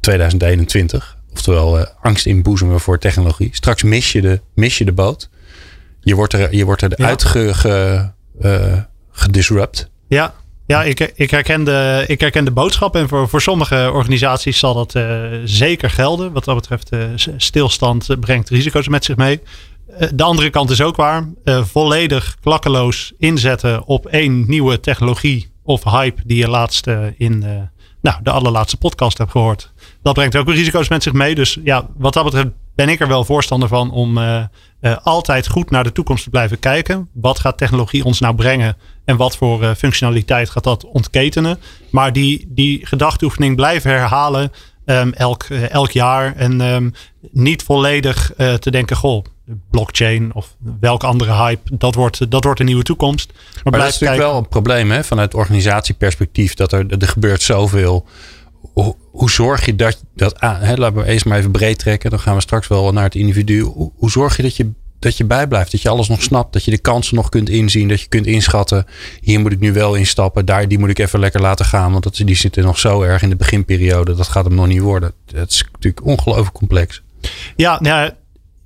2021. 0.00 1.16
Oftewel 1.32 1.86
angst 2.00 2.26
inboezemen 2.26 2.80
voor 2.80 2.98
technologie. 2.98 3.48
Straks 3.52 3.82
mis 3.82 4.12
je 4.12 4.20
de, 4.20 4.40
mis 4.54 4.78
je 4.78 4.84
de 4.84 4.92
boot. 4.92 5.28
Je 6.00 6.14
wordt 6.14 6.32
er, 6.32 6.54
je 6.54 6.64
wordt 6.64 6.82
er 6.82 6.92
ja. 6.96 7.06
uit 7.06 7.24
gedisrupt. 9.10 9.90
Ja, 10.08 10.34
ja, 10.68 10.82
ik, 10.84 11.12
ik, 11.14 11.30
herken 11.30 11.64
de, 11.64 12.04
ik 12.06 12.44
de 12.44 12.50
boodschap. 12.50 12.96
En 12.96 13.08
voor, 13.08 13.28
voor 13.28 13.40
sommige 13.40 13.90
organisaties 13.92 14.58
zal 14.58 14.74
dat 14.74 14.94
uh, 14.94 15.04
zeker 15.44 15.90
gelden. 15.90 16.32
Wat 16.32 16.44
dat 16.44 16.54
betreft, 16.54 16.92
uh, 16.92 17.00
stilstand 17.36 18.20
brengt 18.20 18.48
risico's 18.48 18.88
met 18.88 19.04
zich 19.04 19.16
mee. 19.16 19.40
Uh, 20.00 20.08
de 20.14 20.22
andere 20.22 20.50
kant 20.50 20.70
is 20.70 20.80
ook 20.80 20.96
waar. 20.96 21.28
volledig 21.44 22.36
klakkeloos 22.40 23.12
inzetten 23.18 23.86
op 23.86 24.06
één 24.06 24.44
nieuwe 24.48 24.80
technologie 24.80 25.50
of 25.62 25.84
hype 25.84 26.22
die 26.24 26.38
je 26.38 26.48
laatst 26.48 26.86
in 27.16 27.44
nou, 28.00 28.16
de 28.22 28.30
allerlaatste 28.30 28.76
podcast 28.76 29.18
hebt 29.18 29.30
gehoord. 29.30 29.72
Dat 30.02 30.14
brengt 30.14 30.36
ook 30.36 30.48
risico's 30.48 30.88
met 30.88 31.02
zich 31.02 31.12
mee. 31.12 31.34
Dus 31.34 31.58
ja, 31.64 31.88
wat 31.96 32.12
dat 32.12 32.24
betreft 32.24 32.48
ben 32.74 32.88
ik 32.88 33.00
er 33.00 33.08
wel 33.08 33.24
voorstander 33.24 33.68
van 33.68 33.90
om 33.90 34.18
altijd 35.02 35.48
goed 35.48 35.70
naar 35.70 35.84
de 35.84 35.92
toekomst 35.92 36.24
te 36.24 36.30
blijven 36.30 36.58
kijken. 36.58 37.08
Wat 37.12 37.38
gaat 37.38 37.58
technologie 37.58 38.04
ons 38.04 38.20
nou 38.20 38.34
brengen 38.34 38.76
en 39.08 39.16
wat 39.16 39.36
voor 39.36 39.62
uh, 39.62 39.74
functionaliteit 39.74 40.50
gaat 40.50 40.64
dat 40.64 40.84
ontketenen? 40.84 41.58
Maar 41.90 42.12
die, 42.12 42.46
die 42.48 42.86
gedachteoefening 42.86 43.56
blijven 43.56 43.90
herhalen 43.90 44.52
um, 44.84 45.12
elk, 45.12 45.44
elk 45.70 45.90
jaar. 45.90 46.36
En 46.36 46.60
um, 46.60 46.92
niet 47.30 47.62
volledig 47.62 48.32
te 48.58 48.70
denken, 48.70 48.96
goh, 48.96 49.24
blockchain 49.70 50.34
of 50.34 50.56
welke 50.80 51.06
andere 51.06 51.32
hype, 51.32 51.76
dat 51.78 51.94
wordt, 51.94 52.30
dat 52.30 52.44
wordt 52.44 52.60
een 52.60 52.66
nieuwe 52.66 52.82
toekomst. 52.82 53.32
Maar, 53.32 53.62
maar 53.62 53.80
dat 53.80 53.88
is 53.88 53.98
natuurlijk 53.98 54.30
wel 54.30 54.38
een 54.38 54.48
probleem 54.48 54.90
hè, 54.90 55.04
vanuit 55.04 55.34
organisatieperspectief. 55.34 56.54
Dat 56.54 56.72
er, 56.72 56.86
er 56.98 57.08
gebeurt 57.08 57.42
zoveel 57.42 58.06
hoe, 58.72 58.96
hoe 59.10 59.30
zorg 59.30 59.66
je 59.66 59.76
dat, 59.76 60.04
dat 60.14 60.40
ah, 60.40 60.60
hè, 60.60 60.74
laten 60.74 60.96
we 60.96 61.04
eens 61.04 61.24
maar 61.24 61.38
even 61.38 61.50
breed 61.50 61.78
trekken, 61.78 62.10
dan 62.10 62.20
gaan 62.20 62.34
we 62.34 62.40
straks 62.40 62.68
wel 62.68 62.92
naar 62.92 63.04
het 63.04 63.14
individu. 63.14 63.60
Hoe, 63.60 63.92
hoe 63.96 64.10
zorg 64.10 64.36
je 64.36 64.42
dat 64.42 64.56
je 64.56 64.70
dat 64.98 65.16
je 65.16 65.24
bijblijft, 65.24 65.72
dat 65.72 65.82
je 65.82 65.88
alles 65.88 66.08
nog 66.08 66.22
snapt, 66.22 66.52
dat 66.52 66.64
je 66.64 66.70
de 66.70 66.78
kansen 66.78 67.16
nog 67.16 67.28
kunt 67.28 67.48
inzien, 67.48 67.88
dat 67.88 68.00
je 68.00 68.08
kunt 68.08 68.26
inschatten. 68.26 68.86
Hier 69.20 69.40
moet 69.40 69.52
ik 69.52 69.60
nu 69.60 69.72
wel 69.72 69.94
instappen, 69.94 70.44
daar 70.44 70.68
die 70.68 70.78
moet 70.78 70.90
ik 70.90 70.98
even 70.98 71.20
lekker 71.20 71.40
laten 71.40 71.64
gaan, 71.64 71.90
want 71.92 72.04
dat, 72.04 72.16
die 72.24 72.36
zitten 72.36 72.64
nog 72.64 72.78
zo 72.78 73.02
erg 73.02 73.22
in 73.22 73.28
de 73.28 73.36
beginperiode, 73.36 74.14
dat 74.14 74.28
gaat 74.28 74.44
hem 74.44 74.54
nog 74.54 74.66
niet 74.66 74.80
worden. 74.80 75.12
Dat 75.26 75.50
is 75.50 75.64
natuurlijk 75.72 76.06
ongelooflijk 76.06 76.52
complex. 76.54 77.02
Ja, 77.56 77.80
nou, 77.80 78.10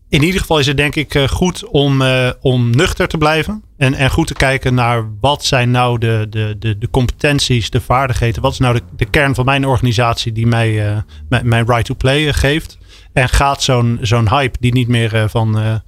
in 0.09 0.23
ieder 0.23 0.40
geval 0.40 0.59
is 0.59 0.66
het 0.66 0.77
denk 0.77 0.95
ik 0.95 1.14
eh, 1.14 1.29
goed 1.29 1.66
om, 1.66 2.03
uh, 2.03 2.31
om 2.40 2.71
nuchter 2.71 3.09
te 3.09 3.18
blijven. 3.18 3.62
En, 3.77 3.95
en 3.95 4.11
goed 4.11 4.27
te 4.27 4.35
kijken 4.35 4.75
naar 4.75 5.09
wat 5.21 5.45
zijn 5.45 5.71
nou 5.71 5.99
de, 5.99 6.27
de, 6.31 6.57
de, 6.59 6.79
de 6.79 6.90
competenties, 6.90 7.71
de 7.71 7.81
vaardigheden. 7.81 8.42
Wat 8.42 8.53
is 8.53 8.59
nou 8.59 8.75
de, 8.75 8.83
de 8.97 9.05
kern 9.05 9.35
van 9.35 9.45
mijn 9.45 9.66
organisatie 9.66 10.33
die 10.33 10.47
mij 10.47 11.03
mijn, 11.29 11.49
mijn 11.49 11.66
right 11.66 11.85
to 11.85 11.95
play 11.95 12.33
geeft. 12.33 12.79
En 13.12 13.29
gaat 13.29 13.62
zo'n 13.62 13.98
zo'n 14.01 14.29
hype 14.29 14.57
die 14.61 14.72
niet 14.72 14.88
meer 14.88 15.29
van, 15.29 15.83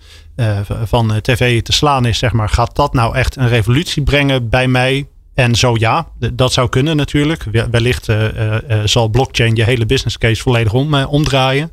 van 0.85 1.21
tv 1.21 1.63
te 1.63 1.73
slaan 1.73 2.07
is, 2.07 2.19
zeg 2.19 2.33
maar. 2.33 2.49
Gaat 2.49 2.77
dat 2.77 2.93
nou 2.93 3.15
echt 3.17 3.37
een 3.37 3.49
revolutie 3.49 4.03
brengen 4.03 4.49
bij 4.49 4.69
mij? 4.69 5.07
En 5.35 5.55
zo 5.55 5.75
ja, 5.79 6.09
dat 6.33 6.53
zou 6.53 6.69
kunnen 6.69 6.97
natuurlijk. 6.97 7.45
Wellicht 7.71 8.09
uh, 8.09 8.23
uh, 8.33 8.59
zal 8.85 9.09
blockchain 9.09 9.55
je 9.55 9.65
hele 9.65 9.87
business 9.87 10.19
case 10.19 10.43
volledig 10.43 10.73
om, 10.73 10.95
omdraaien. 10.95 11.73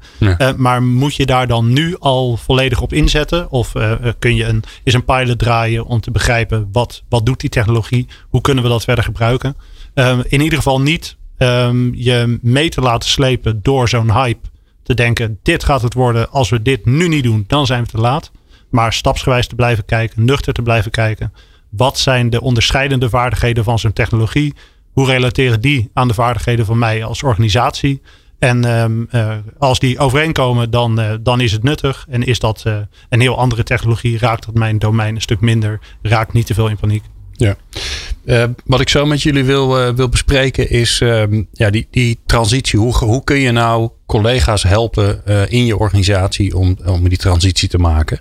maar 0.58 0.84
moet 0.84 1.16
je 1.16 1.26
daar 1.26 1.48
dan 1.48 1.74
nu 1.74 1.96
al 2.00 2.38
volledig 2.38 2.82
op 2.82 2.94
inzetten? 2.94 3.52
Of 3.52 3.74
kun 4.20 4.36
je 4.36 4.46
een, 4.46 4.64
is 4.84 4.94
een 4.94 5.06
pilot 5.06 5.40
draaien 5.40 5.86
om 5.86 6.00
te 6.00 6.12
begrijpen 6.12 6.70
wat, 6.72 7.04
wat 7.10 7.26
doet 7.26 7.40
die 7.40 7.50
technologie? 7.50 8.08
Hoe 8.30 8.42
kunnen 8.42 8.64
we 8.64 8.70
dat 8.70 8.84
verder 8.84 9.04
gebruiken? 9.04 9.56
Ehm, 9.94 10.22
in 10.28 10.42
ieder 10.42 10.58
geval 10.58 10.82
niet 10.82 11.18
um, 11.38 11.92
je 11.96 12.40
mee 12.42 12.70
te 12.70 12.82
laten 12.82 13.10
slepen 13.10 13.60
door 13.62 13.90
zo'n 13.90 14.14
hype. 14.14 14.48
Te 14.92 14.98
denken, 14.98 15.40
dit 15.44 15.64
gaat 15.64 15.82
het 15.82 15.94
worden. 15.94 16.32
Als 16.32 16.50
we 16.50 16.62
dit 16.62 16.86
nu 16.86 17.08
niet 17.08 17.24
doen, 17.24 17.44
dan 17.48 17.66
zijn 17.66 17.84
we 17.84 17.90
te 17.90 17.98
laat. 17.98 18.32
Maar 18.70 18.94
stapsgewijs 18.94 19.48
te 19.48 19.56
blijven 19.56 19.86
kijken, 19.86 20.26
nuchter 20.26 20.54
te 20.54 20.62
blijven 20.62 20.92
kijken. 20.92 21.34
Wat 21.70 22.00
zijn 22.00 22.30
de 22.30 22.42
onderscheidende 22.42 23.10
vaardigheden 23.10 23.64
van 23.64 23.80
zo'n 23.80 23.94
technologie? 23.94 24.54
Hoe 24.92 25.06
relateren 25.06 25.62
die 25.62 25.90
aan 25.94 26.08
de 26.08 26.14
vaardigheden 26.14 26.66
van 26.66 26.78
mij 26.78 27.04
als 27.04 27.24
organisatie? 27.24 28.02
En 28.40 28.80
um, 28.82 29.08
uh, 29.12 29.36
als 29.58 29.80
die 29.80 30.00
overeenkomen, 30.00 30.72
dan, 30.72 31.00
uh, 31.00 31.12
dan 31.22 31.42
is 31.42 31.52
het 31.52 31.64
nuttig. 31.64 32.06
En 32.10 32.24
is 32.24 32.40
dat 32.40 32.64
uh, 32.68 32.78
een 33.10 33.22
heel 33.22 33.38
andere 33.38 33.64
technologie, 33.64 34.18
raakt 34.18 34.46
dat 34.46 34.56
mijn 34.56 34.80
domein 34.80 35.16
een 35.16 35.22
stuk 35.22 35.42
minder, 35.42 35.80
raakt 36.02 36.34
niet 36.34 36.46
te 36.46 36.54
veel 36.54 36.68
in 36.68 36.78
paniek. 36.78 37.04
Ja. 37.42 38.50
wat 38.66 38.82
ik 38.82 38.90
zo 38.90 39.06
met 39.06 39.22
jullie 39.22 39.44
wil, 39.44 39.94
wil 39.96 40.10
bespreken 40.10 40.70
is 40.70 41.00
um, 41.04 41.48
ja, 41.52 41.70
die, 41.70 41.88
die 41.92 42.20
transitie. 42.26 42.80
Hoe, 42.80 42.98
hoe 42.98 43.24
kun 43.24 43.40
je 43.40 43.52
nou 43.52 43.90
collega's 44.06 44.64
helpen 44.64 45.26
in 45.50 45.66
je 45.66 45.78
organisatie 45.78 46.58
om, 46.58 46.78
om 46.86 47.10
die 47.10 47.18
transitie 47.18 47.70
te 47.70 47.78
maken? 47.78 48.20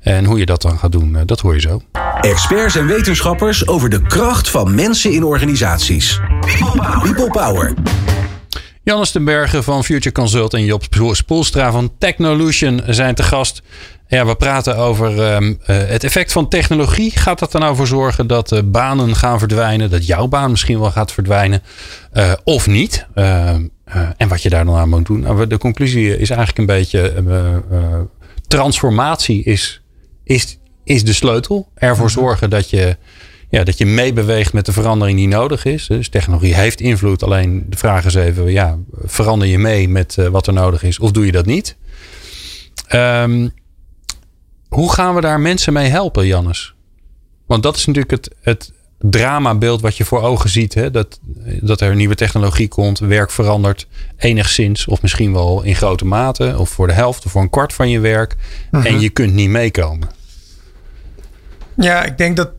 En 0.00 0.24
hoe 0.24 0.38
je 0.38 0.46
dat 0.46 0.62
dan 0.62 0.78
gaat 0.78 0.92
doen, 0.92 1.18
dat 1.24 1.40
hoor 1.40 1.54
je 1.54 1.60
zo. 1.60 1.80
Experts 2.20 2.76
en 2.76 2.86
wetenschappers 2.86 3.66
over 3.66 3.90
de 3.90 4.02
kracht 4.02 4.48
van 4.48 4.74
mensen 4.74 5.12
in 5.12 5.24
organisaties. 5.24 6.20
People 7.02 7.30
Power. 7.30 7.74
Jannes 8.86 9.12
den 9.12 9.24
Bergen 9.24 9.64
van 9.64 9.84
Future 9.84 10.12
Consult 10.12 10.54
en 10.54 10.64
Job 10.64 10.84
Spoelstra 11.12 11.70
van 11.72 11.92
Technolution 11.98 12.82
zijn 12.86 13.14
te 13.14 13.22
gast. 13.22 13.62
Ja, 14.08 14.26
we 14.26 14.34
praten 14.34 14.76
over 14.76 15.34
um, 15.34 15.58
het 15.62 16.04
effect 16.04 16.32
van 16.32 16.48
technologie. 16.48 17.10
Gaat 17.10 17.38
dat 17.38 17.54
er 17.54 17.60
nou 17.60 17.76
voor 17.76 17.86
zorgen 17.86 18.26
dat 18.26 18.52
uh, 18.52 18.60
banen 18.64 19.16
gaan 19.16 19.38
verdwijnen? 19.38 19.90
Dat 19.90 20.06
jouw 20.06 20.26
baan 20.26 20.50
misschien 20.50 20.80
wel 20.80 20.90
gaat 20.90 21.12
verdwijnen? 21.12 21.62
Uh, 22.12 22.32
of 22.44 22.66
niet? 22.66 23.06
Uh, 23.14 23.50
en 24.16 24.28
wat 24.28 24.42
je 24.42 24.48
daar 24.48 24.64
dan 24.64 24.76
aan 24.76 24.88
moet 24.88 25.06
doen? 25.06 25.20
Nou, 25.20 25.46
de 25.46 25.58
conclusie 25.58 26.18
is 26.18 26.30
eigenlijk 26.30 26.58
een 26.58 26.76
beetje... 26.76 27.24
transformatie 28.48 29.42
is, 29.42 29.82
is 30.24 30.58
is 30.86 31.04
de 31.04 31.12
sleutel. 31.12 31.68
Ervoor 31.74 32.04
mhm. 32.04 32.14
zorgen 32.14 32.50
dat 32.50 32.70
je, 32.70 32.96
ja, 33.48 33.64
dat 33.64 33.78
je 33.78 33.86
meebeweegt 33.86 34.52
met 34.52 34.66
de 34.66 34.72
verandering 34.72 35.18
die 35.18 35.28
nodig 35.28 35.64
is. 35.64 35.86
Dus 35.86 36.08
technologie 36.08 36.54
heeft 36.54 36.80
invloed. 36.80 37.22
Alleen 37.22 37.66
de 37.68 37.76
vraag 37.76 38.04
is 38.04 38.14
even, 38.14 38.52
ja, 38.52 38.78
verander 39.04 39.48
je 39.48 39.58
mee 39.58 39.88
met 39.88 40.16
wat 40.30 40.46
er 40.46 40.52
nodig 40.52 40.82
is 40.82 40.98
of 40.98 41.10
doe 41.10 41.26
je 41.26 41.32
dat 41.32 41.46
niet? 41.46 41.76
Um, 42.94 43.52
hoe 44.76 44.92
gaan 44.92 45.14
we 45.14 45.20
daar 45.20 45.40
mensen 45.40 45.72
mee 45.72 45.88
helpen, 45.88 46.26
Jannes? 46.26 46.74
Want 47.46 47.62
dat 47.62 47.76
is 47.76 47.86
natuurlijk 47.86 48.10
het, 48.10 48.30
het 48.40 48.72
dramabeeld 48.98 49.80
wat 49.80 49.96
je 49.96 50.04
voor 50.04 50.22
ogen 50.22 50.50
ziet. 50.50 50.74
Hè? 50.74 50.90
Dat, 50.90 51.20
dat 51.60 51.80
er 51.80 51.94
nieuwe 51.94 52.14
technologie 52.14 52.68
komt, 52.68 52.98
werk 52.98 53.30
verandert 53.30 53.86
enigszins. 54.16 54.86
Of 54.86 55.02
misschien 55.02 55.32
wel 55.32 55.62
in 55.62 55.74
grote 55.74 56.04
mate. 56.04 56.54
Of 56.58 56.70
voor 56.70 56.86
de 56.86 56.92
helft 56.92 57.24
of 57.26 57.32
voor 57.32 57.42
een 57.42 57.50
kwart 57.50 57.72
van 57.72 57.90
je 57.90 58.00
werk. 58.00 58.36
En 58.70 58.80
mhm. 58.80 58.98
je 58.98 59.10
kunt 59.10 59.32
niet 59.34 59.50
meekomen. 59.50 60.08
Ja, 61.76 62.04
ik 62.04 62.18
denk 62.18 62.36
dat 62.36 62.50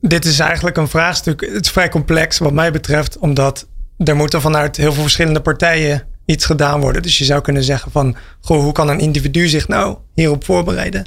dit 0.00 0.24
is 0.24 0.38
eigenlijk 0.38 0.76
een 0.76 0.88
vraagstuk. 0.88 1.40
Het 1.40 1.64
is 1.64 1.70
vrij 1.70 1.88
complex 1.88 2.38
wat 2.38 2.52
mij 2.52 2.72
betreft. 2.72 3.18
Omdat 3.18 3.66
er 3.96 4.16
moeten 4.16 4.40
vanuit 4.40 4.76
heel 4.76 4.92
veel 4.92 5.02
verschillende 5.02 5.40
partijen 5.40 6.02
iets 6.24 6.44
gedaan 6.44 6.80
worden. 6.80 7.02
Dus 7.02 7.18
je 7.18 7.24
zou 7.24 7.40
kunnen 7.40 7.64
zeggen 7.64 7.90
van... 7.90 8.16
Goh, 8.40 8.62
hoe 8.62 8.72
kan 8.72 8.88
een 8.88 9.00
individu 9.00 9.48
zich 9.48 9.68
nou 9.68 9.96
hierop 10.14 10.44
voorbereiden? 10.44 11.04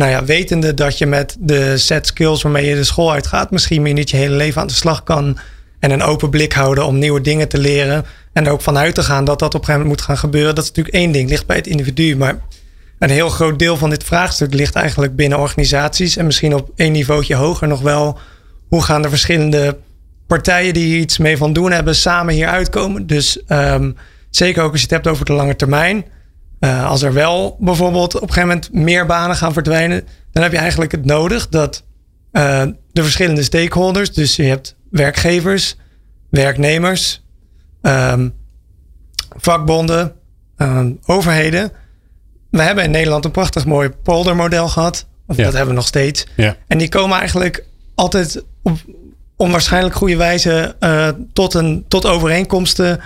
Nou 0.00 0.12
ja, 0.12 0.24
wetende 0.24 0.74
dat 0.74 0.98
je 0.98 1.06
met 1.06 1.36
de 1.38 1.78
set 1.78 2.06
skills 2.06 2.42
waarmee 2.42 2.66
je 2.66 2.74
de 2.74 2.84
school 2.84 3.12
uitgaat... 3.12 3.50
misschien 3.50 3.82
meer 3.82 3.92
niet 3.92 4.10
je 4.10 4.16
hele 4.16 4.34
leven 4.34 4.60
aan 4.60 4.66
de 4.66 4.72
slag 4.72 5.02
kan... 5.02 5.38
en 5.78 5.90
een 5.90 6.02
open 6.02 6.30
blik 6.30 6.52
houden 6.52 6.86
om 6.86 6.98
nieuwe 6.98 7.20
dingen 7.20 7.48
te 7.48 7.58
leren... 7.58 8.04
en 8.32 8.46
er 8.46 8.52
ook 8.52 8.60
vanuit 8.60 8.94
te 8.94 9.02
gaan 9.02 9.24
dat 9.24 9.38
dat 9.38 9.54
op 9.54 9.60
een 9.60 9.66
gegeven 9.66 9.80
moment 9.80 9.98
moet 9.98 10.06
gaan 10.06 10.18
gebeuren... 10.18 10.54
dat 10.54 10.64
is 10.64 10.70
natuurlijk 10.70 10.96
één 10.96 11.12
ding, 11.12 11.28
ligt 11.28 11.46
bij 11.46 11.56
het 11.56 11.66
individu. 11.66 12.16
Maar 12.16 12.38
een 12.98 13.10
heel 13.10 13.28
groot 13.28 13.58
deel 13.58 13.76
van 13.76 13.90
dit 13.90 14.04
vraagstuk 14.04 14.54
ligt 14.54 14.74
eigenlijk 14.74 15.16
binnen 15.16 15.38
organisaties... 15.38 16.16
en 16.16 16.26
misschien 16.26 16.54
op 16.54 16.70
één 16.76 16.92
niveautje 16.92 17.34
hoger 17.34 17.68
nog 17.68 17.80
wel... 17.80 18.18
hoe 18.68 18.82
gaan 18.82 19.02
de 19.02 19.08
verschillende 19.08 19.78
partijen 20.26 20.74
die 20.74 20.86
hier 20.86 21.00
iets 21.00 21.18
mee 21.18 21.36
van 21.36 21.52
doen 21.52 21.70
hebben... 21.70 21.94
samen 21.94 22.34
hier 22.34 22.48
uitkomen. 22.48 23.06
Dus 23.06 23.42
um, 23.48 23.96
zeker 24.30 24.62
ook 24.62 24.72
als 24.72 24.80
je 24.80 24.86
het 24.86 24.94
hebt 24.94 25.08
over 25.08 25.24
de 25.24 25.32
lange 25.32 25.56
termijn... 25.56 26.04
Uh, 26.60 26.88
als 26.88 27.02
er 27.02 27.12
wel 27.12 27.56
bijvoorbeeld 27.60 28.14
op 28.14 28.22
een 28.22 28.32
gegeven 28.32 28.48
moment 28.48 28.72
meer 28.72 29.06
banen 29.06 29.36
gaan 29.36 29.52
verdwijnen, 29.52 30.04
dan 30.32 30.42
heb 30.42 30.52
je 30.52 30.58
eigenlijk 30.58 30.92
het 30.92 31.04
nodig 31.04 31.48
dat 31.48 31.84
uh, 32.32 32.62
de 32.92 33.02
verschillende 33.02 33.42
stakeholders, 33.42 34.12
dus 34.12 34.36
je 34.36 34.42
hebt 34.42 34.76
werkgevers, 34.90 35.76
werknemers, 36.30 37.22
um, 37.82 38.34
vakbonden, 39.36 40.12
um, 40.56 40.98
overheden. 41.04 41.72
We 42.50 42.62
hebben 42.62 42.84
in 42.84 42.90
Nederland 42.90 43.24
een 43.24 43.30
prachtig 43.30 43.66
mooi 43.66 43.88
poldermodel 43.88 44.68
gehad. 44.68 45.06
Of 45.26 45.36
Dat 45.36 45.52
hebben 45.52 45.68
we 45.68 45.80
nog 45.80 45.86
steeds. 45.86 46.26
Ja. 46.36 46.56
En 46.66 46.78
die 46.78 46.88
komen 46.88 47.18
eigenlijk 47.18 47.64
altijd 47.94 48.44
op 48.62 48.78
onwaarschijnlijk 49.36 49.94
goede 49.94 50.16
wijze 50.16 50.76
uh, 50.80 51.08
tot, 51.32 51.54
een, 51.54 51.84
tot 51.88 52.06
overeenkomsten 52.06 53.00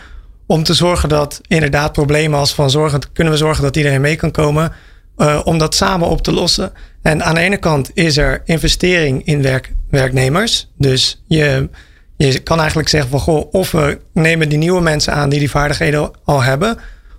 om 0.47 0.63
te 0.63 0.75
zorgen 0.75 1.09
dat 1.09 1.41
inderdaad 1.47 1.93
problemen 1.93 2.39
als 2.39 2.55
van 2.55 2.71
zorgen, 2.71 3.01
kunnen 3.13 3.33
we 3.33 3.39
zorgen 3.39 3.63
dat 3.63 3.77
iedereen 3.77 4.01
mee 4.01 4.17
kan 4.17 4.31
komen, 4.31 4.73
uh, 5.17 5.41
om 5.45 5.59
dat 5.59 5.75
samen 5.75 6.09
op 6.09 6.23
te 6.23 6.33
lossen. 6.33 6.73
En 7.03 7.25
aan 7.25 7.35
de 7.35 7.41
ene 7.41 7.57
kant 7.57 7.91
is 7.95 8.17
er 8.17 8.43
investering 8.45 9.27
in 9.27 9.43
werk, 9.43 9.73
werknemers. 9.91 10.71
Dus 10.79 11.23
je, 11.27 11.69
je 12.17 12.39
kan 12.39 12.59
eigenlijk 12.59 12.89
zeggen 12.89 13.11
van 13.11 13.21
goh, 13.21 13.55
of 13.55 13.71
we 13.71 13.99
nemen 14.13 14.49
die 14.49 14.59
nieuwe 14.59 14.81
mensen 14.81 15.13
aan 15.13 15.29
die 15.29 15.39
die 15.39 15.51
vaardigheden 15.51 16.11
al 16.25 16.43
hebben, 16.43 16.79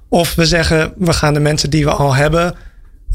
of 0.09 0.35
we 0.35 0.45
zeggen 0.45 0.93
we 0.97 1.13
gaan 1.13 1.33
de 1.33 1.39
mensen 1.39 1.69
die 1.69 1.85
we 1.85 1.91
al 1.91 2.15
hebben 2.15 2.55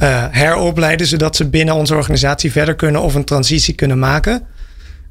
uh, 0.03 0.25
heropleiden, 0.31 1.07
zodat 1.07 1.37
ze 1.37 1.49
binnen 1.49 1.75
onze 1.75 1.95
organisatie 1.95 2.53
verder 2.53 2.75
kunnen 2.75 3.03
of 3.03 3.15
een 3.15 3.25
transitie 3.25 3.75
kunnen 3.75 3.99
maken. 3.99 4.47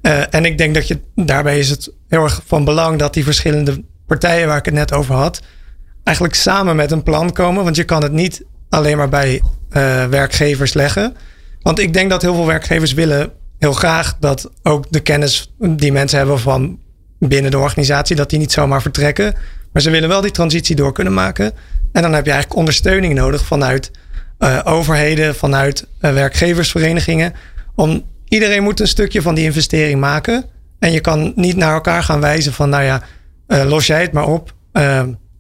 Uh, 0.01 0.33
en 0.33 0.45
ik 0.45 0.57
denk 0.57 0.73
dat 0.73 0.88
je 0.88 0.99
daarbij 1.15 1.59
is 1.59 1.69
het 1.69 1.91
heel 2.07 2.23
erg 2.23 2.41
van 2.45 2.65
belang 2.65 2.99
dat 2.99 3.13
die 3.13 3.23
verschillende 3.23 3.83
partijen 4.09 4.47
waar 4.47 4.57
ik 4.57 4.65
het 4.65 4.73
net 4.73 4.93
over 4.93 5.15
had, 5.15 5.41
eigenlijk 6.03 6.37
samen 6.37 6.75
met 6.75 6.91
een 6.91 7.03
plan 7.03 7.31
komen. 7.31 7.63
Want 7.63 7.75
je 7.75 7.83
kan 7.83 8.03
het 8.03 8.11
niet 8.11 8.43
alleen 8.69 8.97
maar 8.97 9.09
bij 9.09 9.41
uh, 9.41 10.05
werkgevers 10.05 10.73
leggen. 10.73 11.15
Want 11.61 11.79
ik 11.79 11.93
denk 11.93 12.09
dat 12.09 12.21
heel 12.21 12.33
veel 12.33 12.45
werkgevers 12.45 12.93
willen 12.93 13.31
heel 13.59 13.73
graag 13.73 14.17
dat 14.19 14.49
ook 14.63 14.85
de 14.89 14.99
kennis 14.99 15.53
die 15.59 15.91
mensen 15.91 16.17
hebben 16.17 16.39
van 16.39 16.79
binnen 17.19 17.51
de 17.51 17.57
organisatie, 17.57 18.15
dat 18.15 18.29
die 18.29 18.39
niet 18.39 18.51
zomaar 18.51 18.81
vertrekken. 18.81 19.33
Maar 19.71 19.81
ze 19.81 19.89
willen 19.89 20.09
wel 20.09 20.21
die 20.21 20.31
transitie 20.31 20.75
door 20.75 20.93
kunnen 20.93 21.13
maken. 21.13 21.53
En 21.91 22.01
dan 22.01 22.13
heb 22.13 22.25
je 22.25 22.31
eigenlijk 22.31 22.59
ondersteuning 22.59 23.13
nodig 23.13 23.45
vanuit 23.45 23.91
uh, 24.39 24.59
overheden, 24.63 25.35
vanuit 25.35 25.87
uh, 26.01 26.13
werkgeversverenigingen. 26.13 27.33
Om 27.75 28.03
iedereen 28.27 28.63
moet 28.63 28.79
een 28.79 28.87
stukje 28.87 29.21
van 29.21 29.35
die 29.35 29.45
investering 29.45 29.99
maken. 29.99 30.45
En 30.79 30.91
je 30.91 30.99
kan 30.99 31.33
niet 31.35 31.55
naar 31.55 31.73
elkaar 31.73 32.03
gaan 32.03 32.19
wijzen 32.19 32.53
van, 32.53 32.69
nou 32.69 32.83
ja, 32.83 33.01
los 33.49 33.88
jij 33.88 34.01
het 34.01 34.12
maar 34.12 34.27
op. 34.27 34.53
Uh, 34.73 34.83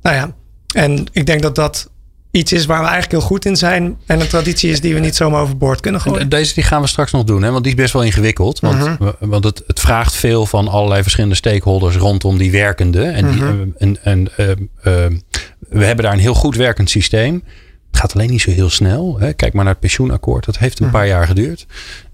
nou 0.01 0.15
ja, 0.15 0.35
en 0.73 1.05
ik 1.11 1.25
denk 1.25 1.41
dat 1.41 1.55
dat 1.55 1.89
iets 2.31 2.53
is 2.53 2.65
waar 2.65 2.79
we 2.79 2.87
eigenlijk 2.87 3.11
heel 3.11 3.29
goed 3.29 3.45
in 3.45 3.55
zijn. 3.55 3.97
En 4.05 4.19
een 4.19 4.27
traditie 4.27 4.71
is 4.71 4.81
die 4.81 4.93
we 4.93 4.99
niet 4.99 5.15
zomaar 5.15 5.41
overboord 5.41 5.81
kunnen 5.81 6.01
gooien. 6.01 6.29
Deze 6.29 6.53
die 6.53 6.63
gaan 6.63 6.81
we 6.81 6.87
straks 6.87 7.11
nog 7.11 7.23
doen, 7.23 7.41
hè? 7.41 7.51
want 7.51 7.63
die 7.63 7.73
is 7.73 7.79
best 7.79 7.93
wel 7.93 8.03
ingewikkeld. 8.03 8.59
Want, 8.59 8.85
uh 8.85 8.93
-huh. 8.99 9.09
want 9.19 9.43
het, 9.43 9.63
het, 9.67 9.79
vraagt 9.79 10.15
veel 10.15 10.45
van 10.45 10.67
allerlei 10.67 11.01
verschillende 11.01 11.35
stakeholders 11.35 11.95
rondom 11.95 12.37
die 12.37 12.51
werkende. 12.51 13.03
En, 13.03 13.25
uh 13.25 13.39
-huh. 13.39 13.61
en, 13.77 14.03
en 14.03 14.31
we 15.69 15.85
hebben 15.85 16.05
daar 16.05 16.13
een 16.13 16.19
heel 16.19 16.33
goed 16.33 16.55
werkend 16.55 16.89
systeem. 16.89 17.43
Het 17.91 17.99
gaat 17.99 18.13
alleen 18.13 18.29
niet 18.29 18.41
zo 18.41 18.51
heel 18.51 18.69
snel. 18.69 19.19
Hè? 19.19 19.33
Kijk 19.33 19.53
maar 19.53 19.63
naar 19.63 19.73
het 19.73 19.81
pensioenakkoord. 19.81 20.45
Dat 20.45 20.57
heeft 20.57 20.79
een 20.79 20.85
-huh. 20.85 20.93
paar 20.93 21.07
jaar 21.07 21.27
geduurd. 21.27 21.65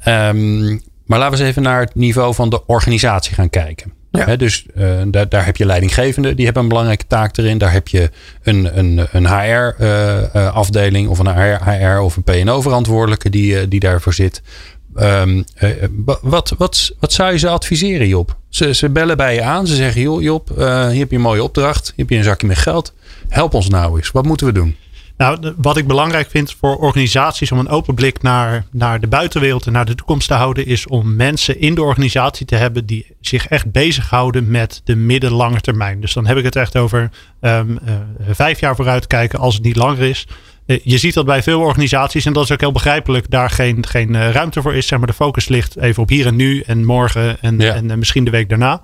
Um, 0.08 0.81
maar 1.05 1.19
laten 1.19 1.38
we 1.38 1.39
eens 1.39 1.49
even 1.49 1.62
naar 1.62 1.79
het 1.79 1.95
niveau 1.95 2.34
van 2.34 2.49
de 2.49 2.65
organisatie 2.65 3.34
gaan 3.34 3.49
kijken. 3.49 3.93
Dus 4.38 4.65
uh, 4.75 5.01
daar, 5.30 5.45
heb 5.45 5.58
je 5.58 5.65
leidinggevenden, 5.65 6.36
die 6.36 6.45
hebben 6.45 6.63
een 6.63 6.69
belangrijke 6.69 7.08
taak 7.08 7.38
erin. 7.38 7.58
Daar 7.58 7.71
heb 7.71 7.88
je 7.88 8.10
een, 8.43 8.78
een, 8.78 9.08
een 9.12 9.28
HR-afdeling 9.28 10.95
uh, 10.95 11.04
uh, 11.04 11.10
of 11.10 11.19
een 11.19 11.58
HR, 11.63 11.99
of 11.99 12.15
een 12.15 12.23
PNO-verantwoordelijke 12.23 13.30
die, 13.30 13.67
die 13.67 13.80
daarvoor 13.80 14.13
zit. 14.13 14.41
Um, 14.99 15.43
wat, 16.21 16.54
wat, 16.58 16.91
wat 16.99 17.13
zou 17.13 17.32
je 17.32 17.38
ze 17.38 17.49
adviseren, 17.49 18.08
Job? 18.08 18.38
Ze, 18.49 18.73
ze 18.73 18.89
bellen 18.89 19.17
bij 19.17 19.34
je 19.34 19.41
aan, 19.41 19.67
ze 19.67 19.75
zeggen: 19.75 20.01
Joh, 20.01 20.21
Job, 20.21 20.49
hier 20.56 20.99
heb 20.99 21.10
je 21.10 21.15
een 21.15 21.21
mooie 21.21 21.43
opdracht, 21.43 21.86
hier 21.86 21.93
heb 21.95 22.10
je 22.10 22.17
een 22.17 22.23
zakje 22.23 22.47
met 22.47 22.58
geld. 22.58 22.93
Help 23.28 23.54
ons 23.54 23.69
nou 23.69 23.97
eens, 23.97 24.12
wat 24.12 24.25
moeten 24.25 24.47
we 24.47 24.54
doen? 24.54 24.75
Nou, 25.17 25.54
wat 25.58 25.78
ik 25.78 25.88
belangrijk 25.88 26.30
vind 26.30 26.56
voor 26.60 26.78
organisaties 26.78 27.51
om 27.51 27.60
een 27.60 27.69
open 27.69 27.95
blik 27.95 28.21
naar, 28.21 28.65
naar 28.71 28.99
de 28.99 29.08
buitenwereld 29.08 29.65
en 29.65 29.71
naar 29.71 29.86
de 29.86 29.95
toekomst 29.95 30.28
te 30.28 30.34
houden, 30.34 30.65
is 30.65 30.88
om 30.88 31.15
mensen 31.15 31.60
in 31.60 31.75
de 31.75 31.84
organisatie 31.84 32.45
te 32.45 32.56
hebben 32.56 32.86
die 32.86 33.15
zich 33.21 33.47
echt 33.47 33.71
bezighouden 33.71 34.51
met 34.51 34.82
de 34.84 34.95
middellange 34.95 35.62
termijn. 35.62 36.01
Dus 36.01 36.13
dan 36.13 36.25
heb 36.25 36.38
ik 36.38 36.43
het 36.43 36.56
echt 36.56 36.78
over 36.78 37.10
um, 37.41 37.80
uh, 37.88 37.93
vijf 38.30 38.60
jaar 38.60 38.75
vooruit 38.75 39.08
kijken 39.08 39.39
als 39.39 39.54
het 39.54 39.63
niet 39.63 39.75
langer 39.75 40.01
is. 40.01 40.28
Uh, 40.65 40.80
je 40.84 40.97
ziet 40.97 41.13
dat 41.13 41.25
bij 41.25 41.43
veel 41.43 41.60
organisaties, 41.60 42.25
en 42.25 42.34
dat 42.34 42.43
is 42.43 42.51
ook 42.51 42.60
heel 42.60 42.71
begrijpelijk, 42.71 43.30
daar 43.30 43.49
geen, 43.49 43.86
geen 43.86 44.13
uh, 44.13 44.32
ruimte 44.32 44.62
voor 44.62 44.75
is. 44.75 44.88
Zeg 44.88 44.99
maar, 44.99 45.08
de 45.08 45.13
focus 45.13 45.47
ligt 45.47 45.78
even 45.78 46.04
op 46.04 46.10
hier 46.10 46.25
en 46.25 46.36
nu 46.36 46.62
en 46.62 46.86
morgen 46.86 47.41
en, 47.41 47.60
ja. 47.60 47.73
en 47.73 47.99
misschien 47.99 48.23
de 48.23 48.32
week 48.32 48.49
daarna. 48.49 48.82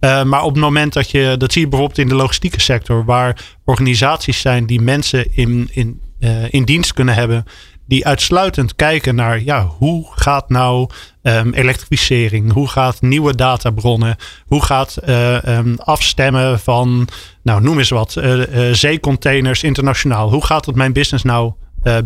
Uh, 0.00 0.22
maar 0.22 0.42
op 0.42 0.52
het 0.52 0.62
moment 0.62 0.92
dat 0.92 1.10
je, 1.10 1.34
dat 1.38 1.52
zie 1.52 1.62
je 1.62 1.68
bijvoorbeeld 1.68 2.00
in 2.00 2.08
de 2.08 2.14
logistieke 2.14 2.60
sector, 2.60 3.04
waar 3.04 3.44
organisaties 3.64 4.40
zijn 4.40 4.66
die 4.66 4.80
mensen 4.80 5.36
in, 5.36 5.68
in, 5.72 6.00
uh, 6.20 6.52
in 6.52 6.64
dienst 6.64 6.92
kunnen 6.92 7.14
hebben, 7.14 7.44
die 7.86 8.06
uitsluitend 8.06 8.74
kijken 8.74 9.14
naar 9.14 9.42
ja, 9.42 9.66
hoe 9.66 10.06
gaat 10.14 10.48
nou 10.48 10.88
um, 11.22 11.52
elektrificering, 11.52 12.52
hoe 12.52 12.68
gaat 12.68 13.00
nieuwe 13.00 13.34
databronnen, 13.34 14.16
hoe 14.46 14.64
gaat 14.64 14.98
uh, 15.08 15.42
um, 15.42 15.76
afstemmen 15.78 16.60
van, 16.60 17.08
nou 17.42 17.62
noem 17.62 17.78
eens 17.78 17.90
wat, 17.90 18.16
zeecontainers 18.72 19.62
internationaal, 19.62 20.30
hoe 20.30 20.44
gaat 20.44 20.66
het 20.66 20.74
mijn 20.74 20.92
business 20.92 21.24
nou 21.24 21.52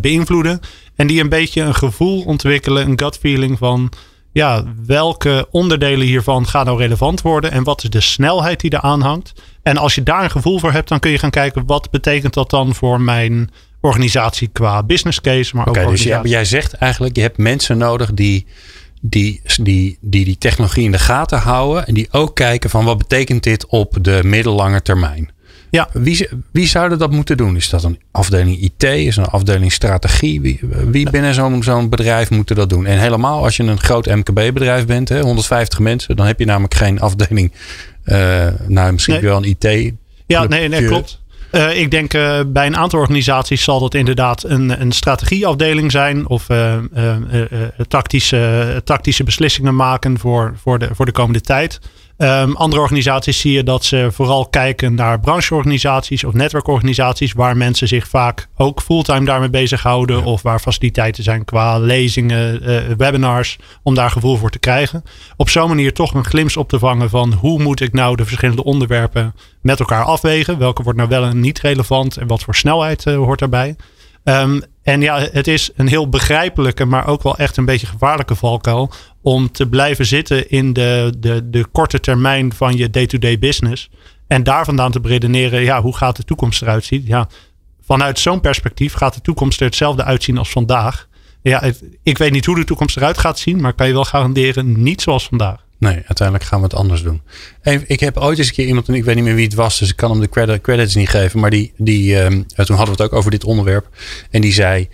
beïnvloeden? 0.01 0.59
En 0.95 1.07
die 1.07 1.21
een 1.21 1.29
beetje 1.29 1.61
een 1.61 1.75
gevoel 1.75 2.23
ontwikkelen, 2.23 2.87
een 2.87 2.99
gut 2.99 3.17
feeling 3.17 3.57
van 3.57 3.91
ja, 4.35 4.63
welke 4.85 5.47
onderdelen 5.51 6.07
hiervan 6.07 6.47
gaan 6.47 6.65
nou 6.65 6.77
relevant 6.77 7.21
worden 7.21 7.51
en 7.51 7.63
wat 7.63 7.83
is 7.83 7.89
de 7.89 8.01
snelheid 8.01 8.59
die 8.59 8.73
eraan 8.73 9.01
hangt. 9.01 9.33
En 9.63 9.77
als 9.77 9.95
je 9.95 10.03
daar 10.03 10.23
een 10.23 10.31
gevoel 10.31 10.59
voor 10.59 10.71
hebt, 10.71 10.89
dan 10.89 10.99
kun 10.99 11.11
je 11.11 11.17
gaan 11.17 11.29
kijken 11.29 11.65
wat 11.65 11.91
betekent 11.91 12.33
dat 12.33 12.49
dan 12.49 12.75
voor 12.75 13.01
mijn 13.01 13.49
organisatie 13.81 14.47
qua 14.47 14.83
business 14.83 15.21
case. 15.21 15.55
Maar 15.55 15.67
okay, 15.67 15.83
ook 15.83 15.89
dus 15.89 16.03
jij, 16.03 16.19
jij 16.23 16.45
zegt 16.45 16.73
eigenlijk, 16.73 17.15
je 17.15 17.21
hebt 17.21 17.37
mensen 17.37 17.77
nodig 17.77 18.13
die 18.13 18.45
die, 19.01 19.41
die, 19.61 19.97
die 20.01 20.25
die 20.25 20.37
technologie 20.37 20.83
in 20.83 20.91
de 20.91 20.99
gaten 20.99 21.39
houden 21.39 21.87
en 21.87 21.93
die 21.93 22.07
ook 22.11 22.35
kijken 22.35 22.69
van 22.69 22.85
wat 22.85 22.97
betekent 22.97 23.43
dit 23.43 23.65
op 23.67 23.97
de 24.01 24.19
middellange 24.23 24.81
termijn. 24.81 25.29
Ja. 25.69 25.89
Wie, 25.93 26.29
wie 26.51 26.67
zouden 26.67 26.97
dat 26.97 27.11
moeten 27.11 27.37
doen? 27.37 27.55
Is 27.55 27.69
dat 27.69 27.83
een 27.83 27.99
afdeling 28.11 28.57
IT? 28.61 28.83
Is 28.83 29.15
dat 29.15 29.25
een 29.25 29.31
afdeling 29.31 29.71
strategie? 29.71 30.41
Wie, 30.41 30.59
wie 30.87 31.09
binnen 31.09 31.33
zo'n 31.33 31.63
zo'n 31.63 31.89
bedrijf 31.89 32.29
moet 32.29 32.55
dat 32.55 32.69
doen? 32.69 32.85
En 32.85 32.99
helemaal 32.99 33.43
als 33.43 33.57
je 33.57 33.63
een 33.63 33.79
groot 33.79 34.05
MKB-bedrijf 34.05 34.85
bent, 34.85 35.09
hè, 35.09 35.21
150 35.21 35.79
mensen, 35.79 36.15
dan 36.15 36.25
heb 36.25 36.39
je 36.39 36.45
namelijk 36.45 36.73
geen 36.73 36.99
afdeling. 36.99 37.51
Uh, 38.05 38.47
nou, 38.67 38.91
misschien 38.91 39.13
nee. 39.13 39.23
wel 39.23 39.37
een 39.43 39.57
IT. 39.59 39.93
Ja, 40.25 40.43
nee, 40.43 40.67
nee, 40.67 40.85
klopt. 40.85 41.23
Uh, 41.51 41.79
ik 41.79 41.91
denk 41.91 42.13
uh, 42.13 42.39
bij 42.47 42.65
een 42.65 42.77
aantal 42.77 42.99
organisaties 42.99 43.63
zal 43.63 43.79
dat 43.79 43.93
inderdaad 43.93 44.43
een, 44.43 44.81
een 44.81 44.91
strategieafdeling 44.91 45.91
zijn 45.91 46.27
of 46.27 46.49
uh, 46.49 46.77
tactische, 47.87 48.81
tactische 48.83 49.23
beslissingen 49.23 49.75
maken 49.75 50.19
voor, 50.19 50.53
voor, 50.61 50.79
de, 50.79 50.89
voor 50.91 51.05
de 51.05 51.11
komende 51.11 51.41
tijd. 51.41 51.79
Um, 52.17 52.55
andere 52.55 52.81
organisaties 52.81 53.39
zie 53.39 53.51
je 53.51 53.63
dat 53.63 53.83
ze 53.83 54.07
vooral 54.11 54.47
kijken 54.47 54.93
naar 54.93 55.19
brancheorganisaties 55.19 56.23
of 56.23 56.33
netwerkorganisaties, 56.33 57.33
waar 57.33 57.57
mensen 57.57 57.87
zich 57.87 58.07
vaak 58.07 58.47
ook 58.55 58.81
fulltime 58.81 59.25
daarmee 59.25 59.49
bezighouden. 59.49 60.23
Of 60.23 60.41
waar 60.41 60.59
faciliteiten 60.59 61.23
zijn 61.23 61.45
qua 61.45 61.79
lezingen, 61.79 62.69
uh, 62.69 62.81
webinars, 62.97 63.57
om 63.83 63.95
daar 63.95 64.11
gevoel 64.11 64.37
voor 64.37 64.49
te 64.49 64.59
krijgen. 64.59 65.03
Op 65.37 65.49
zo'n 65.49 65.67
manier 65.67 65.93
toch 65.93 66.13
een 66.13 66.25
glimp 66.25 66.57
op 66.57 66.69
te 66.69 66.79
vangen 66.79 67.09
van 67.09 67.33
hoe 67.33 67.63
moet 67.63 67.81
ik 67.81 67.93
nou 67.93 68.15
de 68.15 68.25
verschillende 68.25 68.63
onderwerpen 68.63 69.35
met 69.61 69.79
elkaar 69.79 70.03
afwegen. 70.03 70.57
Welke 70.57 70.83
wordt 70.83 70.97
nou 70.97 71.09
wel 71.09 71.23
en 71.23 71.39
niet 71.39 71.59
relevant 71.59 72.17
en 72.17 72.27
wat 72.27 72.43
voor 72.43 72.55
snelheid 72.55 73.05
uh, 73.05 73.15
hoort 73.15 73.39
daarbij. 73.39 73.75
Um, 74.23 74.61
en 74.83 75.01
ja, 75.01 75.19
het 75.31 75.47
is 75.47 75.69
een 75.75 75.87
heel 75.87 76.09
begrijpelijke, 76.09 76.85
maar 76.85 77.07
ook 77.07 77.23
wel 77.23 77.37
echt 77.37 77.57
een 77.57 77.65
beetje 77.65 77.87
gevaarlijke 77.87 78.35
valkuil 78.35 78.91
om 79.25 79.51
te 79.51 79.67
blijven 79.67 80.05
zitten 80.05 80.49
in 80.49 80.73
de, 80.73 81.13
de, 81.17 81.49
de 81.49 81.65
korte 81.71 81.99
termijn 81.99 82.53
van 82.53 82.77
je 82.77 82.89
day-to-day 82.89 83.39
business. 83.39 83.89
En 84.27 84.43
daar 84.43 84.65
vandaan 84.65 84.91
te 84.91 84.99
redeneren, 85.03 85.61
ja, 85.61 85.81
hoe 85.81 85.95
gaat 85.95 86.15
de 86.15 86.23
toekomst 86.23 86.61
eruit 86.61 86.85
zien? 86.85 87.03
Ja, 87.05 87.29
vanuit 87.81 88.19
zo'n 88.19 88.41
perspectief 88.41 88.93
gaat 88.93 89.13
de 89.13 89.21
toekomst 89.21 89.59
er 89.59 89.65
hetzelfde 89.65 90.03
uitzien 90.03 90.37
als 90.37 90.49
vandaag. 90.49 91.07
Ja, 91.41 91.63
ik 92.03 92.17
weet 92.17 92.31
niet 92.31 92.45
hoe 92.45 92.55
de 92.55 92.63
toekomst 92.63 92.97
eruit 92.97 93.17
gaat 93.17 93.39
zien, 93.39 93.61
maar 93.61 93.73
kan 93.73 93.87
je 93.87 93.93
wel 93.93 94.05
garanderen, 94.05 94.83
niet 94.83 95.01
zoals 95.01 95.27
vandaag. 95.27 95.63
Nee, 95.77 95.95
uiteindelijk 95.95 96.47
gaan 96.47 96.59
we 96.59 96.65
het 96.65 96.75
anders 96.75 97.03
doen. 97.03 97.21
ik 97.87 97.99
heb 97.99 98.17
ooit 98.17 98.37
eens 98.37 98.47
een 98.47 98.53
keer 98.53 98.67
iemand, 98.67 98.87
en 98.87 98.93
ik 98.93 99.03
weet 99.03 99.15
niet 99.15 99.23
meer 99.23 99.35
wie 99.35 99.45
het 99.45 99.53
was, 99.53 99.79
dus 99.79 99.89
ik 99.89 99.95
kan 99.95 100.11
hem 100.11 100.19
de 100.19 100.29
credit, 100.29 100.61
credits 100.61 100.95
niet 100.95 101.09
geven, 101.09 101.39
maar 101.39 101.49
die, 101.49 101.73
die, 101.77 102.21
um, 102.21 102.47
toen 102.47 102.75
hadden 102.75 102.95
we 102.95 103.01
het 103.01 103.11
ook 103.11 103.13
over 103.13 103.31
dit 103.31 103.43
onderwerp. 103.43 103.87
En 104.31 104.41
die 104.41 104.53
zei: 104.53 104.89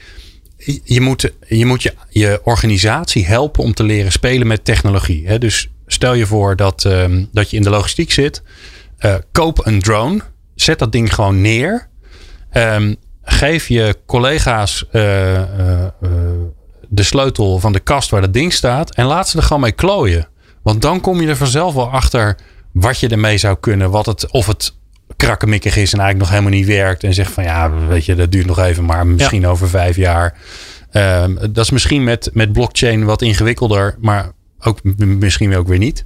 Je 0.83 1.01
moet 1.01 1.31
je, 1.47 1.65
moet 1.65 1.83
je, 1.83 1.93
je 2.09 2.41
organisatie 2.43 3.25
helpen 3.25 3.63
om 3.63 3.73
te 3.73 3.83
leren 3.83 4.11
spelen 4.11 4.47
met 4.47 4.65
technologie. 4.65 5.27
Hè? 5.27 5.37
Dus 5.37 5.69
stel 5.85 6.13
je 6.13 6.25
voor 6.25 6.55
dat, 6.55 6.83
um, 6.83 7.29
dat 7.31 7.49
je 7.49 7.57
in 7.57 7.63
de 7.63 7.69
logistiek 7.69 8.11
zit. 8.11 8.43
Uh, 8.99 9.15
koop 9.31 9.65
een 9.65 9.81
drone. 9.81 10.21
Zet 10.55 10.79
dat 10.79 10.91
ding 10.91 11.13
gewoon 11.13 11.41
neer. 11.41 11.87
Um, 12.53 12.95
geef 13.23 13.67
je 13.67 13.97
collega's 14.05 14.85
uh, 14.91 15.33
uh, 15.33 15.43
de 16.87 17.03
sleutel 17.03 17.59
van 17.59 17.73
de 17.73 17.79
kast 17.79 18.09
waar 18.09 18.21
dat 18.21 18.33
ding 18.33 18.53
staat. 18.53 18.95
En 18.95 19.05
laat 19.05 19.29
ze 19.29 19.37
er 19.37 19.43
gewoon 19.43 19.61
mee 19.61 19.71
klooien. 19.71 20.27
Want 20.61 20.81
dan 20.81 21.01
kom 21.01 21.21
je 21.21 21.27
er 21.27 21.37
vanzelf 21.37 21.73
wel 21.73 21.89
achter 21.89 22.37
wat 22.71 22.99
je 22.99 23.07
ermee 23.07 23.37
zou 23.37 23.57
kunnen. 23.59 23.91
Wat 23.91 24.05
het, 24.05 24.31
of 24.31 24.47
het 24.47 24.73
krakkemikkig 25.25 25.77
is 25.77 25.93
en 25.93 25.99
eigenlijk 25.99 26.17
nog 26.19 26.29
helemaal 26.29 26.59
niet 26.59 26.67
werkt. 26.67 27.03
En 27.03 27.13
zegt 27.13 27.31
van 27.31 27.43
ja, 27.43 27.71
weet 27.87 28.05
je, 28.05 28.15
dat 28.15 28.31
duurt 28.31 28.45
nog 28.45 28.59
even, 28.59 28.85
maar 28.85 29.07
misschien 29.07 29.47
over 29.47 29.69
vijf 29.69 29.95
jaar. 29.95 30.37
Um, 30.91 31.37
dat 31.39 31.57
is 31.57 31.69
misschien 31.69 32.03
met, 32.03 32.29
met 32.33 32.51
blockchain 32.51 33.05
wat 33.05 33.21
ingewikkelder, 33.21 33.95
maar 33.99 34.31
ook 34.59 34.79
misschien 34.97 35.55
ook 35.55 35.67
weer 35.67 35.77
niet. 35.77 36.05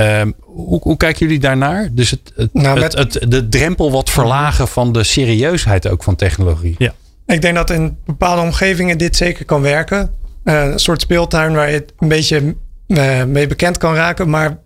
Um, 0.00 0.34
hoe, 0.40 0.80
hoe 0.82 0.96
kijken 0.96 1.26
jullie 1.26 1.40
daarnaar? 1.40 1.88
Dus 1.92 2.10
het, 2.10 2.32
het, 2.36 2.54
nou, 2.54 2.80
met, 2.80 2.94
het, 2.94 3.24
de 3.28 3.48
drempel 3.48 3.90
wat 3.90 4.10
verlagen 4.10 4.68
van 4.68 4.92
de 4.92 5.04
serieusheid 5.04 5.88
ook 5.88 6.02
van 6.02 6.16
technologie. 6.16 6.74
Ja. 6.78 6.92
Ik 7.26 7.42
denk 7.42 7.54
dat 7.54 7.70
in 7.70 7.96
bepaalde 8.04 8.42
omgevingen 8.42 8.98
dit 8.98 9.16
zeker 9.16 9.44
kan 9.44 9.60
werken. 9.60 10.10
Uh, 10.44 10.64
een 10.64 10.78
soort 10.78 11.00
speeltuin 11.00 11.54
waar 11.54 11.70
je 11.70 11.84
een 11.98 12.08
beetje 12.08 12.54
uh, 12.86 13.24
mee 13.24 13.46
bekend 13.46 13.78
kan 13.78 13.94
raken. 13.94 14.30
Maar 14.30 14.58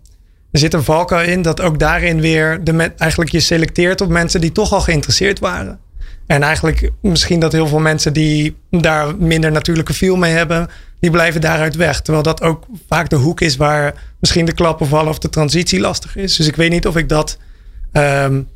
er 0.51 0.59
zit 0.59 0.73
een 0.73 0.83
valkuil 0.83 1.29
in 1.29 1.41
dat 1.41 1.61
ook 1.61 1.79
daarin 1.79 2.21
weer 2.21 2.63
de 2.63 2.91
eigenlijk 2.97 3.31
je 3.31 3.39
selecteert 3.39 4.01
op 4.01 4.09
mensen 4.09 4.41
die 4.41 4.51
toch 4.51 4.73
al 4.73 4.81
geïnteresseerd 4.81 5.39
waren. 5.39 5.79
En 6.27 6.43
eigenlijk 6.43 6.91
misschien 7.01 7.39
dat 7.39 7.51
heel 7.51 7.67
veel 7.67 7.79
mensen 7.79 8.13
die 8.13 8.55
daar 8.69 9.15
minder 9.15 9.51
natuurlijke 9.51 9.93
feel 9.93 10.15
mee 10.15 10.33
hebben, 10.33 10.69
die 10.99 11.11
blijven 11.11 11.41
daaruit 11.41 11.75
weg. 11.75 12.01
Terwijl 12.01 12.23
dat 12.23 12.41
ook 12.41 12.65
vaak 12.87 13.09
de 13.09 13.15
hoek 13.15 13.41
is 13.41 13.55
waar 13.55 13.93
misschien 14.19 14.45
de 14.45 14.53
klappen 14.53 14.87
vallen 14.87 15.09
of 15.09 15.19
de 15.19 15.29
transitie 15.29 15.79
lastig 15.79 16.15
is. 16.15 16.35
Dus 16.35 16.47
ik 16.47 16.55
weet 16.55 16.71
niet 16.71 16.87
of 16.87 16.97
ik 16.97 17.09
dat. 17.09 17.37
Um, 17.93 18.47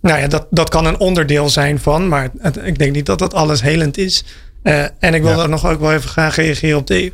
nou 0.00 0.20
ja, 0.20 0.26
dat, 0.26 0.46
dat 0.50 0.68
kan 0.68 0.86
een 0.86 0.98
onderdeel 0.98 1.48
zijn 1.48 1.78
van, 1.78 2.08
maar 2.08 2.30
ik 2.62 2.78
denk 2.78 2.92
niet 2.92 3.06
dat 3.06 3.18
dat 3.18 3.34
alles 3.34 3.62
helend 3.62 3.98
is. 3.98 4.24
Uh, 4.62 4.84
en 4.98 5.14
ik 5.14 5.22
wil 5.22 5.40
ja. 5.40 5.46
nog 5.46 5.66
ook 5.66 5.80
wel 5.80 5.92
even 5.92 6.10
graag 6.10 6.36
reageren 6.36 6.78
op 6.78 6.86
de 6.86 7.12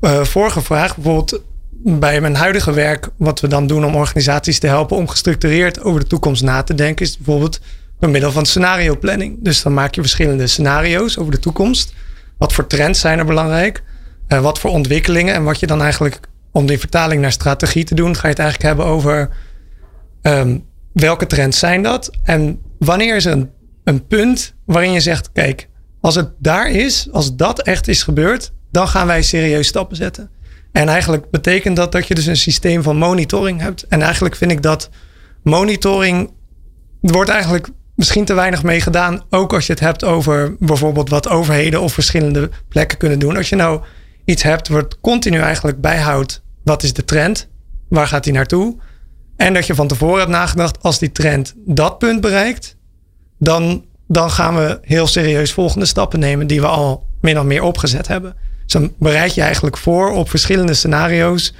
uh, 0.00 0.24
vorige 0.24 0.60
vraag. 0.60 0.94
Bijvoorbeeld 0.94 1.42
bij 1.86 2.20
mijn 2.20 2.34
huidige 2.34 2.72
werk, 2.72 3.08
wat 3.16 3.40
we 3.40 3.48
dan 3.48 3.66
doen 3.66 3.84
om 3.84 3.96
organisaties 3.96 4.58
te 4.58 4.66
helpen 4.66 4.96
om 4.96 5.08
gestructureerd 5.08 5.80
over 5.82 6.00
de 6.00 6.06
toekomst 6.06 6.42
na 6.42 6.62
te 6.62 6.74
denken, 6.74 7.06
is 7.06 7.16
bijvoorbeeld 7.16 7.60
door 7.98 8.10
middel 8.10 8.32
van 8.32 8.46
scenario 8.46 8.96
planning. 8.96 9.36
Dus 9.40 9.62
dan 9.62 9.74
maak 9.74 9.94
je 9.94 10.00
verschillende 10.00 10.46
scenario's 10.46 11.18
over 11.18 11.32
de 11.32 11.38
toekomst. 11.38 11.94
Wat 12.38 12.52
voor 12.52 12.66
trends 12.66 13.00
zijn 13.00 13.18
er 13.18 13.24
belangrijk? 13.24 13.82
Uh, 14.28 14.40
wat 14.40 14.58
voor 14.58 14.70
ontwikkelingen? 14.70 15.34
En 15.34 15.44
wat 15.44 15.60
je 15.60 15.66
dan 15.66 15.82
eigenlijk, 15.82 16.20
om 16.52 16.66
die 16.66 16.78
vertaling 16.78 17.20
naar 17.20 17.32
strategie 17.32 17.84
te 17.84 17.94
doen, 17.94 18.14
ga 18.14 18.22
je 18.22 18.28
het 18.28 18.38
eigenlijk 18.38 18.68
hebben 18.68 18.86
over 18.94 19.30
um, 20.22 20.64
welke 20.92 21.26
trends 21.26 21.58
zijn 21.58 21.82
dat? 21.82 22.10
En 22.22 22.60
wanneer 22.78 23.16
is 23.16 23.24
er 23.24 23.32
een, 23.32 23.50
een 23.84 24.06
punt 24.06 24.54
waarin 24.64 24.92
je 24.92 25.00
zegt: 25.00 25.32
kijk, 25.32 25.68
als 26.00 26.14
het 26.14 26.30
daar 26.38 26.70
is, 26.70 27.08
als 27.12 27.36
dat 27.36 27.62
echt 27.62 27.88
is 27.88 28.02
gebeurd, 28.02 28.52
dan 28.70 28.88
gaan 28.88 29.06
wij 29.06 29.22
serieus 29.22 29.66
stappen 29.66 29.96
zetten. 29.96 30.30
En 30.74 30.88
eigenlijk 30.88 31.30
betekent 31.30 31.76
dat 31.76 31.92
dat 31.92 32.08
je 32.08 32.14
dus 32.14 32.26
een 32.26 32.36
systeem 32.36 32.82
van 32.82 32.96
monitoring 32.96 33.60
hebt. 33.60 33.86
En 33.88 34.02
eigenlijk 34.02 34.36
vind 34.36 34.50
ik 34.50 34.62
dat 34.62 34.90
monitoring. 35.42 36.30
Wordt 37.00 37.30
eigenlijk 37.30 37.68
misschien 37.94 38.24
te 38.24 38.34
weinig 38.34 38.62
mee 38.62 38.80
gedaan. 38.80 39.22
Ook 39.30 39.52
als 39.52 39.66
je 39.66 39.72
het 39.72 39.80
hebt 39.80 40.04
over 40.04 40.56
bijvoorbeeld 40.58 41.08
wat 41.08 41.28
overheden 41.28 41.80
of 41.80 41.92
verschillende 41.92 42.50
plekken 42.68 42.98
kunnen 42.98 43.18
doen. 43.18 43.36
Als 43.36 43.48
je 43.48 43.56
nou 43.56 43.82
iets 44.24 44.42
hebt 44.42 44.68
wat 44.68 45.00
continu 45.00 45.38
eigenlijk 45.38 45.80
bijhoudt. 45.80 46.42
Wat 46.64 46.82
is 46.82 46.92
de 46.92 47.04
trend? 47.04 47.48
Waar 47.88 48.06
gaat 48.06 48.24
die 48.24 48.32
naartoe? 48.32 48.76
En 49.36 49.54
dat 49.54 49.66
je 49.66 49.74
van 49.74 49.88
tevoren 49.88 50.18
hebt 50.18 50.30
nagedacht. 50.30 50.82
Als 50.82 50.98
die 50.98 51.12
trend 51.12 51.54
dat 51.56 51.98
punt 51.98 52.20
bereikt. 52.20 52.76
Dan, 53.38 53.84
dan 54.08 54.30
gaan 54.30 54.54
we 54.54 54.78
heel 54.82 55.06
serieus 55.06 55.52
volgende 55.52 55.86
stappen 55.86 56.18
nemen. 56.18 56.46
Die 56.46 56.60
we 56.60 56.66
al 56.66 57.06
min 57.20 57.38
of 57.38 57.44
meer 57.44 57.62
opgezet 57.62 58.08
hebben. 58.08 58.36
Dus 58.64 58.72
dan 58.72 58.92
bereid 58.98 59.34
je 59.34 59.42
eigenlijk 59.42 59.76
voor 59.76 60.10
op 60.10 60.30
verschillende 60.30 60.74
scenario's 60.74 61.54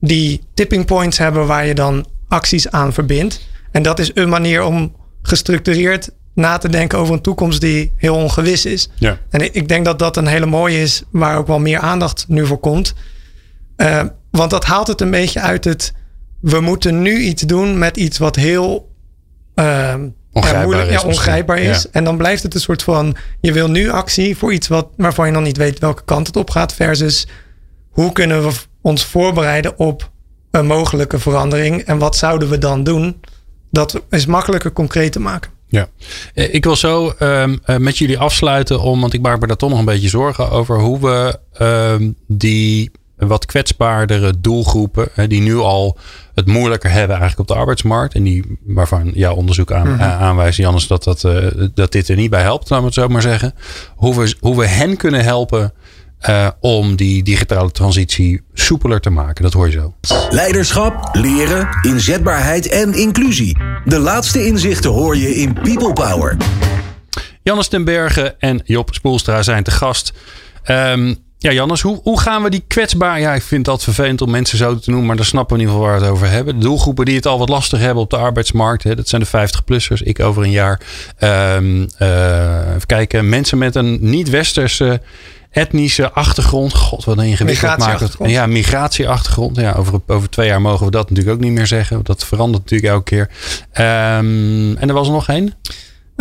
die 0.00 0.40
tipping 0.54 0.84
points 0.86 1.18
hebben 1.18 1.46
waar 1.46 1.66
je 1.66 1.74
dan 1.74 2.06
acties 2.28 2.70
aan 2.70 2.92
verbindt. 2.92 3.46
En 3.70 3.82
dat 3.82 3.98
is 3.98 4.10
een 4.14 4.28
manier 4.28 4.62
om 4.62 4.96
gestructureerd 5.22 6.10
na 6.34 6.58
te 6.58 6.68
denken 6.68 6.98
over 6.98 7.14
een 7.14 7.20
toekomst 7.20 7.60
die 7.60 7.92
heel 7.96 8.14
ongewis 8.14 8.66
is. 8.66 8.88
Ja. 8.94 9.18
En 9.30 9.54
ik 9.54 9.68
denk 9.68 9.84
dat 9.84 9.98
dat 9.98 10.16
een 10.16 10.26
hele 10.26 10.46
mooie 10.46 10.80
is, 10.80 11.02
waar 11.10 11.38
ook 11.38 11.46
wel 11.46 11.58
meer 11.58 11.78
aandacht 11.78 12.24
nu 12.28 12.46
voor 12.46 12.58
komt. 12.58 12.94
Uh, 13.76 14.02
want 14.30 14.50
dat 14.50 14.64
haalt 14.64 14.86
het 14.86 15.00
een 15.00 15.10
beetje 15.10 15.40
uit 15.40 15.64
het. 15.64 15.92
We 16.40 16.60
moeten 16.60 17.02
nu 17.02 17.18
iets 17.18 17.42
doen 17.42 17.78
met 17.78 17.96
iets 17.96 18.18
wat 18.18 18.36
heel 18.36 18.92
uh, 19.54 19.94
ongrijpbaar, 20.32 20.60
ja, 20.60 20.66
moeilijk, 20.66 20.90
is, 20.90 21.02
ja, 21.02 21.08
ongrijpbaar 21.08 21.58
is. 21.58 21.90
En 21.90 22.04
dan 22.04 22.16
blijft 22.16 22.42
het 22.42 22.54
een 22.54 22.60
soort 22.60 22.82
van: 22.82 23.16
je 23.40 23.52
wil 23.52 23.70
nu 23.70 23.90
actie 23.90 24.36
voor 24.36 24.52
iets 24.52 24.68
wat, 24.68 24.88
waarvan 24.96 25.26
je 25.26 25.32
nog 25.32 25.42
niet 25.42 25.56
weet 25.56 25.78
welke 25.78 26.04
kant 26.04 26.26
het 26.26 26.36
op 26.36 26.50
gaat. 26.50 26.74
Versus 26.74 27.26
hoe 27.90 28.12
kunnen 28.12 28.42
we 28.42 28.54
ons 28.80 29.04
voorbereiden 29.04 29.78
op 29.78 30.10
een 30.50 30.66
mogelijke 30.66 31.18
verandering 31.18 31.82
en 31.82 31.98
wat 31.98 32.16
zouden 32.16 32.48
we 32.48 32.58
dan 32.58 32.84
doen? 32.84 33.20
Dat 33.70 34.02
is 34.10 34.26
makkelijker 34.26 34.72
concreet 34.72 35.12
te 35.12 35.20
maken. 35.20 35.50
Ja, 35.70 35.88
eh, 36.34 36.54
ik 36.54 36.64
wil 36.64 36.76
zo 36.76 37.14
um, 37.18 37.58
met 37.78 37.98
jullie 37.98 38.18
afsluiten, 38.18 38.80
om, 38.80 39.00
want 39.00 39.12
ik 39.12 39.20
maak 39.20 39.40
me 39.40 39.46
daar 39.46 39.56
toch 39.56 39.70
nog 39.70 39.78
een 39.78 39.84
beetje 39.84 40.08
zorgen 40.08 40.50
over 40.50 40.80
hoe 40.80 41.00
we 41.00 41.38
um, 41.64 42.16
die 42.26 42.90
wat 43.18 43.46
kwetsbaardere 43.46 44.40
doelgroepen, 44.40 45.08
hè, 45.12 45.26
die 45.26 45.40
nu 45.40 45.56
al 45.56 45.98
het 46.34 46.46
moeilijker 46.46 46.90
hebben 46.90 47.16
eigenlijk 47.16 47.50
op 47.50 47.56
de 47.56 47.60
arbeidsmarkt. 47.60 48.14
En 48.14 48.22
die, 48.22 48.58
waarvan 48.64 49.10
jouw 49.14 49.34
onderzoek 49.34 49.72
aan, 49.72 49.88
mm 49.88 50.00
aanwijst, 50.00 50.58
Jannes, 50.58 50.86
dat, 50.86 51.04
dat, 51.04 51.22
uh, 51.24 51.46
dat 51.74 51.92
dit 51.92 52.08
er 52.08 52.16
niet 52.16 52.30
bij 52.30 52.42
helpt, 52.42 52.70
laten 52.70 52.78
we 52.78 52.84
het 52.84 52.94
zo 52.94 53.08
maar 53.08 53.22
zeggen. 53.22 53.54
Hoe 53.96 54.14
we, 54.14 54.34
hoe 54.40 54.56
we 54.56 54.66
hen 54.66 54.96
kunnen 54.96 55.24
helpen 55.24 55.72
uh, 56.28 56.48
om 56.60 56.96
die 56.96 57.22
digitale 57.22 57.70
transitie 57.70 58.42
soepeler 58.54 59.00
te 59.00 59.10
maken. 59.10 59.42
Dat 59.42 59.52
hoor 59.52 59.66
je 59.66 59.72
zo. 59.72 59.94
Leiderschap, 60.30 61.08
leren, 61.12 61.68
inzetbaarheid 61.82 62.68
en 62.68 62.94
inclusie. 62.94 63.58
De 63.84 63.98
laatste 63.98 64.46
inzichten 64.46 64.90
hoor 64.90 65.16
je 65.16 65.34
in 65.34 65.52
People 65.52 65.92
Power. 65.92 66.36
Jannes 67.42 67.68
ten 67.68 67.84
Bergen 67.84 68.40
en 68.40 68.60
Job 68.64 68.94
Spoelstra 68.94 69.42
zijn 69.42 69.62
te 69.62 69.70
gast. 69.70 70.12
Um, 70.66 71.16
ja, 71.38 71.52
Jannes, 71.52 71.80
hoe, 71.80 72.00
hoe 72.02 72.20
gaan 72.20 72.42
we 72.42 72.50
die 72.50 72.64
kwetsbaar... 72.66 73.20
Ja, 73.20 73.34
ik 73.34 73.42
vind 73.42 73.64
dat 73.64 73.82
vervelend 73.82 74.20
om 74.20 74.30
mensen 74.30 74.58
zo 74.58 74.78
te 74.78 74.90
noemen... 74.90 75.06
maar 75.06 75.16
dan 75.16 75.24
snappen 75.24 75.56
we 75.56 75.62
in 75.62 75.68
ieder 75.68 75.80
geval 75.80 75.92
waar 75.92 76.00
we 76.00 76.06
het 76.06 76.16
over 76.16 76.34
hebben. 76.34 76.58
De 76.58 76.64
doelgroepen 76.64 77.04
die 77.04 77.16
het 77.16 77.26
al 77.26 77.38
wat 77.38 77.48
lastig 77.48 77.80
hebben 77.80 78.02
op 78.02 78.10
de 78.10 78.16
arbeidsmarkt... 78.16 78.82
Hè, 78.82 78.94
dat 78.94 79.08
zijn 79.08 79.22
de 79.22 79.48
50-plussers, 79.48 80.02
ik 80.02 80.20
over 80.20 80.42
een 80.42 80.50
jaar. 80.50 80.80
Um, 81.18 81.88
uh, 81.98 82.68
even 82.68 82.86
kijken, 82.86 83.28
mensen 83.28 83.58
met 83.58 83.74
een 83.74 83.98
niet-westerse 84.00 85.00
etnische 85.50 86.12
achtergrond. 86.12 86.74
God, 86.74 87.04
wat 87.04 87.18
een 87.18 87.24
ingewikkeld 87.24 87.78
maakt 87.78 88.00
het. 88.00 88.16
Ja, 88.22 88.46
migratieachtergrond. 88.46 89.56
Ja, 89.56 89.72
over, 89.72 90.00
over 90.06 90.30
twee 90.30 90.46
jaar 90.46 90.60
mogen 90.60 90.84
we 90.84 90.90
dat 90.90 91.10
natuurlijk 91.10 91.36
ook 91.36 91.42
niet 91.42 91.52
meer 91.52 91.66
zeggen. 91.66 92.00
Dat 92.02 92.24
verandert 92.24 92.62
natuurlijk 92.62 92.92
elke 92.92 93.04
keer. 93.04 93.28
Um, 93.84 94.76
en 94.76 94.88
er 94.88 94.94
was 94.94 95.06
er 95.06 95.12
nog 95.12 95.28
één. 95.28 95.54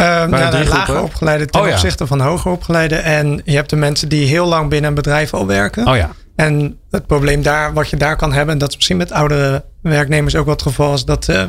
Ja, 0.03 0.49
de 0.49 0.67
lager 0.67 1.01
opgeleide 1.01 1.45
ten 1.45 1.61
oh, 1.61 1.67
opzichte 1.67 2.07
van 2.07 2.21
hoger 2.21 2.51
opgeleide. 2.51 2.95
En 2.95 3.41
je 3.45 3.55
hebt 3.55 3.69
de 3.69 3.75
mensen 3.75 4.09
die 4.09 4.27
heel 4.27 4.47
lang 4.47 4.69
binnen 4.69 4.89
een 4.89 4.95
bedrijf 4.95 5.33
al 5.33 5.47
werken. 5.47 5.87
Oh 5.87 5.95
ja. 5.95 6.09
En 6.35 6.77
het 6.89 7.07
probleem 7.07 7.41
daar, 7.41 7.73
wat 7.73 7.89
je 7.89 7.97
daar 7.97 8.15
kan 8.15 8.33
hebben, 8.33 8.53
en 8.53 8.59
dat 8.59 8.69
is 8.69 8.75
misschien 8.75 8.97
met 8.97 9.11
oudere 9.11 9.65
werknemers 9.81 10.35
ook 10.35 10.45
wat 10.45 10.59
het 10.59 10.69
geval, 10.69 10.93
is 10.93 11.05
dat 11.05 11.27
uh, 11.27 11.43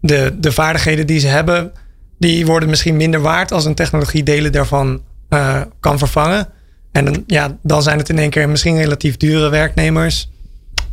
de, 0.00 0.36
de 0.38 0.52
vaardigheden 0.52 1.06
die 1.06 1.18
ze 1.18 1.26
hebben, 1.26 1.72
die 2.18 2.46
worden 2.46 2.68
misschien 2.68 2.96
minder 2.96 3.20
waard 3.20 3.52
als 3.52 3.64
een 3.64 3.74
technologie 3.74 4.22
delen 4.22 4.52
daarvan 4.52 5.02
uh, 5.30 5.60
kan 5.80 5.98
vervangen. 5.98 6.48
En 6.92 7.24
ja, 7.26 7.56
dan 7.62 7.82
zijn 7.82 7.98
het 7.98 8.08
in 8.08 8.18
één 8.18 8.30
keer 8.30 8.48
misschien 8.48 8.76
relatief 8.76 9.16
dure 9.16 9.48
werknemers. 9.48 10.30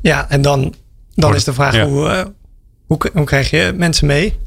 Ja, 0.02 0.30
en 0.30 0.42
dan, 0.42 0.74
dan 1.16 1.36
is 1.36 1.44
de 1.44 1.54
vraag 1.54 1.80
hoe, 1.80 2.10
uh, 2.10 2.22
hoe, 2.88 2.98
hoe 3.14 3.26
krijg 3.26 3.50
je 3.50 3.74
mensen 3.78 4.08
mee? 4.08 4.40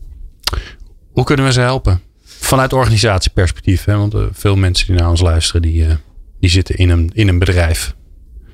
Hoe 1.13 1.25
kunnen 1.25 1.47
we 1.47 1.53
ze 1.53 1.61
helpen? 1.61 2.01
Vanuit 2.47 2.73
organisatieperspectief, 2.73 3.85
hè? 3.85 3.97
want 3.97 4.15
veel 4.33 4.57
mensen 4.57 4.87
die 4.87 4.97
naar 4.97 5.11
ons 5.11 5.21
luisteren, 5.21 5.63
die, 5.63 5.87
die 6.41 6.51
zitten 6.51 6.77
in 6.77 6.91
een, 6.91 7.11
in 7.15 7.29
een 7.29 7.39
bedrijf. 7.39 7.95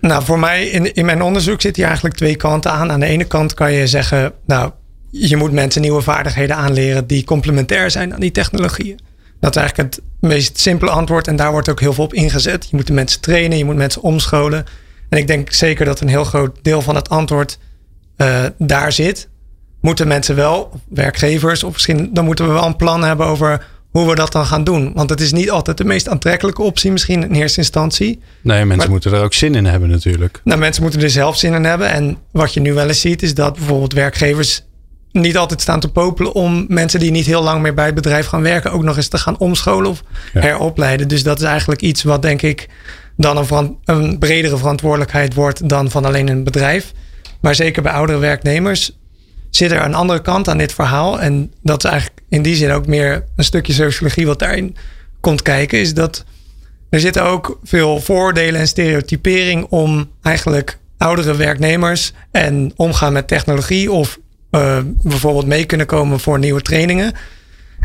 Nou, 0.00 0.24
voor 0.24 0.38
mij 0.38 0.66
in, 0.66 0.94
in 0.94 1.04
mijn 1.04 1.22
onderzoek 1.22 1.60
zit 1.60 1.76
hier 1.76 1.84
eigenlijk 1.84 2.16
twee 2.16 2.36
kanten 2.36 2.70
aan. 2.70 2.90
Aan 2.90 3.00
de 3.00 3.06
ene 3.06 3.24
kant 3.24 3.54
kan 3.54 3.72
je 3.72 3.86
zeggen, 3.86 4.32
nou, 4.46 4.72
je 5.10 5.36
moet 5.36 5.52
mensen 5.52 5.80
nieuwe 5.80 6.02
vaardigheden 6.02 6.56
aanleren 6.56 7.06
die 7.06 7.24
complementair 7.24 7.90
zijn 7.90 8.14
aan 8.14 8.20
die 8.20 8.30
technologieën. 8.30 8.98
Dat 9.40 9.56
is 9.56 9.62
eigenlijk 9.62 9.94
het 9.94 10.04
meest 10.20 10.60
simpele 10.60 10.90
antwoord 10.90 11.28
en 11.28 11.36
daar 11.36 11.50
wordt 11.50 11.68
ook 11.68 11.80
heel 11.80 11.92
veel 11.92 12.04
op 12.04 12.14
ingezet. 12.14 12.68
Je 12.70 12.76
moet 12.76 12.86
de 12.86 12.92
mensen 12.92 13.20
trainen, 13.20 13.58
je 13.58 13.64
moet 13.64 13.76
mensen 13.76 14.02
omscholen. 14.02 14.64
En 15.08 15.18
ik 15.18 15.26
denk 15.26 15.52
zeker 15.52 15.84
dat 15.84 16.00
een 16.00 16.08
heel 16.08 16.24
groot 16.24 16.58
deel 16.62 16.82
van 16.82 16.94
het 16.94 17.08
antwoord 17.08 17.58
uh, 18.16 18.44
daar 18.58 18.92
zit. 18.92 19.28
Moeten 19.80 20.08
mensen 20.08 20.34
wel, 20.34 20.80
werkgevers, 20.88 21.64
of 21.64 21.72
misschien 21.72 22.10
dan 22.12 22.24
moeten 22.24 22.46
we 22.46 22.52
wel 22.52 22.66
een 22.66 22.76
plan 22.76 23.04
hebben 23.04 23.26
over 23.26 23.66
hoe 23.92 24.08
we 24.08 24.14
dat 24.14 24.32
dan 24.32 24.46
gaan 24.46 24.64
doen. 24.64 24.92
Want 24.94 25.10
het 25.10 25.20
is 25.20 25.32
niet 25.32 25.50
altijd 25.50 25.76
de 25.76 25.84
meest 25.84 26.08
aantrekkelijke 26.08 26.62
optie, 26.62 26.90
misschien 26.90 27.22
in 27.22 27.34
eerste 27.34 27.58
instantie. 27.58 28.20
Nee, 28.40 28.64
mensen 28.64 28.90
moeten 28.90 29.12
er 29.12 29.22
ook 29.22 29.34
zin 29.34 29.54
in 29.54 29.64
hebben, 29.64 29.88
natuurlijk. 29.88 30.40
Nou, 30.44 30.58
mensen 30.58 30.82
moeten 30.82 31.00
er 31.00 31.10
zelf 31.10 31.36
zin 31.36 31.54
in 31.54 31.64
hebben. 31.64 31.90
En 31.90 32.16
wat 32.30 32.54
je 32.54 32.60
nu 32.60 32.72
wel 32.72 32.88
eens 32.88 33.00
ziet, 33.00 33.22
is 33.22 33.34
dat 33.34 33.54
bijvoorbeeld 33.54 33.92
werkgevers 33.92 34.62
niet 35.12 35.36
altijd 35.36 35.60
staan 35.60 35.80
te 35.80 35.90
popelen 35.90 36.32
om 36.32 36.64
mensen 36.68 37.00
die 37.00 37.10
niet 37.10 37.26
heel 37.26 37.42
lang 37.42 37.62
meer 37.62 37.74
bij 37.74 37.86
het 37.86 37.94
bedrijf 37.94 38.26
gaan 38.26 38.42
werken, 38.42 38.72
ook 38.72 38.82
nog 38.82 38.96
eens 38.96 39.08
te 39.08 39.18
gaan 39.18 39.38
omscholen 39.38 39.90
of 39.90 40.02
heropleiden. 40.32 41.08
Dus 41.08 41.22
dat 41.22 41.40
is 41.40 41.46
eigenlijk 41.46 41.82
iets 41.82 42.02
wat 42.02 42.22
denk 42.22 42.42
ik 42.42 42.68
dan 43.16 43.36
een, 43.36 43.78
een 43.84 44.18
bredere 44.18 44.56
verantwoordelijkheid 44.56 45.34
wordt 45.34 45.68
dan 45.68 45.90
van 45.90 46.04
alleen 46.04 46.28
een 46.28 46.44
bedrijf. 46.44 46.92
Maar 47.40 47.54
zeker 47.54 47.82
bij 47.82 47.92
oudere 47.92 48.18
werknemers 48.18 48.98
zit 49.56 49.70
er 49.70 49.84
een 49.84 49.94
andere 49.94 50.22
kant 50.22 50.48
aan 50.48 50.58
dit 50.58 50.72
verhaal. 50.72 51.20
En 51.20 51.52
dat 51.62 51.84
is 51.84 51.90
eigenlijk 51.90 52.22
in 52.28 52.42
die 52.42 52.54
zin 52.54 52.70
ook 52.70 52.86
meer 52.86 53.24
een 53.36 53.44
stukje 53.44 53.72
sociologie 53.72 54.26
wat 54.26 54.38
daarin 54.38 54.76
komt 55.20 55.42
kijken. 55.42 55.78
Is 55.78 55.94
dat 55.94 56.24
er 56.90 57.00
zitten 57.00 57.22
ook 57.22 57.58
veel 57.64 58.00
voordelen 58.00 58.60
en 58.60 58.68
stereotypering 58.68 59.66
om 59.68 60.10
eigenlijk 60.22 60.78
oudere 60.98 61.36
werknemers 61.36 62.12
en 62.30 62.72
omgaan 62.76 63.12
met 63.12 63.28
technologie 63.28 63.92
of 63.92 64.18
uh, 64.50 64.78
bijvoorbeeld 64.84 65.46
mee 65.46 65.64
kunnen 65.64 65.86
komen 65.86 66.20
voor 66.20 66.38
nieuwe 66.38 66.62
trainingen. 66.62 67.12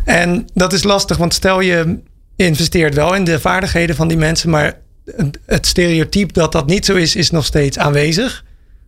En 0.06 0.46
dat 0.54 0.74
is 0.74 0.84
lastig, 0.84 1.18
want 1.18 1.34
stel 1.34 1.60
je 1.60 2.00
investeert 2.36 2.94
wel 2.94 3.16
in 3.16 3.24
de 3.24 3.40
vaardigheden 3.40 3.96
van 3.96 4.08
die 4.08 4.18
mensen, 4.18 4.50
maar 4.50 4.80
het 5.46 5.66
stereotype 5.66 6.34
dat 6.34 6.52
dat 6.52 6.68
niet 6.68 6.86
zo 6.86 6.96
is, 6.96 7.16
is 7.16 7.32
nog 7.32 7.46
steeds 7.46 7.78
aanwezig. 7.78 8.46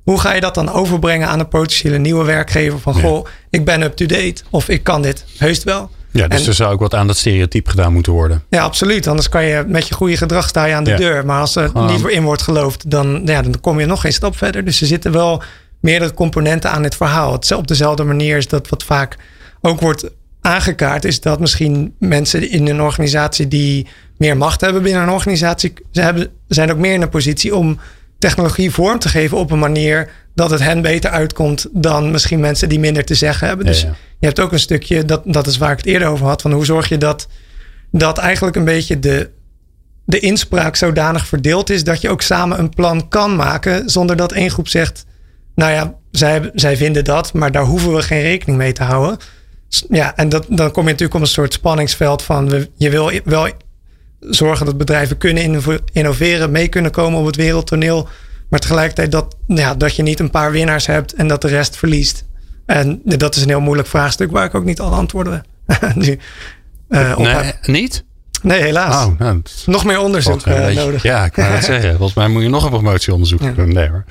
Hoe 0.10 0.20
ga 0.20 0.34
je 0.34 0.42
dat 0.42 0.56
dan 0.56 0.72
overbrengen 0.72 1.28
aan 1.28 1.40
een 1.40 1.48
potentiële 1.48 1.98
nieuwe 1.98 2.26
werkgever? 2.26 2.80
Van 2.80 2.94
goh, 2.94 3.26
ik 3.50 3.66
ben 3.66 3.82
up-to-date 3.82 4.44
of 4.50 4.70
ik 4.70 4.84
kan 4.84 5.02
dit 5.02 5.26
heus 5.38 5.64
wel. 5.64 5.90
Ja, 6.12 6.28
dus 6.28 6.48
er 6.48 6.54
zou 6.54 6.74
ook 6.74 6.80
wat 6.80 6.94
aan 6.94 7.08
dat 7.08 7.18
stereotype 7.18 7.70
gedaan 7.70 7.94
moeten 7.94 8.14
worden. 8.14 8.44
Ja, 8.50 8.64
absoluut. 8.64 9.08
Anders 9.08 9.30
kan 9.30 9.44
je 9.46 9.64
met 9.68 9.88
je 9.88 9.94
goede 9.94 10.18
gedrag 10.18 10.48
sta 10.48 10.66
je 10.66 10.74
aan 10.74 10.84
de 10.84 10.94
deur. 10.94 11.26
Maar 11.26 11.40
als 11.40 11.56
er 11.56 11.72
niet 11.74 12.00
voor 12.00 12.12
in 12.12 12.24
wordt 12.24 12.42
geloofd, 12.42 12.90
dan, 12.92 13.22
ja, 13.26 13.42
dan 13.42 13.60
kom 13.60 13.80
je 13.80 13.86
nog 13.86 14.02
geen 14.02 14.14
stap 14.14 14.38
verder. 14.38 14.66
Dus 14.66 14.82
er 14.82 14.88
zitten 14.88 15.12
wel 15.12 15.44
meerdere 15.80 16.14
componenten 16.14 16.72
aan 16.72 16.84
het 16.84 16.96
verhaal. 16.96 17.32
Het, 17.32 17.52
op 17.52 17.68
dezelfde 17.68 18.04
manier 18.04 18.38
is 18.38 18.48
dat 18.48 18.70
wat 18.70 18.84
vaak 18.84 19.16
ook 19.62 19.80
wordt 19.80 20.10
aangekaart, 20.42 21.06
is 21.06 21.22
dat 21.22 21.40
misschien 21.40 21.96
mensen 22.00 22.50
in 22.50 22.68
een 22.68 22.82
organisatie 22.82 23.48
die 23.48 23.88
meer 24.18 24.38
macht 24.38 24.62
hebben 24.62 24.82
binnen 24.82 25.02
een 25.02 25.10
organisatie, 25.10 25.74
ze 25.92 26.02
hebben, 26.02 26.28
zijn 26.48 26.72
ook 26.72 26.78
meer 26.78 26.94
in 26.94 27.02
een 27.02 27.10
positie 27.10 27.56
om 27.56 27.80
technologie 28.20 28.72
vorm 28.72 29.00
te 29.00 29.10
geven 29.10 29.38
op 29.38 29.52
een 29.52 29.60
manier 29.60 30.10
dat 30.36 30.50
het 30.50 30.60
hen 30.60 30.82
beter 30.82 31.10
uitkomt 31.10 31.68
dan 31.72 32.12
misschien 32.12 32.40
mensen 32.40 32.70
die 32.70 32.80
minder 32.80 33.06
te 33.06 33.16
zeggen 33.16 33.48
hebben. 33.48 33.66
Dus 33.66 33.82
je 34.20 34.26
hebt 34.26 34.40
ook 34.40 34.52
een 34.52 34.60
stukje, 34.60 35.06
dat, 35.06 35.22
dat 35.26 35.48
is 35.48 35.58
waar 35.58 35.72
ik 35.72 35.78
het 35.78 35.86
eerder 35.86 36.08
over 36.08 36.26
had, 36.26 36.42
van 36.42 36.52
hoe 36.52 36.66
zorg 36.66 36.90
je 36.90 36.98
dat, 36.98 37.28
dat 37.92 38.18
eigenlijk 38.18 38.56
een 38.56 38.66
beetje 38.66 39.00
de, 39.00 39.30
de 40.06 40.20
inspraak 40.20 40.76
zodanig 40.76 41.28
verdeeld 41.28 41.70
is 41.70 41.84
dat 41.84 42.02
je 42.02 42.10
ook 42.10 42.22
samen 42.22 42.60
een 42.60 42.70
plan 42.70 43.08
kan 43.08 43.36
maken 43.36 43.90
zonder 43.90 44.16
dat 44.16 44.32
één 44.32 44.52
groep 44.52 44.68
zegt, 44.68 45.06
nou 45.56 45.72
ja, 45.72 45.96
zij, 46.12 46.52
zij 46.54 46.78
vinden 46.78 47.04
dat, 47.04 47.34
maar 47.34 47.52
daar 47.52 47.66
hoeven 47.66 47.96
we 47.96 48.02
geen 48.02 48.22
rekening 48.22 48.58
mee 48.58 48.74
te 48.74 48.84
houden. 48.84 49.18
Ja, 49.90 50.16
en 50.16 50.30
dat, 50.30 50.46
dan 50.50 50.72
kom 50.72 50.84
je 50.84 50.90
natuurlijk 50.90 51.16
op 51.16 51.22
een 51.22 51.28
soort 51.28 51.54
spanningsveld 51.54 52.22
van 52.22 52.68
je 52.76 52.90
wil 52.90 53.12
wel 53.24 53.50
zorgen 54.20 54.66
dat 54.66 54.78
bedrijven 54.78 55.18
kunnen 55.18 55.64
innoveren, 55.92 56.52
mee 56.52 56.68
kunnen 56.68 56.92
komen 56.92 57.20
op 57.20 57.26
het 57.26 57.36
wereldtoneel. 57.36 58.08
Maar 58.50 58.60
tegelijkertijd 58.60 59.12
dat, 59.12 59.36
ja, 59.48 59.76
dat 59.76 59.96
je 59.96 60.04
niet 60.04 60.20
een 60.20 60.30
paar 60.30 60.52
winnaars 60.52 60.86
hebt 60.86 61.14
en 61.14 61.28
dat 61.28 61.42
de 61.42 61.48
rest 61.48 61.78
verliest. 61.78 62.26
En 62.66 63.02
dat 63.04 63.36
is 63.36 63.42
een 63.42 63.50
heel 63.50 63.60
moeilijk 63.60 63.88
vraagstuk 63.88 64.32
waar 64.32 64.46
ik 64.46 64.56
ook 64.56 64.66
niet 64.66 64.80
alle 64.80 64.96
antwoorden 64.96 65.44
nu 65.96 66.20
uh, 66.90 67.14
op 67.18 67.24
nee, 67.24 67.34
heb. 67.34 67.68
Niet? 67.68 68.04
Nee, 68.42 68.62
helaas. 68.62 69.06
Oh, 69.06 69.20
nou, 69.20 69.42
nog 69.66 69.86
meer 69.86 70.00
onderzoek 70.00 70.46
uh, 70.46 70.68
nodig. 70.68 71.04
Ja, 71.04 71.26
ik 71.26 71.32
kan 71.32 71.46
het 71.46 71.64
zeggen. 71.74 71.90
Volgens 71.90 72.14
mij 72.14 72.28
moet 72.28 72.42
je 72.42 72.50
nog 72.50 72.64
een 72.64 72.70
promotieonderzoek 72.70 73.42
ja. 73.42 73.52
doen. 73.52 73.74
Nee 73.74 73.90
hoor. 73.90 74.06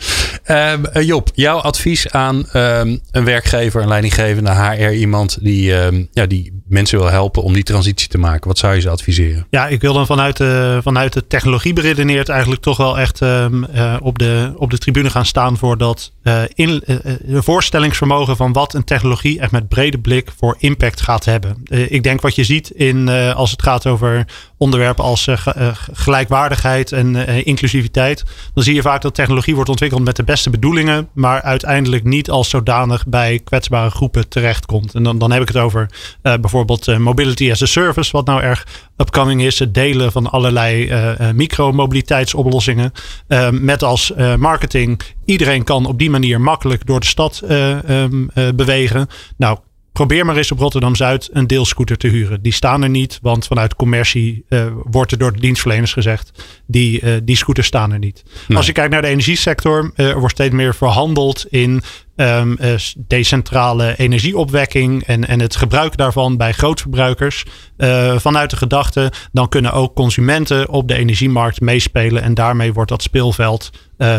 Uh, 0.47 1.03
Job, 1.07 1.31
jouw 1.35 1.59
advies 1.59 2.11
aan 2.11 2.37
um, 2.37 3.01
een 3.11 3.25
werkgever, 3.25 3.83
een 3.83 3.89
leidinggevende, 3.89 4.51
HR, 4.51 4.91
iemand 4.91 5.39
die, 5.41 5.75
um, 5.75 6.09
ja, 6.13 6.27
die 6.27 6.58
mensen 6.69 6.99
wil 6.99 7.11
helpen 7.11 7.43
om 7.43 7.53
die 7.53 7.63
transitie 7.63 8.09
te 8.09 8.19
maken. 8.19 8.49
Wat 8.49 8.59
zou 8.59 8.75
je 8.75 8.81
ze 8.81 8.91
adviseren? 8.91 9.47
Ja, 9.51 9.67
ik 9.67 9.81
wil 9.81 9.93
dan 9.93 10.07
vanuit 10.07 10.37
de, 10.37 10.81
vanuit 10.83 11.13
de 11.13 11.27
technologie 11.27 11.73
beredeneerd 11.73 12.29
eigenlijk 12.29 12.63
toch 12.63 12.77
wel 12.77 12.99
echt 12.99 13.21
um, 13.21 13.65
uh, 13.75 13.97
op, 14.01 14.19
de, 14.19 14.53
op 14.57 14.71
de 14.71 14.79
tribune 14.79 15.11
gaan 15.11 15.27
staan 15.27 15.57
voor 15.57 15.79
dat 15.79 16.13
uh, 16.23 16.43
in, 16.55 16.83
uh, 16.87 17.41
voorstellingsvermogen 17.41 18.37
van 18.37 18.53
wat 18.53 18.75
een 18.75 18.85
technologie 18.85 19.41
echt 19.41 19.53
met 19.53 19.69
brede 19.69 19.99
blik 19.99 20.33
voor 20.37 20.57
impact 20.59 21.01
gaat 21.01 21.25
hebben. 21.25 21.63
ik 21.69 22.03
denk 22.03 22.21
wat 22.21 22.35
je 22.35 22.45
ziet 22.45 22.71
in, 22.71 23.09
als 23.09 23.51
het 23.51 23.63
gaat 23.63 23.87
over 23.87 24.27
onderwerpen 24.59 25.05
als 25.05 25.29
gelijkwaardigheid 25.93 26.93
en 26.93 27.27
inclusiviteit, 27.45 28.25
dan 28.55 28.63
zie 28.65 28.75
je 28.75 28.83
vaak 28.83 29.03
dat 29.03 29.15
technologie 29.15 29.55
wordt 29.55 29.71
ontwikkeld 29.71 30.05
met 30.05 30.17
de 30.17 30.25
beste 30.25 30.51
bedoelingen, 30.51 31.09
maar 31.13 31.43
uiteindelijk 31.43 32.05
niet 32.05 32.31
als 32.31 32.49
zodanig 32.49 33.07
bij 33.07 33.41
kwetsbare 33.45 33.91
groepen 33.91 34.29
terechtkomt. 34.29 34.95
En 34.95 35.03
dan, 35.03 35.19
dan 35.19 35.31
heb 35.31 35.43
ik 35.43 35.49
het 35.49 35.57
over 35.57 35.91
bijvoorbeeld 36.23 36.99
mobility 36.99 37.51
as 37.51 37.63
a 37.63 37.67
service, 37.67 38.13
wat 38.13 38.27
nou 38.27 38.43
erg 38.43 38.67
upcoming 38.97 39.43
is. 39.43 39.59
Het 39.59 39.75
delen 39.75 40.13
van 40.13 40.31
allerlei 40.31 40.93
micromobiliteitsoplossingen. 41.35 42.93
met 43.51 43.83
als 43.83 44.13
marketing, 44.39 45.01
iedereen 45.25 45.65
kan 45.65 45.87
op 45.87 45.99
die 45.99 46.11
manier 46.11 46.41
makkelijk 46.41 46.87
door 46.87 47.01
de 47.01 47.07
stad 47.07 47.43
um, 47.89 48.31
bewegen. 48.55 49.09
Nou, 49.37 49.59
probeer 49.99 50.25
maar 50.25 50.37
eens 50.37 50.53
op 50.53 50.59
Rotterdam 50.59 50.95
Zuid 50.95 51.29
een 51.33 51.47
deelscooter 51.47 51.97
te 51.97 52.09
huren. 52.09 52.43
Die 52.43 52.53
staan 52.53 52.83
er 52.83 52.89
niet, 52.89 53.19
want 53.23 53.47
vanuit 53.47 53.77
commercie 53.77 54.45
uh, 54.49 54.67
wordt 54.83 55.13
er 55.13 55.19
door 55.19 55.33
de 55.33 55.41
dienstverleners 55.41 55.93
gezegd: 55.93 56.45
die, 56.67 57.01
uh, 57.01 57.13
die 57.23 57.37
scooters 57.37 57.67
staan 57.67 57.93
er 57.93 57.99
niet. 57.99 58.23
Als 58.55 58.67
je 58.67 58.73
kijkt 58.73 58.93
naar 58.93 59.03
de 59.03 59.09
energiesector, 59.09 59.93
uh, 59.97 60.09
er 60.09 60.19
wordt 60.19 60.35
steeds 60.35 60.55
meer 60.55 60.75
verhandeld 60.75 61.47
in 61.51 61.83
um, 62.17 62.59
decentrale 62.97 63.95
energieopwekking 63.97 65.03
en, 65.03 65.27
en 65.27 65.41
het 65.41 65.57
gebruik 65.57 65.97
daarvan 65.97 66.37
bij 66.37 66.53
grootverbruikers. 66.53 67.45
vanuit 68.17 68.51
de 68.51 68.57
gedachte, 68.57 69.13
dan 69.33 69.49
kunnen 69.49 69.73
ook 69.73 69.95
consumenten 69.95 70.69
op 70.69 70.89
de 70.89 70.95
energiemarkt 70.95 71.61
meespelen 71.61 72.23
en 72.23 72.35
daarmee 72.35 72.73
wordt 72.73 72.91
dat 72.91 73.03
speelveld 73.03 73.71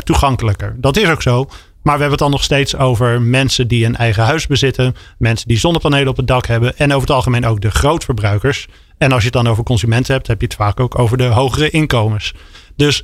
toegankelijker. 0.03 0.75
Dat 0.77 0.97
is 0.97 1.09
ook 1.09 1.21
zo. 1.21 1.47
Maar 1.82 1.93
we 1.95 2.01
hebben 2.01 2.09
het 2.09 2.19
dan 2.19 2.32
nog 2.32 2.43
steeds 2.43 2.75
over 2.75 3.21
mensen 3.21 3.67
die 3.67 3.86
een 3.86 3.95
eigen 3.95 4.23
huis 4.23 4.47
bezitten. 4.47 4.95
Mensen 5.17 5.47
die 5.47 5.57
zonnepanelen 5.57 6.07
op 6.07 6.17
het 6.17 6.27
dak 6.27 6.47
hebben. 6.47 6.77
En 6.77 6.89
over 6.89 7.07
het 7.07 7.15
algemeen 7.15 7.45
ook 7.45 7.61
de 7.61 7.71
grootverbruikers. 7.71 8.67
En 8.97 9.11
als 9.11 9.19
je 9.19 9.30
het 9.30 9.43
dan 9.43 9.47
over 9.47 9.63
consumenten 9.63 10.13
hebt, 10.13 10.27
heb 10.27 10.41
je 10.41 10.47
het 10.47 10.55
vaak 10.55 10.80
ook 10.80 10.99
over 10.99 11.17
de 11.17 11.23
hogere 11.23 11.69
inkomens. 11.69 12.34
Dus 12.75 13.03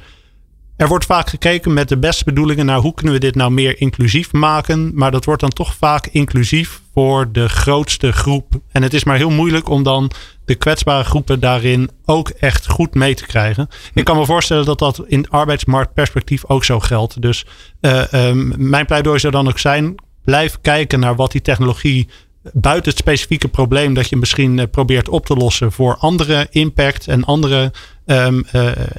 er 0.78 0.88
wordt 0.88 1.05
vaak 1.05 1.30
gekeken 1.30 1.73
met 1.73 1.89
de 1.89 1.97
beste 1.97 2.23
bedoelingen 2.23 2.65
naar 2.65 2.80
hoe 2.80 2.93
kunnen 2.93 3.13
we 3.13 3.19
dit 3.19 3.36
nou 3.36 3.51
meer 3.51 3.80
inclusief 3.80 4.34
maken. 4.34 4.91
Maar 4.93 5.11
dat 5.11 5.26
wordt 5.26 5.41
dan 5.41 5.49
toch 5.49 5.76
vaak 5.76 6.07
inclusief 6.07 6.82
voor 6.93 7.32
de 7.32 7.49
grootste 7.49 8.11
groep. 8.11 8.53
En 8.71 8.84
het 8.84 8.93
is 8.93 9.03
maar 9.03 9.17
heel 9.17 9.30
moeilijk 9.30 9.69
om 9.69 9.84
dan 9.84 10.11
de 10.45 10.55
kwetsbare 10.55 11.03
groepen 11.03 11.39
daarin 11.39 11.89
ook 12.05 12.30
echt 12.30 12.67
goed 12.67 12.93
mee 12.93 13.15
te 13.15 13.26
krijgen. 13.26 13.67
Ik 13.93 14.03
kan 14.03 14.17
me 14.17 14.26
voorstellen 14.26 14.65
dat 14.65 14.80
dat 14.80 15.03
in 15.07 15.30
arbeidsmarktperspectief 15.30 16.45
ook 16.47 16.63
zo 16.63 16.80
geldt. 16.80 17.21
Dus 17.21 17.45
uh, 17.82 18.03
um, 18.11 18.53
mijn 18.57 18.86
pleidooi 18.86 19.19
zou 19.19 19.34
dan 19.34 19.47
ook 19.47 19.59
zijn: 19.59 19.95
blijf 20.23 20.57
kijken 20.61 20.99
naar 20.99 21.15
wat 21.15 21.32
die 21.32 21.41
technologie 21.41 22.09
buiten 22.54 22.91
het 22.91 23.00
specifieke 23.00 23.48
probleem 23.48 23.93
dat 23.93 24.10
je 24.10 24.16
misschien 24.16 24.70
probeert 24.70 25.10
op 25.10 25.26
te 25.26 25.36
lossen 25.36 25.72
voor 25.72 25.96
andere 26.00 26.48
impact 26.50 27.08
en 27.08 27.24
andere 27.24 27.72
um, 28.06 28.46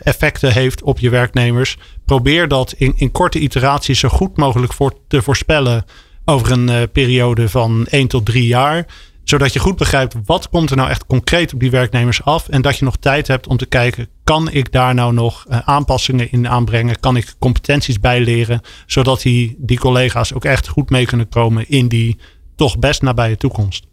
effecten 0.03 0.53
heeft 0.53 0.82
op 0.82 0.99
je 0.99 1.11
werknemers. 1.11 1.76
Probeer 2.05 2.49
dat 2.49 2.74
in, 2.76 2.92
in 2.97 3.11
korte 3.11 3.38
iteraties 3.38 3.99
zo 3.99 4.09
goed 4.09 4.36
mogelijk 4.36 4.72
voor 4.72 4.92
te 5.09 5.22
voorspellen 5.22 5.84
over 6.24 6.53
een 6.53 6.90
periode 6.90 7.49
van 7.49 7.86
1 7.86 8.09
tot 8.09 8.26
3 8.26 8.47
jaar 8.47 8.86
zodat 9.28 9.53
je 9.53 9.59
goed 9.59 9.76
begrijpt 9.76 10.14
wat 10.24 10.49
komt 10.49 10.70
er 10.70 10.76
nou 10.76 10.90
echt 10.90 11.07
concreet 11.07 11.55
op 11.55 11.61
die 11.61 11.70
werknemers 11.70 12.24
af. 12.24 12.49
En 12.49 12.62
dat 12.62 12.78
je 12.78 12.84
nog 12.84 12.97
tijd 12.97 13.26
hebt 13.26 13.47
om 13.47 13.57
te 13.57 13.66
kijken, 13.66 14.09
kan 14.24 14.51
ik 14.51 14.72
daar 14.72 14.94
nou 14.94 15.12
nog 15.12 15.47
aanpassingen 15.49 16.32
in 16.32 16.49
aanbrengen? 16.49 17.01
Kan 17.01 17.16
ik 17.16 17.34
competenties 17.38 18.01
bijleren? 18.01 18.61
Zodat 18.86 19.22
die, 19.22 19.57
die 19.59 19.78
collega's 19.78 20.32
ook 20.32 20.44
echt 20.44 20.68
goed 20.68 20.90
mee 20.90 21.07
kunnen 21.07 21.28
komen 21.28 21.68
in 21.68 21.88
die 21.88 22.18
toch 22.57 22.78
best 22.78 23.02
nabije 23.02 23.36
toekomst. 23.36 23.86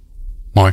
Mooi. 0.53 0.72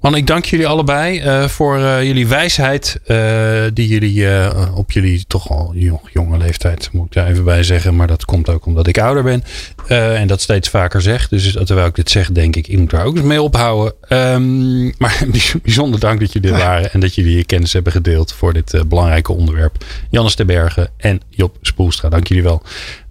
Man, 0.00 0.14
ik 0.14 0.26
dank 0.26 0.44
jullie 0.44 0.66
allebei 0.66 1.22
uh, 1.22 1.48
voor 1.48 1.78
uh, 1.78 2.02
jullie 2.02 2.26
wijsheid. 2.26 3.00
Uh, 3.06 3.62
die 3.72 3.88
jullie 3.88 4.26
op 4.74 4.90
jullie 4.90 5.24
toch 5.26 5.50
al 5.50 5.74
jonge 6.12 6.38
leeftijd, 6.38 6.88
moet 6.92 7.06
ik 7.06 7.12
daar 7.12 7.26
even 7.26 7.44
bij 7.44 7.62
zeggen. 7.62 7.96
Maar 7.96 8.06
dat 8.06 8.24
komt 8.24 8.48
ook 8.48 8.66
omdat 8.66 8.86
ik 8.86 8.98
ouder 8.98 9.22
ben. 9.22 9.42
en 9.88 10.26
dat 10.26 10.40
steeds 10.40 10.68
vaker 10.68 11.02
zeg. 11.02 11.28
Dus 11.28 11.52
terwijl 11.52 11.86
ik 11.86 11.94
dit 11.94 12.10
zeg, 12.10 12.32
denk 12.32 12.56
ik, 12.56 12.68
ik 12.68 12.78
moet 12.78 12.90
daar 12.90 13.04
ook 13.04 13.16
eens 13.16 13.24
mee 13.24 13.42
ophouden. 13.42 13.94
Um, 14.08 14.94
maar 14.98 15.24
bijzonder 15.62 16.00
dank 16.00 16.20
dat 16.20 16.32
jullie 16.32 16.50
er 16.52 16.58
waren. 16.58 16.92
En 16.92 17.00
dat 17.00 17.14
jullie 17.14 17.36
je 17.36 17.44
kennis 17.44 17.72
hebben 17.72 17.92
gedeeld 17.92 18.32
voor 18.32 18.52
dit 18.52 18.82
belangrijke 18.88 19.32
onderwerp. 19.32 19.84
Jannes 20.10 20.36
de 20.36 20.44
Bergen 20.44 20.90
en 20.96 21.20
Job 21.30 21.56
Spoelstra, 21.60 22.08
dank 22.08 22.26
jullie 22.26 22.42
wel. 22.42 22.62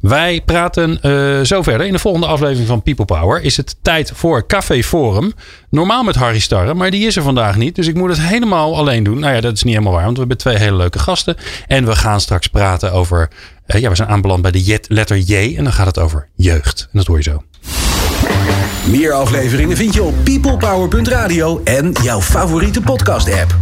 Wij 0.08 0.42
praten 0.46 1.00
uh, 1.02 1.42
zo 1.42 1.62
verder. 1.62 1.88
In 1.88 1.94
de 1.94 2.00
volgende 2.00 2.28
aflevering 2.28 2.68
van 2.68 2.82
People 2.82 3.06
Power 3.06 3.42
is 3.42 3.58
het 3.58 3.76
tijd 3.82 4.12
voor 4.14 4.48
Café 4.48 4.84
Forum. 4.84 5.34
Normaal 5.70 6.04
met 6.04 6.16
Harry 6.16 6.40
Starre, 6.40 6.74
maar 6.76 6.92
die 6.92 7.08
is 7.08 7.16
er 7.16 7.24
vandaag 7.24 7.56
niet. 7.56 7.76
Dus 7.76 7.88
ik 7.88 7.96
moet 7.96 8.10
het 8.10 8.22
helemaal 8.22 8.78
alleen 8.78 9.04
doen. 9.04 9.20
Nou 9.20 9.34
ja, 9.34 9.42
dat 9.42 9.54
is 9.54 9.64
niet 9.64 9.74
helemaal 9.74 9.94
waar, 9.94 10.04
want 10.04 10.14
we 10.14 10.20
hebben 10.20 10.38
twee 10.38 10.58
hele 10.58 10.76
leuke 10.76 11.00
gasten. 11.00 11.36
En 11.68 11.86
we 11.86 11.96
gaan 11.96 12.22
straks 12.22 12.48
praten 12.48 12.92
over. 12.92 13.30
Uh, 13.68 13.82
ja, 13.82 13.90
we 13.90 13.96
zijn 13.96 14.10
aanbeland 14.10 14.42
bij 14.42 14.52
de 14.52 14.80
letter 14.88 15.18
J. 15.18 15.58
En 15.58 15.64
dan 15.64 15.74
gaat 15.74 15.86
het 15.86 16.00
over 16.00 16.28
jeugd. 16.36 16.82
En 16.82 16.98
dat 16.98 17.08
hoor 17.08 17.18
je 17.18 17.24
zo. 17.24 17.44
Meer 18.88 19.14
afleveringen 19.14 19.78
vind 19.78 19.94
je 19.94 20.04
op 20.04 20.14
peoplepower.radio 20.24 21.62
en 21.64 21.92
jouw 22.04 22.22
favoriete 22.22 22.82
podcast-app. 22.82 23.56